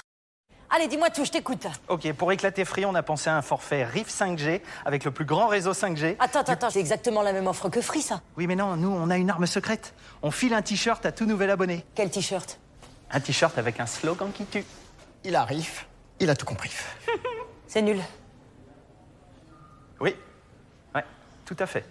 [0.70, 1.66] Allez, dis-moi tout, je t'écoute.
[1.88, 5.24] Ok, pour éclater Free, on a pensé à un forfait RIF 5G avec le plus
[5.24, 6.18] grand réseau 5G.
[6.20, 8.22] Attends, attends, attends, c'est exactement la même offre que Free, ça.
[8.36, 9.94] Oui, mais non, nous, on a une arme secrète.
[10.22, 11.86] On file un t-shirt à tout nouvel abonné.
[11.96, 12.60] Quel t-shirt?
[13.12, 14.66] Un t-shirt avec un slogan qui tue.
[15.24, 15.86] Il arrive,
[16.20, 16.72] il a tout compris.
[17.68, 18.02] c'est nul.
[20.02, 20.16] Oui,
[20.94, 21.06] ouais,
[21.46, 21.86] tout à fait.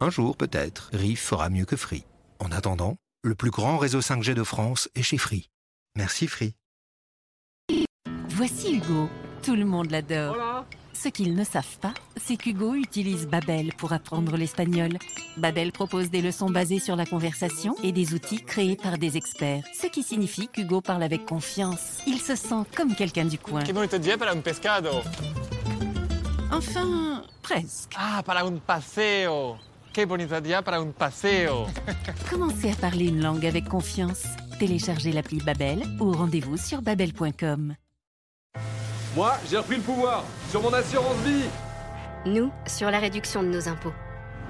[0.00, 2.04] Un jour, peut-être, RIF fera mieux que Free.
[2.38, 5.50] En attendant, le plus grand réseau 5G de France est chez Free.
[5.94, 6.54] Merci Free.
[8.36, 9.08] Voici Hugo.
[9.42, 10.66] Tout le monde l'adore.
[10.92, 14.90] Ce qu'ils ne savent pas, c'est qu'Hugo utilise Babel pour apprendre l'espagnol.
[15.38, 19.64] Babel propose des leçons basées sur la conversation et des outils créés par des experts.
[19.72, 22.02] Ce qui signifie qu'Hugo parle avec confiance.
[22.06, 23.62] Il se sent comme quelqu'un du coin.
[23.62, 24.90] Que bonito dia para un pescado?
[26.52, 27.94] Enfin, presque.
[27.96, 29.56] Ah, para un paseo.
[29.94, 31.68] Que bonito dia para un paseo?
[32.30, 34.24] Commencez à parler une langue avec confiance.
[34.58, 37.76] Téléchargez l'appli Babel ou rendez-vous sur babel.com.
[39.16, 41.46] Moi, j'ai repris le pouvoir sur mon assurance vie.
[42.26, 43.94] Nous, sur la réduction de nos impôts.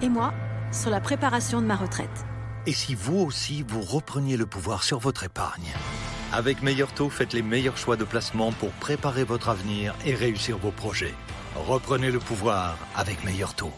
[0.03, 0.35] Et moi,
[0.73, 2.25] sur la préparation de ma retraite.
[2.67, 5.73] Et si vous aussi, vous repreniez le pouvoir sur votre épargne?
[6.33, 10.59] Avec Meilleur Taux, faites les meilleurs choix de placement pour préparer votre avenir et réussir
[10.59, 11.15] vos projets.
[11.55, 13.73] Reprenez le pouvoir avec Meilleur Taux.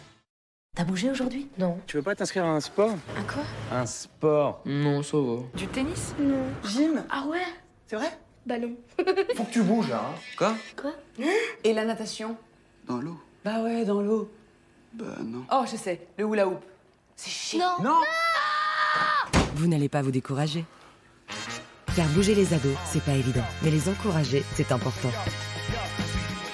[0.74, 1.50] T'as bougé aujourd'hui?
[1.58, 1.78] Non.
[1.86, 2.92] Tu veux pas t'inscrire à un sport?
[3.14, 3.42] Un quoi?
[3.70, 5.42] Un sport Non, ça va.
[5.54, 6.14] Du tennis?
[6.18, 6.46] Non.
[6.64, 7.04] Gym?
[7.10, 7.44] Ah ouais?
[7.86, 8.18] C'est vrai?
[8.48, 8.74] Ballon.
[9.36, 10.02] Faut que tu bouges là.
[10.08, 10.14] Hein.
[10.38, 10.54] Quoi?
[10.74, 10.92] Quoi?
[11.62, 12.34] Et la natation?
[12.86, 13.20] Dans l'eau.
[13.44, 14.30] Bah ouais, dans l'eau.
[14.94, 15.44] Bah non.
[15.52, 16.64] Oh, je sais, le hula hoop.
[17.14, 17.78] C'est chiant.
[17.82, 17.90] Non.
[17.90, 18.00] non
[19.54, 20.64] Vous n'allez pas vous décourager.
[21.94, 23.44] Car bouger les ados, c'est pas évident.
[23.62, 25.10] Mais les encourager, c'est important.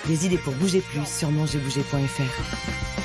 [0.06, 3.04] Des idées pour bouger plus sur mangerbouger.fr.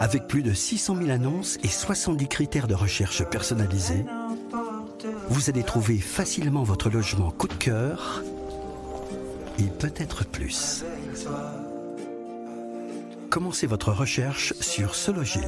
[0.00, 4.04] Avec plus de 600 000 annonces et 70 critères de recherche personnalisés,
[5.28, 8.22] vous allez trouver facilement votre logement coup de cœur
[9.58, 10.84] et peut-être plus.
[13.30, 15.40] Commencez votre recherche sur Se Loger.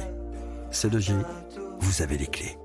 [0.71, 1.15] Se Loger,
[1.79, 2.57] vous avez les clés.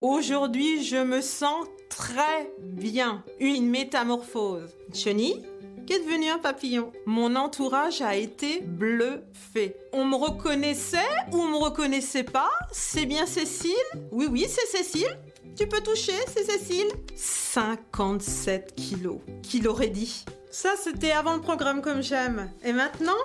[0.00, 3.24] Aujourd'hui, je me sens très bien.
[3.38, 4.70] Une métamorphose.
[4.94, 5.42] Chenille
[5.86, 6.92] qu'est devenu un papillon?
[7.04, 9.74] Mon entourage a été bluffé.
[9.92, 10.98] On me reconnaissait
[11.32, 12.50] ou on me reconnaissait pas?
[12.70, 13.72] C'est bien Cécile?
[14.12, 15.18] Oui, oui, c'est Cécile.
[15.60, 19.18] Tu peux toucher, c'est Cécile 57 kilos.
[19.42, 22.50] Qui l'aurait dit Ça, c'était avant le programme comme j'aime.
[22.64, 23.18] Et maintenant?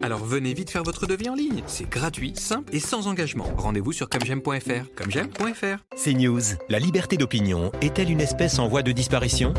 [0.00, 1.64] Alors venez vite faire votre devis en ligne.
[1.66, 3.48] C'est gratuit, simple et sans engagement.
[3.56, 4.94] Rendez-vous sur commejeaime.fr.
[4.94, 5.84] Commejeaime.fr.
[5.96, 6.40] C'est News.
[6.68, 9.52] La liberté d'opinion est-elle une espèce en voie de disparition?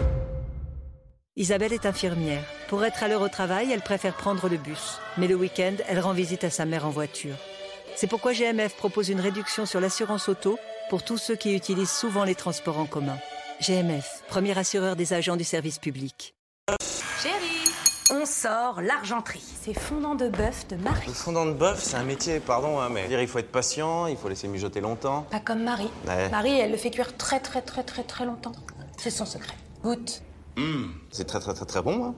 [1.35, 2.45] Isabelle est infirmière.
[2.69, 5.01] Pour être à l'heure au travail, elle préfère prendre le bus.
[5.17, 7.35] Mais le week-end, elle rend visite à sa mère en voiture.
[7.97, 10.57] C'est pourquoi GMF propose une réduction sur l'assurance auto
[10.91, 13.17] pour tous ceux qui utilisent souvent les transports en commun.
[13.61, 16.35] GMF, premier assureur des agents du service public.
[17.23, 17.71] Chérie,
[18.11, 19.41] on sort l'argenterie.
[19.61, 21.07] C'est fondant de bœuf de Marie.
[21.07, 24.17] Le fondant de bœuf, c'est un métier, pardon, hein, mais il faut être patient, il
[24.17, 25.25] faut laisser mijoter longtemps.
[25.31, 25.89] Pas comme Marie.
[26.05, 26.27] Ouais.
[26.27, 28.51] Marie, elle le fait cuire très très très très très longtemps.
[28.97, 29.55] C'est son secret.
[29.83, 30.21] Goûte.
[30.57, 32.07] Mmh, c'est très très très très bon.
[32.07, 32.15] Hein.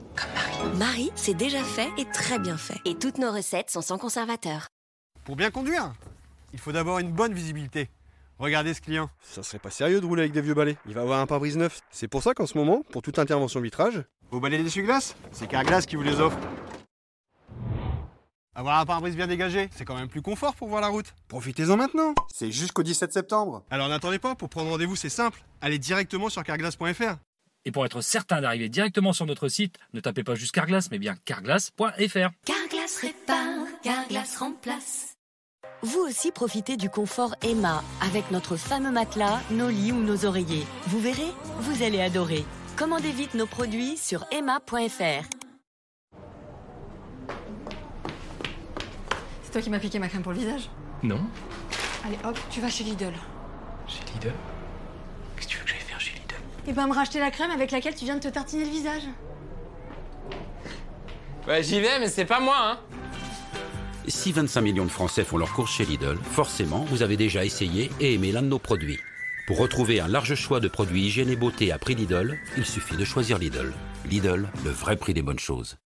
[0.74, 2.80] Marie, c'est déjà fait et très bien fait.
[2.84, 4.66] Et toutes nos recettes sont sans conservateur.
[5.24, 5.92] Pour bien conduire,
[6.52, 7.88] il faut d'abord une bonne visibilité.
[8.38, 9.10] Regardez ce client.
[9.22, 10.76] Ça serait pas sérieux de rouler avec des vieux balais.
[10.86, 11.80] Il va avoir un pare-brise neuf.
[11.90, 15.86] C'est pour ça qu'en ce moment, pour toute intervention vitrage, vos balais d'essuie-glace, c'est Carglass
[15.86, 16.38] qui vous les offre.
[18.56, 21.14] Avoir un pare-brise bien dégagé, c'est quand même plus confort pour voir la route.
[21.28, 22.14] Profitez-en maintenant.
[22.32, 23.64] C'est jusqu'au 17 septembre.
[23.70, 25.44] Alors n'attendez pas, pour prendre rendez-vous, c'est simple.
[25.60, 27.16] Allez directement sur carglass.fr.
[27.64, 30.98] Et pour être certain d'arriver directement sur notre site, ne tapez pas juste Carglass, mais
[30.98, 32.30] bien carglass.fr.
[32.44, 35.13] Carglass répare, Carglass remplace.
[35.84, 40.64] Vous aussi profitez du confort Emma avec notre fameux matelas, nos lits ou nos oreillers.
[40.86, 42.46] Vous verrez, vous allez adorer.
[42.74, 45.28] Commandez vite nos produits sur emma.fr.
[49.42, 50.70] C'est toi qui m'as piqué ma crème pour le visage
[51.02, 51.20] Non.
[52.06, 53.12] Allez hop, tu vas chez Lidl.
[53.86, 54.32] Chez Lidl
[55.36, 56.34] Qu'est-ce que tu veux que j'aille faire chez Lidl?
[56.66, 59.02] Et ben me racheter la crème avec laquelle tu viens de te tartiner le visage.
[61.46, 62.78] Ouais, j'y vais, mais c'est pas moi, hein.
[64.06, 67.90] Si 25 millions de Français font leur course chez Lidl, forcément, vous avez déjà essayé
[68.00, 68.98] et aimé l'un de nos produits.
[69.46, 72.96] Pour retrouver un large choix de produits hygiène et beauté à prix Lidl, il suffit
[72.96, 73.72] de choisir Lidl.
[74.04, 75.76] Lidl, le vrai prix des bonnes choses.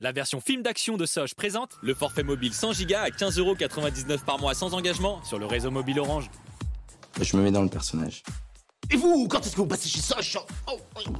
[0.00, 4.38] La version film d'action de Soch présente le forfait mobile 100 Go à 15,99€ par
[4.38, 6.30] mois sans engagement sur le réseau mobile Orange.
[7.20, 8.22] Je me mets dans le personnage.
[8.90, 10.38] Et vous, quand est-ce que vous passez chez Soch?
[10.68, 11.12] Oh, oh.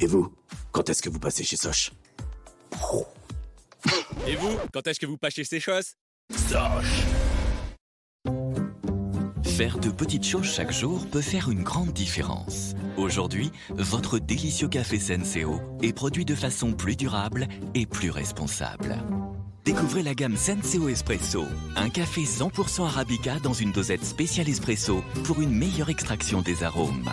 [0.00, 0.32] Et vous,
[0.72, 1.92] quand est-ce que vous passez chez Soch?
[4.26, 5.94] Et vous, quand est-ce que vous pâchez ces choses?
[9.44, 12.74] Faire de petites choses chaque jour peut faire une grande différence.
[12.96, 18.96] Aujourd'hui, votre délicieux café Senseo est produit de façon plus durable et plus responsable.
[19.64, 21.44] Découvrez la gamme Senseo Espresso,
[21.76, 27.08] un café 100% arabica dans une dosette spéciale espresso pour une meilleure extraction des arômes.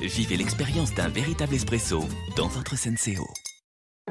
[0.00, 2.04] Vivez l'expérience d'un véritable espresso
[2.36, 3.26] dans votre Senseo.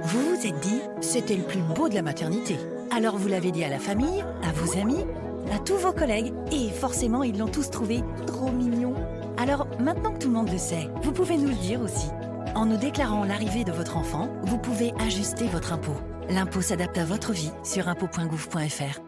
[0.04, 2.58] Vous vous êtes dit, c'était le plus beau de la maternité.
[2.92, 5.06] Alors vous l'avez dit à la famille, à vos amis,
[5.54, 8.94] à tous vos collègues, et forcément ils l'ont tous trouvé trop mignon.
[9.38, 12.08] Alors maintenant que tout le monde le sait, vous pouvez nous le dire aussi.
[12.56, 15.96] En nous déclarant l'arrivée de votre enfant, vous pouvez ajuster votre impôt.
[16.30, 19.00] L'impôt s'adapte à votre vie sur impôt.gouv.fr.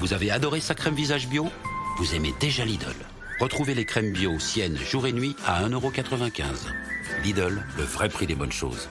[0.00, 1.46] Vous avez adoré sa crème visage bio?
[1.98, 2.94] Vous aimez déjà Lidl.
[3.40, 6.87] Retrouvez les crèmes bio Sienne jour et nuit à 1,95€.
[7.22, 8.88] Lidl, le vrai prix des bonnes choses.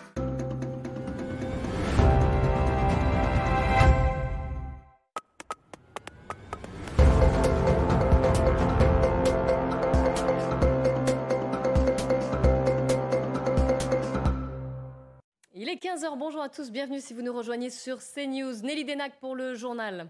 [15.53, 18.61] Il est 15h, bonjour à tous, bienvenue si vous nous rejoignez sur CNews.
[18.63, 20.09] Nelly Denac pour le journal.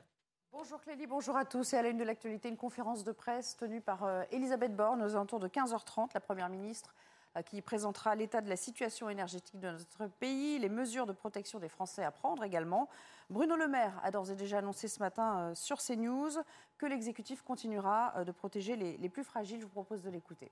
[0.51, 1.73] Bonjour Clélie, bonjour à tous.
[1.73, 5.03] Et à la une de l'actualité, une conférence de presse tenue par euh, Elisabeth Borne
[5.03, 6.95] aux alentours de 15h30, la Première ministre
[7.43, 11.69] qui présentera l'état de la situation énergétique de notre pays, les mesures de protection des
[11.69, 12.89] Français à prendre également.
[13.29, 16.31] Bruno Le Maire a d'ores et déjà annoncé ce matin euh, sur CNews
[16.77, 19.59] que l'exécutif continuera euh, de protéger les plus fragiles.
[19.59, 20.51] Je vous propose de l'écouter.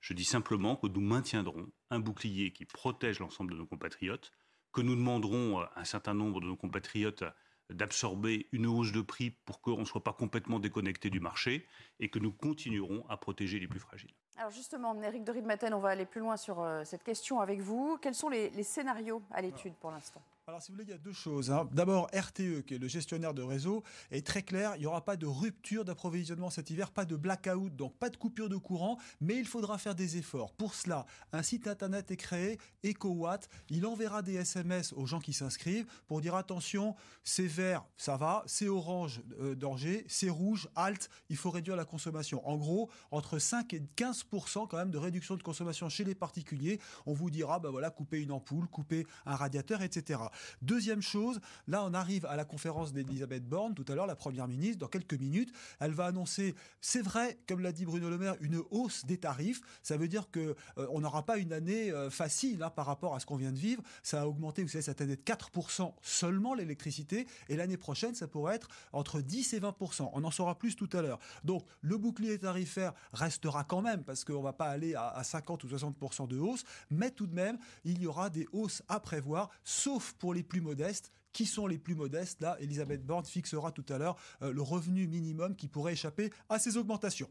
[0.00, 4.32] Je dis simplement que nous maintiendrons un bouclier qui protège l'ensemble de nos compatriotes,
[4.70, 7.24] que nous demanderons à un certain nombre de nos compatriotes
[7.70, 11.66] d'absorber une hausse de prix pour qu'on ne soit pas complètement déconnecté du marché
[12.00, 14.14] et que nous continuerons à protéger les plus fragiles.
[14.36, 15.32] Alors justement, Eric de
[15.74, 17.98] on va aller plus loin sur euh, cette question avec vous.
[18.00, 20.20] Quels sont les scénarios à l'étude pour l'instant?
[20.46, 21.50] Alors, si vous voulez, il y a deux choses.
[21.50, 21.66] hein.
[21.72, 24.74] D'abord, RTE, qui est le gestionnaire de réseau, est très clair.
[24.76, 28.18] Il n'y aura pas de rupture d'approvisionnement cet hiver, pas de blackout, donc pas de
[28.18, 30.52] coupure de courant, mais il faudra faire des efforts.
[30.52, 33.48] Pour cela, un site internet est créé, EcoWatt.
[33.70, 38.42] Il enverra des SMS aux gens qui s'inscrivent pour dire attention, c'est vert, ça va,
[38.44, 42.46] c'est orange, euh, danger, c'est rouge, halt, il faut réduire la consommation.
[42.46, 46.80] En gros, entre 5 et 15% quand même de réduction de consommation chez les particuliers.
[47.06, 50.20] On vous dira, bah voilà, couper une ampoule, couper un radiateur, etc.
[50.62, 54.48] Deuxième chose, là on arrive à la conférence d'Elisabeth Borne tout à l'heure, la première
[54.48, 58.36] ministre, dans quelques minutes, elle va annoncer, c'est vrai, comme l'a dit Bruno Le Maire,
[58.40, 59.60] une hausse des tarifs.
[59.82, 63.14] Ça veut dire que euh, on n'aura pas une année euh, facile hein, par rapport
[63.14, 63.82] à ce qu'on vient de vivre.
[64.02, 68.26] Ça a augmenté, vous savez, cette année de 4% seulement l'électricité, et l'année prochaine, ça
[68.26, 70.10] pourrait être entre 10 et 20%.
[70.12, 71.18] On en saura plus tout à l'heure.
[71.44, 75.24] Donc le bouclier tarifaire restera quand même, parce qu'on ne va pas aller à, à
[75.24, 79.00] 50 ou 60% de hausse, mais tout de même, il y aura des hausses à
[79.00, 81.12] prévoir, sauf pour les plus modestes.
[81.32, 85.08] Qui sont les plus modestes Là, Elisabeth Borne fixera tout à l'heure euh, le revenu
[85.08, 87.28] minimum qui pourrait échapper à ces augmentations.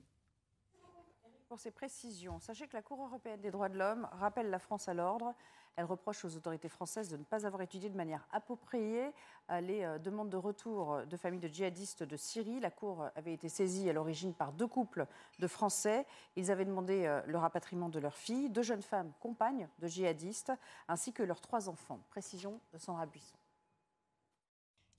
[1.47, 4.89] Pour ces précisions, sachez que la Cour européenne des droits de l'homme rappelle la France
[4.89, 5.35] à l'ordre.
[5.75, 9.11] Elle reproche aux autorités françaises de ne pas avoir étudié de manière appropriée
[9.49, 12.59] euh, les euh, demandes de retour de familles de djihadistes de Syrie.
[12.59, 15.07] La Cour avait été saisie à l'origine par deux couples
[15.39, 16.05] de Français.
[16.35, 20.51] Ils avaient demandé euh, le rapatriement de leurs filles, deux jeunes femmes compagnes de djihadistes,
[20.87, 21.99] ainsi que leurs trois enfants.
[22.09, 23.37] Précision de Sandra Buisson.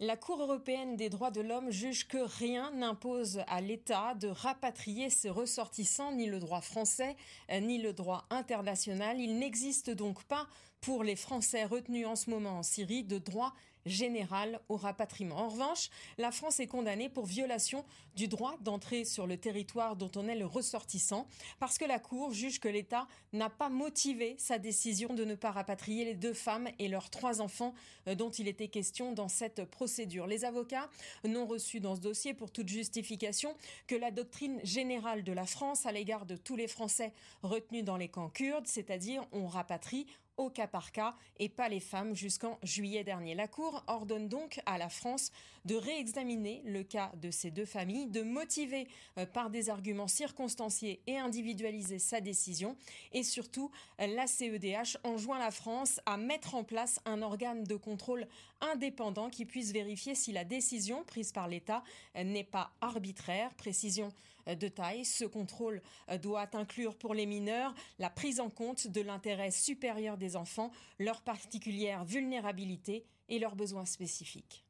[0.00, 5.08] La Cour européenne des droits de l'homme juge que rien n'impose à l'État de rapatrier
[5.08, 7.14] ses ressortissants, ni le droit français,
[7.52, 9.20] euh, ni le droit international.
[9.20, 10.48] Il n'existe donc pas
[10.80, 13.54] pour les Français retenus en ce moment en Syrie de droit
[13.86, 15.36] général au rapatriement.
[15.36, 17.84] En revanche, la France est condamnée pour violation
[18.16, 21.26] du droit d'entrer sur le territoire dont on est le ressortissant,
[21.58, 25.50] parce que la Cour juge que l'État n'a pas motivé sa décision de ne pas
[25.50, 27.74] rapatrier les deux femmes et leurs trois enfants
[28.08, 30.26] euh, dont il était question dans cette procédure.
[30.26, 30.88] Les avocats
[31.24, 33.54] n'ont reçu dans ce dossier pour toute justification
[33.86, 37.12] que la doctrine générale de la France à l'égard de tous les Français
[37.42, 40.06] retenus dans les camps kurdes, c'est-à-dire on rapatrie
[40.36, 43.34] au cas par cas et pas les femmes jusqu'en juillet dernier.
[43.34, 45.30] La Cour ordonne donc à la France
[45.64, 48.86] de réexaminer le cas de ces deux familles, de motiver
[49.18, 52.76] euh, par des arguments circonstanciés et individualiser sa décision
[53.12, 58.26] et surtout la CEDH enjoint la France à mettre en place un organe de contrôle
[58.60, 61.82] indépendant qui puisse vérifier si la décision prise par l'État
[62.14, 63.54] n'est pas arbitraire.
[63.54, 64.12] Précision
[64.46, 65.04] de taille.
[65.04, 65.82] Ce contrôle
[66.22, 71.22] doit inclure pour les mineurs la prise en compte de l'intérêt supérieur des enfants, leur
[71.22, 74.64] particulière vulnérabilité et leurs besoins spécifiques.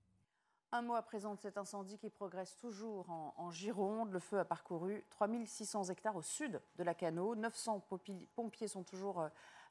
[0.73, 4.11] Un mot à présent de cet incendie qui progresse toujours en, en Gironde.
[4.11, 7.37] Le feu a parcouru 3600 hectares au sud de la Cano.
[7.37, 7.87] 900
[8.35, 9.21] pompiers sont toujours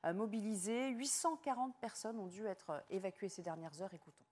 [0.05, 0.91] euh, mobilisés.
[0.91, 3.93] 840 personnes ont dû être euh, évacuées ces dernières heures.
[3.93, 4.23] Écoutons.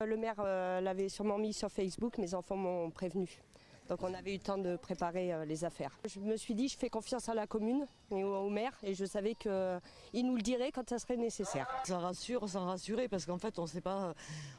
[0.00, 3.42] Le maire euh, l'avait sûrement mis sur Facebook, mes enfants m'ont prévenu.
[3.88, 5.98] Donc on avait eu le temps de préparer euh, les affaires.
[6.06, 9.04] Je me suis dit, je fais confiance à la commune et au, maire et je
[9.04, 9.80] savais qu'il
[10.26, 11.66] nous le dirait quand ça serait nécessaire.
[11.84, 14.14] Ça rassure sans rassurer parce qu'en fait on sait pas,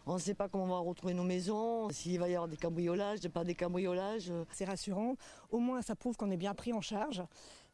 [0.06, 2.58] on ne sait pas comment on va retrouver nos maisons, s'il va y avoir des
[2.58, 4.32] cambriolages, pas des cambriolages.
[4.52, 5.16] C'est rassurant,
[5.52, 7.24] au moins ça prouve qu'on est bien pris en charge.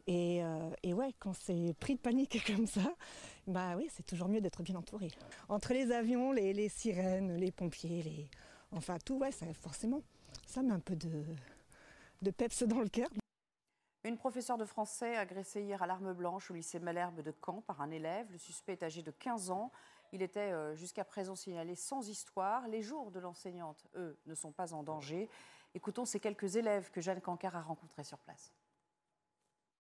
[0.08, 2.94] Et, euh, et, ouais, quand c'est pris de panique comme ça,
[3.48, 5.10] bah oui, c'est toujours mieux d'être bien entouré.
[5.50, 8.30] Entre les avions, les, les, sirènes, les pompiers, les...
[8.72, 10.02] enfin tout, ouais, ça, forcément,
[10.46, 13.10] ça met un peu de, peps dans le cœur.
[14.04, 17.82] Une professeure de français agressée hier à l'arme blanche au lycée Malherbe de Caen par
[17.82, 18.32] un élève.
[18.32, 19.72] Le suspect est âgé de 15 ans.
[20.12, 22.68] Il était euh, jusqu'à présent signalé sans histoire.
[22.68, 25.30] Les jours de l'enseignante, eux, ne sont pas en danger.
[25.74, 28.54] Écoutons ces quelques élèves que Jeanne Cancard a rencontrés sur place.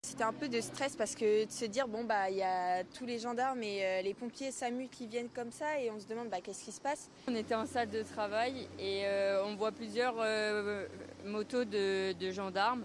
[0.03, 2.83] C'était un peu de stress parce que de se dire bon bah il y a
[2.83, 6.07] tous les gendarmes et euh, les pompiers SAMU qui viennent comme ça et on se
[6.07, 7.07] demande bah, qu'est-ce qui se passe?
[7.27, 10.87] On était en salle de travail et euh, on voit plusieurs euh,
[11.23, 12.83] motos de, de, gendarmes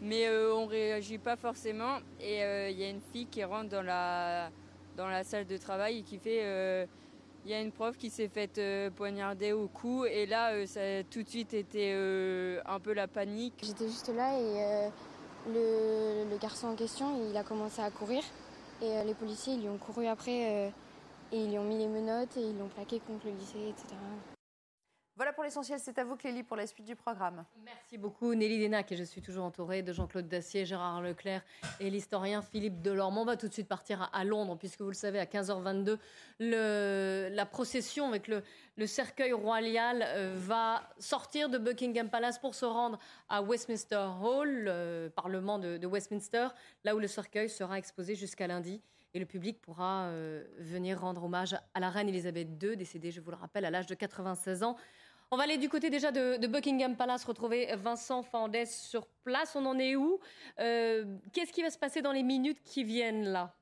[0.00, 2.38] mais euh, on réagit pas forcément et
[2.70, 4.48] il y a une fille qui rentre dans la
[4.96, 6.88] dans la salle de travail et qui fait
[7.44, 8.58] il y a une prof qui s'est faite
[8.96, 11.92] poignarder au cou et là ça a tout de suite été
[12.64, 13.60] un peu la panique.
[13.62, 14.90] J'étais juste là et
[15.48, 18.22] le, garçon en question, il a commencé à courir
[18.82, 20.70] et euh, les policiers lui ont couru après euh,
[21.32, 23.94] et ils lui ont mis les menottes et ils l'ont plaqué contre le lycée, etc.
[25.16, 27.44] Voilà pour l'essentiel, c'est à vous Clélie pour la suite du programme.
[27.64, 31.44] Merci beaucoup Nelly Denac je suis toujours entourée de Jean-Claude Dacier, Gérard Leclerc
[31.78, 33.18] et l'historien Philippe Delorme.
[33.18, 35.98] On va tout de suite partir à, Londres puisque vous le savez à 15h22,
[36.40, 38.42] le, la procession avec le,
[38.88, 42.98] cercueil royal euh, va sortir de Buckingham Palace pour se rendre
[43.28, 46.48] à Westminster Hall, le Parlement de, Westminster,
[46.82, 48.82] là où le cercueil sera exposé jusqu'à lundi.
[49.14, 50.10] et le public pourra
[50.58, 53.86] venir rendre hommage à la reine Elisabeth II, décédée, je vous le rappelle, à l'âge
[53.86, 54.76] de 96 ans.
[55.34, 59.56] On va aller du côté déjà de, Buckingham Palace, retrouver Vincent Fandès sur place.
[59.56, 60.20] On en est où?
[60.56, 63.52] Qu'est-ce qui va se passer dans les minutes qui viennent là?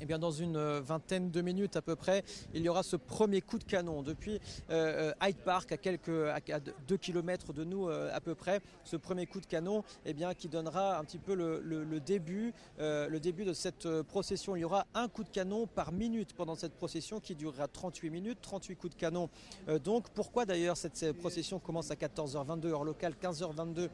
[0.00, 2.22] Eh bien, dans une euh, vingtaine de minutes à peu près,
[2.54, 4.40] il y aura ce premier coup de canon depuis
[4.70, 8.60] euh, euh, Hyde Park à quelques à 2 km de nous à peu près.
[8.84, 13.18] Ce premier coup de canon eh bien, qui donnera un petit peu le, début, le
[13.18, 14.56] début de cette procession.
[14.56, 18.10] Il y aura un coup de canon par minute pendant cette procession qui durera 38
[18.10, 19.28] minutes, 38 coups de canon.
[19.84, 23.88] donc pourquoi d'ailleurs cette, procession commence à 14h22 heure locale, 15h22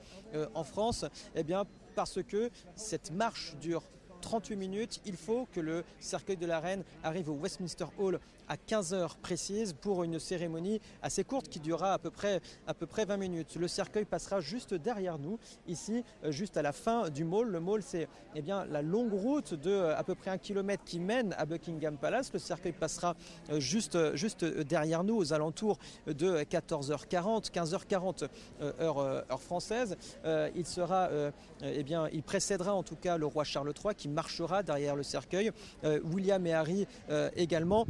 [0.55, 1.05] en France?
[1.35, 1.65] Eh bien
[1.95, 3.83] parce que cette marche dure
[4.23, 5.01] 38 minutes.
[5.05, 9.73] Il faut que le cercueil de la reine arrive au Westminster Hall à 15h précises
[9.73, 13.57] pour une cérémonie assez courte qui durera à peu près, à peu près 20 minutes.
[13.57, 17.49] Le cercueil passera juste derrière nous, ici, euh, juste à la fin du mall.
[17.49, 20.85] Le mall, c'est eh bien, la longue route de euh, à peu près un kilomètre
[20.85, 22.33] qui mène à Buckingham Palace.
[22.33, 23.15] Le cercueil passera
[23.51, 28.29] euh, juste, juste derrière nous, aux alentours de 14h40, 15h40
[28.81, 29.97] heure, heure française.
[30.55, 31.11] il sera,
[31.63, 35.03] eh bien, il précédera en tout cas le roi Charles III qui marchera derrière le
[35.03, 35.51] cercueil.
[36.05, 36.87] William et Harry
[37.37, 37.87] également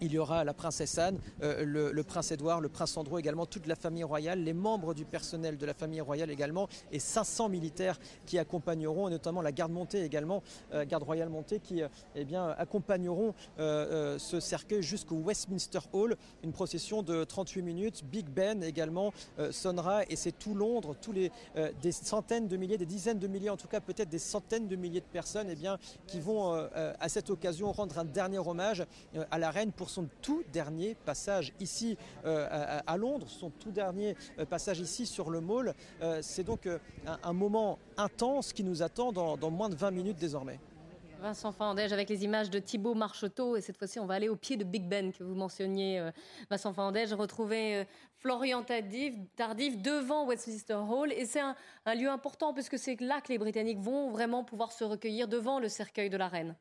[0.00, 3.66] il y aura la princesse Anne, euh, le, prince Édouard, le prince Andrew également, toute
[3.66, 7.98] la famille royale, les membres du personnel de la famille royale également, et 500 militaires
[8.26, 12.48] qui accompagneront, notamment la garde montée également, euh, garde royale montée, qui euh, eh bien,
[12.58, 16.16] accompagneront ce cercueil jusqu'au Westminster Hall.
[16.42, 18.04] Une procession de 38 minutes.
[18.04, 19.12] Big Ben également
[19.50, 21.30] sonnera, et c'est tout Londres, tous les
[21.82, 24.76] des centaines de milliers, des dizaines de milliers, en tout cas peut-être des centaines de
[24.76, 28.84] milliers de personnes, eh bien, qui vont à cette occasion rendre un dernier hommage
[29.30, 34.16] à la reine pour son tout dernier passage ici euh, à, Londres, son tout dernier
[34.38, 35.74] euh, passage ici sur le Mall.
[36.00, 36.68] Euh, c'est donc
[37.22, 40.58] un, moment intense qui nous attend dans, moins de 20 minutes désormais.
[41.20, 43.56] Vincent Fandège avec les images de Thibaut Marcheteau.
[43.56, 46.10] Et cette fois-ci, on va aller au pied de Big Ben que vous mentionniez,
[46.48, 47.12] Vincent Fandège.
[47.12, 47.84] Retrouver
[48.16, 51.12] Florian Tardif, devant Westminster Hall.
[51.12, 51.54] Et c'est un,
[51.84, 55.28] un lieu important parce que c'est là que les Britanniques vont vraiment pouvoir se recueillir
[55.28, 56.56] devant le cercueil de la reine.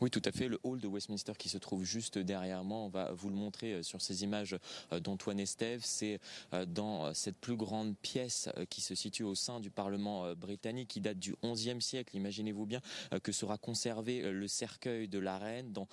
[0.00, 0.48] Oui, tout à fait.
[0.48, 3.74] Le hall de Westminster qui se trouve juste derrière moi, on va vous le montrer
[3.74, 4.56] euh, sur ces images
[4.92, 5.82] euh, d'Antoine Estève.
[5.84, 6.20] C'est
[6.54, 11.00] euh, dans cette plus grande pièce qui se situe au sein du Parlement britannique, qui
[11.02, 12.16] date du XIe siècle.
[12.16, 12.80] Imaginez-vous bien
[13.22, 15.88] que sera conservé le cercueil de la reine dans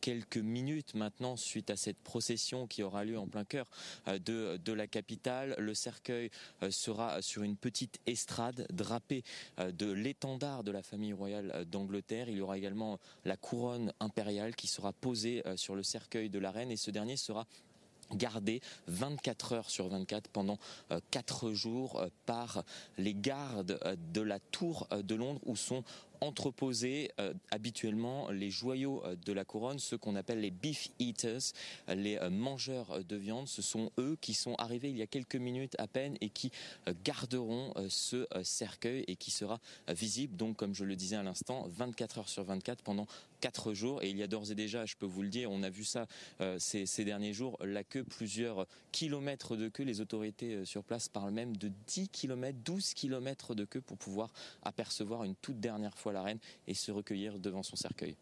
[0.00, 3.66] quelques minutes maintenant, suite à cette procession qui aura lieu en plein cœur
[4.06, 5.54] de, de la capitale.
[5.58, 6.30] Le cercueil
[6.70, 9.22] sera sur une petite estrade drapée
[9.58, 12.28] de l'étendard de la famille royale d'Angleterre.
[12.28, 16.38] Il y aura également la couronne impériale qui sera posée euh, sur le cercueil de
[16.38, 16.70] la reine.
[16.70, 17.46] Et ce dernier sera
[18.12, 20.58] gardé 24 heures sur 24 pendant
[21.10, 22.62] 4 euh, jours euh, par
[22.98, 23.80] les gardes
[24.12, 25.82] de la tour de Londres où sont
[26.20, 31.52] entreposer euh, habituellement les joyaux euh, de la couronne, ceux qu'on appelle les beef eaters,
[31.88, 33.48] les euh, mangeurs de viande.
[33.48, 36.50] Ce sont eux qui sont arrivés il y a quelques minutes à peine et qui
[37.04, 42.18] garderont ce cercueil et qui sera visible, donc comme je le disais à l'instant, 24
[42.18, 43.06] heures sur 24 pendant
[43.40, 44.02] 4 jours.
[44.02, 45.84] Et il y a d'ores et déjà, je peux vous le dire, on a vu
[45.84, 46.06] ça
[46.58, 49.84] ces, ces, derniers jours, la queue, plusieurs kilomètres de queue.
[49.84, 54.30] Les autorités sur place parlent même de 10 kilomètres, 12 kilomètres de queue pour pouvoir
[54.62, 58.16] apercevoir une toute dernière fois la reine et se recueillir devant son cercueil.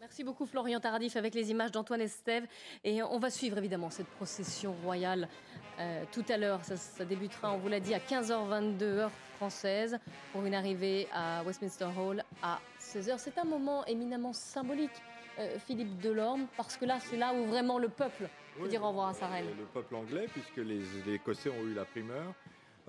[0.00, 2.46] Merci beaucoup Florian Tardif avec les images d'Antoine Estève.
[2.84, 5.28] Et on va suivre évidemment cette procession royale
[5.78, 6.64] euh, tout à l'heure.
[6.64, 9.98] Ça, débutera, on vous l'a dit, à 15h22 heure française
[10.32, 13.18] pour une arrivée à Westminster Hall à 16h.
[13.18, 14.90] C'est un moment éminemment symbolique,
[15.38, 18.28] euh, Philippe Delorme, parce que là, c'est là où vraiment le peuple
[18.58, 19.46] peut dire au revoir à sa reine.
[19.58, 22.34] Le peuple anglais, puisque les, les Écossais ont eu la primeur.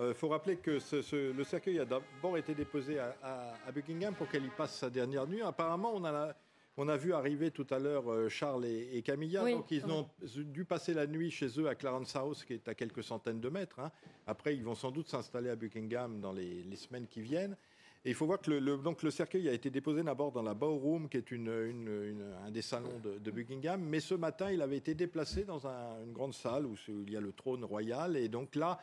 [0.01, 0.79] Il euh, faut rappeler que
[1.13, 5.43] le cercueil a d'abord été déposé à, Buckingham pour qu'elle y passe sa dernière nuit.
[5.43, 6.33] Apparemment, on a,
[6.75, 9.47] on a vu arriver tout à l'heure euh, Charles et, Camilla.
[9.47, 12.73] donc, ils ont dû passer la nuit chez eux à Clarence House, qui est à
[12.73, 13.79] quelques centaines de mètres.
[13.79, 13.91] Hein.
[14.25, 17.55] Après, ils vont sans doute s'installer à Buckingham dans les, semaines qui viennent.
[18.03, 20.55] Et il faut voir que le, donc le cercueil a été déposé d'abord dans la
[20.55, 23.79] Ballroom, qui est une, un des salons de, Buckingham.
[23.79, 27.21] Mais ce matin, il avait été déplacé dans une grande salle où il y a
[27.21, 28.17] le trône royal.
[28.17, 28.79] Et donc là,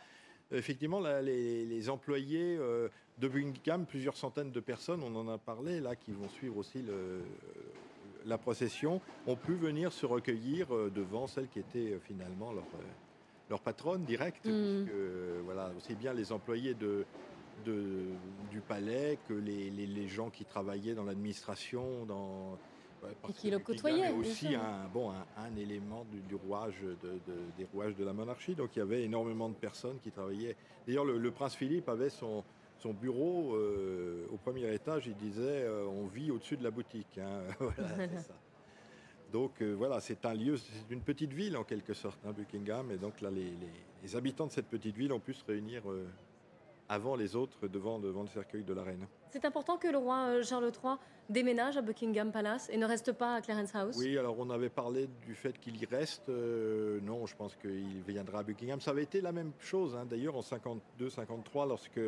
[0.53, 2.89] effectivement, les, employés euh,
[3.19, 6.85] de Buckingham, plusieurs centaines de personnes, on en a parlé, là, qui vont suivre aussi
[8.25, 12.53] la procession, ont pu venir se recueillir euh, devant celle qui était euh, finalement
[13.51, 14.87] leur, patronne directe, mm.
[15.45, 22.59] voilà, aussi bien les employés du palais que les gens qui travaillaient dans l'administration, dans
[23.29, 24.11] et qui le côtoyait.
[24.13, 27.21] aussi un, bon, un, élément du, rouage de,
[27.57, 28.55] des rouages de la monarchie.
[28.55, 30.57] Donc il y avait énormément de personnes qui travaillaient.
[30.87, 32.43] D'ailleurs, le, prince Philippe avait son,
[32.79, 37.19] son bureau, euh, au premier étage, il disait euh, on vit au-dessus de la boutique.
[37.19, 37.43] hein.
[37.61, 38.35] Voilà, c'est ça.
[39.33, 42.91] Donc euh, voilà, c'est un lieu, c'est une petite ville en quelque sorte, hein, Buckingham.
[42.91, 43.73] Et donc là, les, les-
[44.03, 45.83] les habitants de cette petite ville ont pu se réunir
[46.89, 49.07] avant les autres devant, devant le cercueil de la reine.
[49.31, 50.95] C'est important que le roi euh, Charles III
[51.29, 53.97] déménage à Buckingham Palace et ne reste pas à Clarence House?
[53.99, 56.29] Oui, alors on avait parlé du fait qu'il y reste.
[56.31, 58.81] euh, non, je pense qu'il viendra à Buckingham.
[58.81, 62.01] Ça avait été la même chose, hein, d'ailleurs, en 52-53, lorsque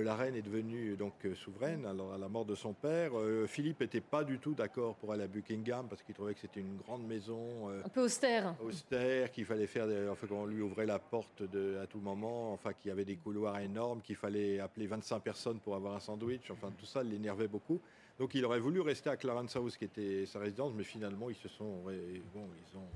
[0.00, 3.10] la reine est devenue donc euh, souveraine, alors à la mort de son père.
[3.18, 6.40] euh, Philippe n'était pas du tout d'accord pour aller à Buckingham parce qu'il trouvait que
[6.40, 7.68] c'était une grande maison.
[7.68, 8.54] euh, Un peu austère.
[8.64, 12.52] austère, qu'il fallait faire, des- enfin qu'on lui ouvrait la porte de, à tout moment,
[12.52, 16.00] enfin qu'il y avait des couloirs énormes, qu'il fallait appeler 25 personnes pour avoir un
[16.00, 17.80] sandwich, enfin tout ça l'énervait beaucoup.
[18.18, 21.36] Donc il aurait voulu rester à Clarence House, qui était sa résidence, mais finalement ils
[21.36, 22.86] se sont, bon, ils ont,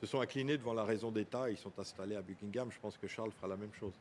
[0.00, 2.70] se sont inclinés devant la raison d'État, et ils sont installés à Buckingham.
[2.70, 3.94] Je pense que Charles fera la même chose.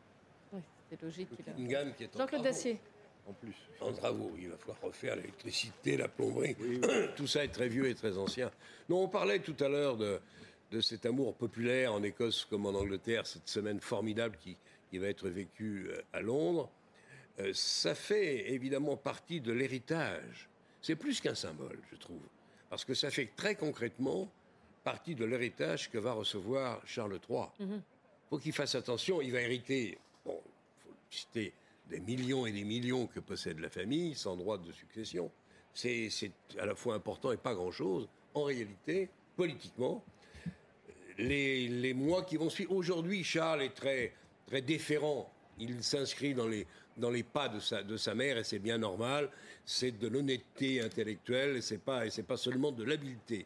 [0.54, 1.28] Oui, c'est logique.
[1.40, 2.44] a- Buckingham qui est en Jean-Claude.
[2.44, 2.80] Dacier.
[3.28, 3.56] En plus.
[3.82, 6.56] En travaux, il va falloir refaire l'électricité, la plomberie.
[7.16, 8.52] Tout ça est très vieux et très ancien.
[8.88, 10.20] Non, on parlait tout à l'heure de,
[10.72, 14.56] de cet amour populaire en Écosse comme en Angleterre, cette semaine formidable qui,
[14.92, 16.70] qui va être vécue euh, à Londres.
[17.40, 20.48] Euh, ça fait évidemment partie de l'héritage.
[20.84, 22.22] C'est plus qu'un symbole, je trouve.
[22.70, 24.30] Parce que ça fait très concrètement
[24.84, 27.82] partie de l'héritage que va recevoir Charles III Mhm.
[28.30, 29.20] faut qu'il fasse attention.
[29.20, 29.98] Il va hériter,
[31.34, 35.32] des millions et des millions que possède la famille sans droit de succession.
[35.74, 36.10] C'est
[36.58, 38.08] à la fois important et pas grand-chose.
[38.34, 40.04] En réalité, politiquement,
[41.18, 42.72] les, mois qui vont suivre.
[42.72, 44.14] Aujourd'hui, Charles est très,
[44.48, 45.32] très déférent.
[45.60, 46.66] Il s'inscrit dans les,
[46.98, 49.30] dans les pas de sa, de sa mère et c'est bien normal.
[49.66, 53.46] C'est de l'honnêteté intellectuelle et c'est pas, pas seulement de l'habileté.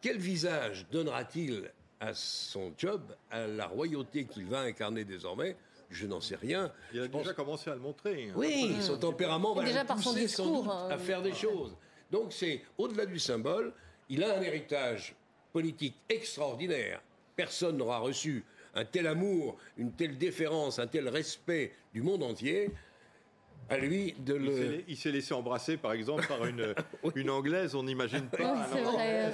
[0.00, 5.56] Quel visage donnera-t-il à son job, à la royauté qu'il va incarner désormais
[5.90, 6.72] Je n'en sais rien.
[6.92, 8.28] Il a Je pense- déjà commencé à le montrer.
[8.30, 8.34] hein.
[8.36, 10.88] Oui, son tempérament va Déjà le par son pousser sans discours, doute hein.
[10.90, 11.76] à faire des choses.
[12.10, 13.72] Donc c'est au-delà du symbole,
[14.08, 15.14] il a un héritage
[15.52, 17.00] politique extraordinaire.
[17.36, 18.44] Personne n'aura reçu
[18.74, 22.70] un tel amour, une telle déférence, un tel respect du monde entier.
[23.68, 24.70] À lui de Il s'est le.
[24.76, 26.74] la- Il s'est laissé embrasser, par exemple, par une,
[27.16, 28.54] une Anglaise, on n'imagine pas.
[28.74, 29.32] Oui, vrai.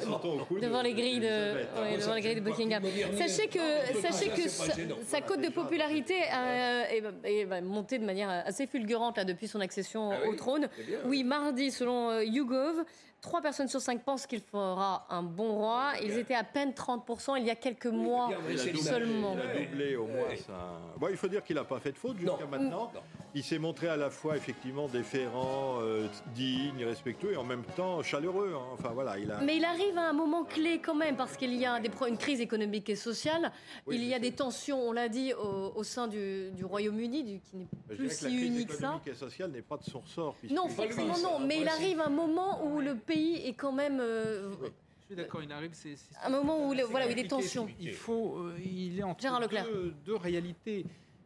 [0.49, 1.69] coude Devant les grilles de, d'Elisabeth.
[1.83, 2.83] oui, devant les grilles de Buckingham.
[3.17, 3.59] Sachez que,
[4.01, 4.73] sachez que sa,
[5.05, 9.49] sa cote de popularité euh, est, est, bah, montée de manière assez fulgurante là, depuis
[9.49, 10.69] son accession Ah au trône.
[11.05, 12.85] Oui, mardi, selon euh, YouGov,
[13.23, 15.93] 3 personnes sur 5 pensent qu'il fera un bon roi.
[16.03, 19.35] Ils étaient à peine 30% il y a quelques mois Il a doublé- seulement.
[19.35, 20.37] Il a doublé au moins.
[20.45, 20.81] ça.
[20.99, 22.91] Bon, il faut dire qu'il n'a pas fait de faute jusqu'à maintenant.
[23.35, 28.03] Il s'est montré à la fois effectivement déférent, euh, digne, respectueux et en même temps
[28.03, 28.53] chaleureux.
[28.57, 28.63] hein.
[28.75, 29.39] Enfin voilà, il a.
[29.41, 32.07] Mais il arrive à un moment clé quand même, parce qu'il y a des pro-
[32.07, 33.53] une crise économique et sociale.
[33.87, 37.23] Oui, il y a des tensions, on l'a dit, au, au sein du, du Royaume-Uni,
[37.23, 38.79] du- qui n'est plus dirais que la si crise unique que ça.
[38.81, 40.35] économique et sociale n'est pas de son ressort.
[40.51, 43.99] Non, forcément non, mais il arrive un moment où le pays est quand même...
[44.01, 44.53] euh,
[45.01, 47.21] Je suis d'accord, il arrive, c'est c'est- Un moment où, le- voilà, où il y
[47.21, 47.67] a des tensions.
[47.81, 49.23] Il faut, euh, il est entre
[49.65, 50.85] deux, deux réalités.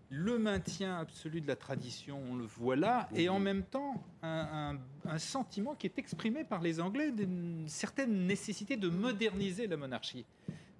[0.08, 4.74] Le maintien absolu de la tradition, on le voit là, et en même temps un,
[5.06, 9.76] un- un sentiment qui est exprimé par les Anglais d'une certaine nécessité de moderniser la
[9.76, 10.24] monarchie.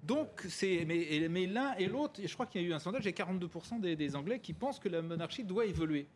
[0.03, 2.73] Donc, c'est mais, et- mais l'un et l'autre, et je crois qu'il y a eu
[2.73, 6.07] un sondage, a 42% des, des Anglais qui pensent que la monarchie doit évoluer.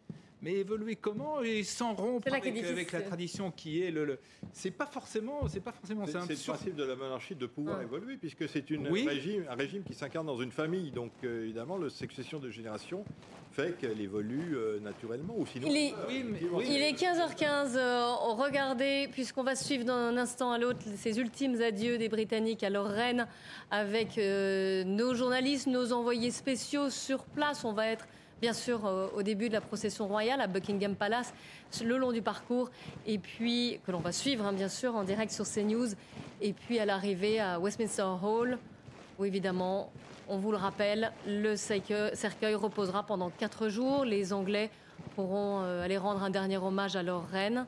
[0.43, 4.19] Mais évoluer comment et sans rompre avec, avec la tradition qui est le, le-
[4.53, 7.77] c'est pas forcément c'est pas forcément C'est le sur- principe de la monarchie de pouvoir
[7.77, 7.83] Ouais.
[7.83, 9.07] évoluer, puisque c'est Oui.
[9.07, 10.89] régime, un régime qui s'incarne dans une famille.
[10.91, 13.05] Donc, euh, évidemment, la succession de générations
[13.51, 15.35] fait qu'elle évolue euh, naturellement.
[15.37, 17.75] Ou sinon, Il est, euh, il est 15h15.
[17.75, 22.69] euh, regardez, puisqu'on va suivre d'un instant à l'autre ces ultimes adieux des Britanniques à
[22.71, 23.27] leur reine
[23.69, 27.63] avec euh, nos journalistes, nos envoyés spéciaux sur place.
[27.63, 28.07] On va être
[28.41, 31.33] bien sûr euh, au début de la procession royale à Buckingham Palace,
[31.83, 32.71] le long du parcours,
[33.05, 35.89] et puis que l'on va suivre hein, bien sûr en direct sur CNews,
[36.41, 38.57] et puis à l'arrivée à Westminster Hall,
[39.19, 39.91] où évidemment,
[40.27, 44.05] on vous le rappelle, le cercueil, reposera pendant quatre jours.
[44.05, 44.71] Les Anglais
[45.15, 47.65] pourront euh, aller rendre un dernier hommage à leur reine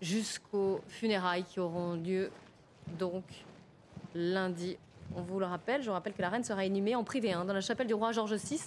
[0.00, 2.30] jusqu'aux funérailles qui auront lieu
[2.98, 3.24] donc
[4.14, 4.78] lundi.
[5.14, 7.44] On vous le rappelle, je vous rappelle que la reine sera inhumée en privé hein,
[7.44, 8.60] dans la chapelle du roi George VI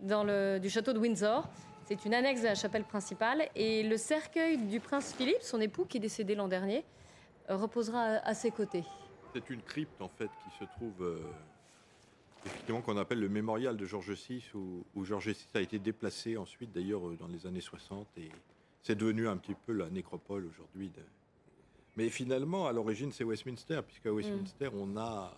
[0.00, 1.48] dans le, du château de Windsor.
[1.86, 5.84] C'est une annexe de la chapelle principale et le cercueil du prince Philippe, son époux
[5.86, 6.84] qui est décédé l'an dernier,
[7.50, 8.84] euh, reposera à, à ses côtés.
[9.34, 11.18] C'est une crypte, en fait, qui se trouve, euh,
[12.44, 16.36] effectivement, qu'on appelle le mémorial de Georges VI, où, où Georges VI a été déplacé
[16.36, 18.28] ensuite, d'ailleurs, euh, dans les années 60, et
[18.82, 20.88] c'est devenu un petit peu la nécropole aujourd'hui.
[20.90, 21.02] de-
[21.96, 25.32] Mais finalement, à l'origine, c'est Westminster, puisqu'à Westminster, on a,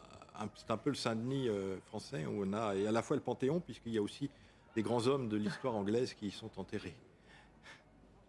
[0.55, 3.23] c'est un peu le Saint-Denis euh, français, où on a et à la fois le
[3.23, 4.31] Panthéon, puisqu'il y a aussi
[4.75, 6.95] des grands hommes de l'histoire anglaise qui y sont enterrés.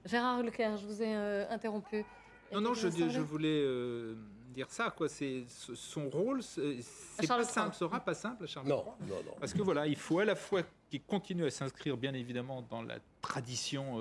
[0.05, 2.03] Gérard Leclerc, je vous ai euh, interrompu.
[2.51, 4.15] Non, non, je, je voulais euh,
[4.53, 4.89] dire ça.
[4.89, 5.07] Quoi.
[5.07, 6.79] C'est, son rôle, c'est,
[7.27, 9.33] pas simple, sera pas simple à Charles non, non, non.
[9.39, 12.81] Parce que voilà, il faut à la fois qu'il continue à s'inscrire, bien évidemment, dans
[12.81, 13.99] la tradition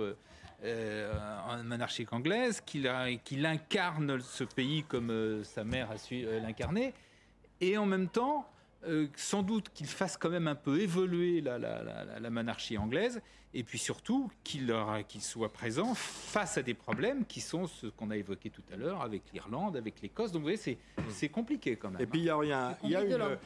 [0.64, 1.12] euh,
[1.62, 2.90] monarchique anglaise, qu'il,
[3.24, 6.94] qu'il incarne ce pays comme sa mère a su l'incarner,
[7.60, 8.46] et en même temps,
[9.16, 13.20] sans doute qu'il fasse quand même un peu évoluer la, la, la, la monarchie anglaise
[13.52, 14.72] et puis surtout qu'il
[15.20, 19.02] soit présent face à des problèmes qui sont ce qu'on a évoqué tout à l'heure
[19.02, 20.30] avec l'Irlande, avec l'Écosse.
[20.32, 20.78] Donc vous voyez,
[21.08, 22.00] c'est compliqué quand même.
[22.00, 23.38] Et puis il y a, rien, il y a une,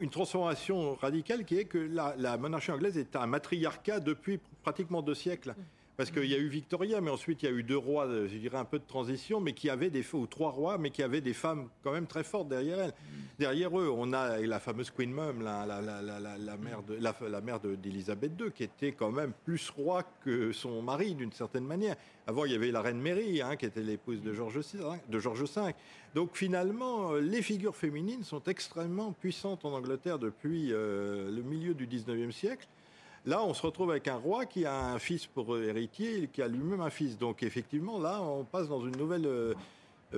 [0.00, 5.02] une, transformation radicale qui est que la, la, monarchie anglaise est un matriarcat depuis pratiquement
[5.02, 5.54] deux siècles.
[6.00, 8.38] Parce qu'il y a eu Victoria, mais ensuite il y a eu deux rois, je
[8.38, 11.20] dirais un peu de transition, mais qui avaient des ou trois rois, mais qui avaient
[11.20, 12.94] des femmes quand même très fortes derrière elles.
[13.38, 15.66] Derrière eux, on a la fameuse Queen Mum, la,
[16.58, 21.14] mère de la, mère d'Élisabeth II, qui était quand même plus roi que son mari
[21.14, 21.96] d'une certaine manière.
[22.26, 24.78] Avant, il y avait la reine Mary, hein, qui était l'épouse de George V.
[25.10, 25.74] George V.
[26.14, 31.86] Donc finalement, les figures féminines sont extrêmement puissantes en Angleterre depuis euh, le milieu du
[31.86, 32.66] 19e siècle.
[33.26, 36.40] Là, on se retrouve avec un roi qui a un fils pour héritier et qui
[36.40, 37.18] a lui-même un fils.
[37.18, 39.54] Donc effectivement, là, on passe dans une nouvelle euh,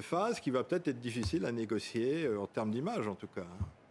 [0.01, 3.47] phase qui va peut-être être difficile à négocier euh, en termes d'image, en tout cas.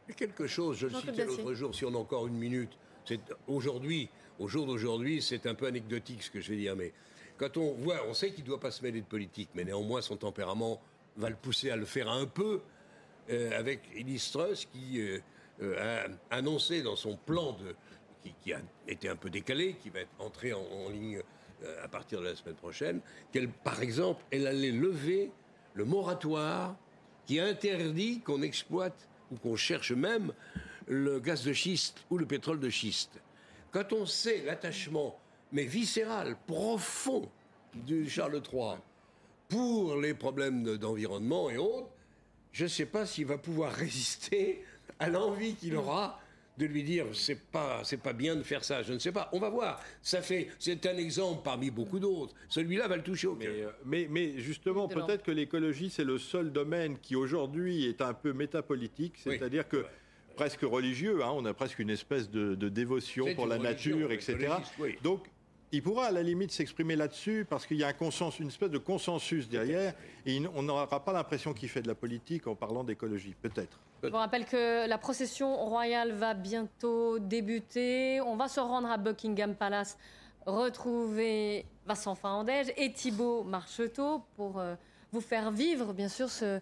[0.07, 2.71] Y a quelque chose, je le citais l'autre jour, si on a encore une minute.
[3.03, 4.09] C'est aujourd'hui,
[4.39, 6.93] au jour d'aujourd'hui, c'est un peu anecdotique ce que je vais dire, mais
[7.37, 10.01] quand on voit, on sait qu'il ne doit pas se mêler de politique, mais néanmoins
[10.01, 10.81] son tempérament
[11.17, 12.61] va le pousser à le faire un peu
[13.29, 15.01] euh, avec Elis Truss qui
[15.61, 17.75] a annoncé dans son plan de,
[18.41, 21.21] qui, a été un peu décalée, qui va être entrée en, ligne
[21.63, 25.31] euh, à partir de la semaine prochaine, qu'elle, par exemple, elle allait lever
[25.73, 26.75] le moratoire
[27.25, 30.33] qui interdit qu'on exploite ou qu'on cherche même
[30.87, 33.19] le gaz de schiste ou le pétrole de schiste.
[33.71, 35.17] Quand on sait l'attachement,
[35.51, 37.29] mais viscéral, profond,
[37.73, 38.75] du Charles III
[39.47, 41.89] pour les problèmes d'environnement et autres,
[42.51, 44.63] je ne sais pas s'il va pouvoir résister
[44.99, 46.19] à l'envie qu'il aura
[46.57, 48.83] de lui dire c'est pas c'est pas bien de faire ça.
[48.83, 49.29] Je ne sais pas.
[49.33, 49.81] On va voir.
[50.01, 52.33] Ça fait c'est un exemple parmi beaucoup d'autres.
[52.49, 53.73] Celui-là va le toucher au cœur.
[53.85, 58.13] Mais, euh, mais, justement peut-être que l'écologie c'est le seul domaine qui aujourd'hui est un
[58.13, 59.85] peu métapolitique, c'est-à-dire que
[60.35, 61.23] presque religieux.
[61.23, 64.53] Hein, on a presque une espèce de, dévotion pour la nature, etc.
[65.03, 65.25] Donc
[65.71, 68.69] il pourra à la limite s'exprimer là-dessus parce qu'il y a un consensus, une espèce
[68.69, 69.93] de consensus derrière
[70.25, 73.79] et on n'aura pas l'impression qu'il fait de la politique en parlant d'écologie, peut-être.
[74.03, 78.19] Je vous rappelle que la procession royale va bientôt débuter.
[78.21, 79.97] On va se rendre à Buckingham Palace,
[80.45, 84.75] retrouver Vincent Fandège et Thibault Marcheteau pour euh,
[85.11, 86.59] vous faire vivre, bien sûr, ce,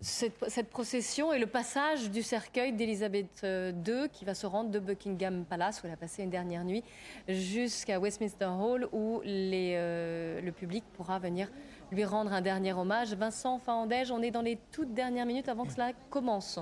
[0.00, 4.78] cette, procession et le passage du cercueil d'Elisabeth II euh, qui va se rendre de
[4.78, 6.84] Buckingham Palace, où elle a passé une dernière nuit,
[7.28, 11.50] jusqu'à Westminster Hall, où euh, le public pourra venir
[11.92, 13.14] lui rendre un dernier hommage.
[13.14, 16.58] Vincent Fahandège, on est dans les toutes dernières minutes avant que cela commence.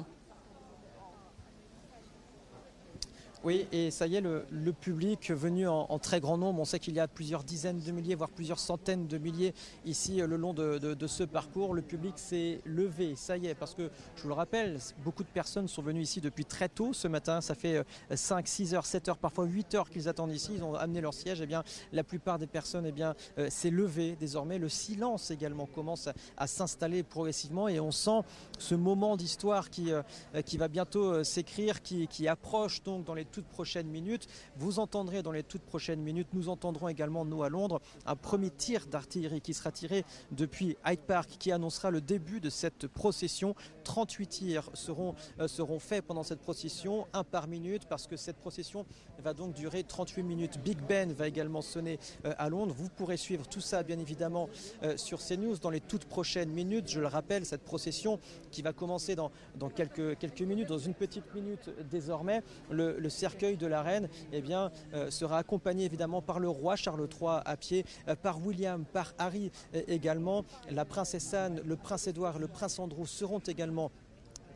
[3.44, 6.94] Oui, et ça y est, le, public venu en, très grand nombre, on sait qu'il
[6.94, 9.52] y a plusieurs dizaines de milliers, voire plusieurs centaines de milliers
[9.84, 11.74] ici euh, le long de, ce parcours.
[11.74, 15.28] Le public s'est levé, ça y est, parce que je vous le rappelle, beaucoup de
[15.28, 17.42] personnes sont venues ici depuis très tôt ce matin.
[17.42, 20.52] Ça fait 5, 6 heures, 7 heures, parfois 8 heures qu'ils attendent ici.
[20.56, 21.42] Ils ont amené leur siège.
[21.42, 24.58] Et eh bien, la plupart des personnes eh bien, euh, s'est levé désormais.
[24.58, 26.08] Le silence également commence
[26.38, 28.22] à, s'installer progressivement et on sent
[28.58, 30.02] ce moment d'histoire qui, euh,
[30.46, 34.28] qui va bientôt s'écrire, qui, qui approche donc dans les toutes prochaines minutes.
[34.56, 38.50] Vous entendrez dans les toutes prochaines minutes, nous entendrons également, nous à Londres, un premier
[38.50, 43.56] tir d'artillerie qui sera tiré depuis Hyde Park qui annoncera le début de cette procession.
[43.82, 48.36] 38 tirs seront, euh, seront faits pendant cette procession, un par minute, parce que cette
[48.36, 48.86] procession
[49.18, 50.60] va donc durer 38 minutes.
[50.62, 52.74] Big Ben va également sonner euh, à Londres.
[52.78, 54.48] Vous pourrez suivre tout ça, bien évidemment,
[54.84, 56.88] euh, sur CNews dans les toutes prochaines minutes.
[56.88, 58.20] Je le rappelle, cette procession
[58.52, 62.42] qui va commencer dans, dans quelques, quelques minutes, dans une petite minute désormais.
[62.70, 66.76] Le, le cercueil de la reine eh bien, euh, sera accompagné évidemment par le roi
[66.76, 69.50] Charles III à pied, euh, par William, par Harry
[69.88, 70.44] également.
[70.70, 73.90] La princesse Anne, le prince Édouard, le prince Andrew seront également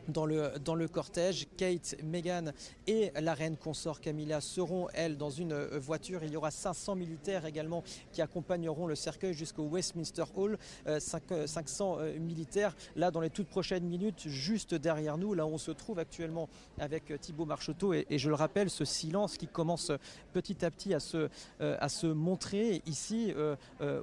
[0.09, 1.47] dans le, dans le cortège.
[1.57, 2.51] Kate, Meghan
[2.87, 6.23] et la reine consort Camilla seront, elles, dans une euh, voiture.
[6.23, 10.57] Il y aura 500 militaires également qui accompagneront le cercueil jusqu'au Westminster Hall.
[10.99, 15.49] 500 euh, euh, militaires, là, dans les toutes prochaines minutes, juste derrière nous, là où
[15.49, 16.49] on se trouve actuellement
[16.79, 17.93] avec Thibault Marcheteau.
[17.93, 19.91] Et, je le rappelle, ce silence qui commence
[20.33, 21.29] petit à petit à se,
[21.59, 23.33] à se montrer ici,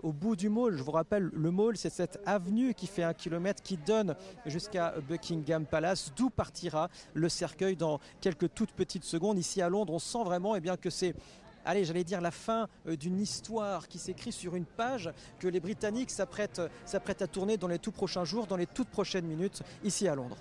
[0.02, 0.76] au bout du mall.
[0.76, 4.14] Je vous rappelle, le mall, c'est cette avenue qui fait un kilomètre, qui donne
[4.46, 9.38] jusqu'à Buckingham Palace d'où partira le cercueil dans quelques toutes petites secondes.
[9.38, 11.14] Ici à Londres, on sent vraiment eh bien, que c'est
[11.66, 15.60] allez, j'allais dire la fin euh, d'une histoire qui s'écrit sur une page que les
[15.60, 16.60] Britanniques s'apprêtent
[17.22, 20.36] à tourner dans les tout prochains jours, dans les toutes prochaines minutes, ici à Londres.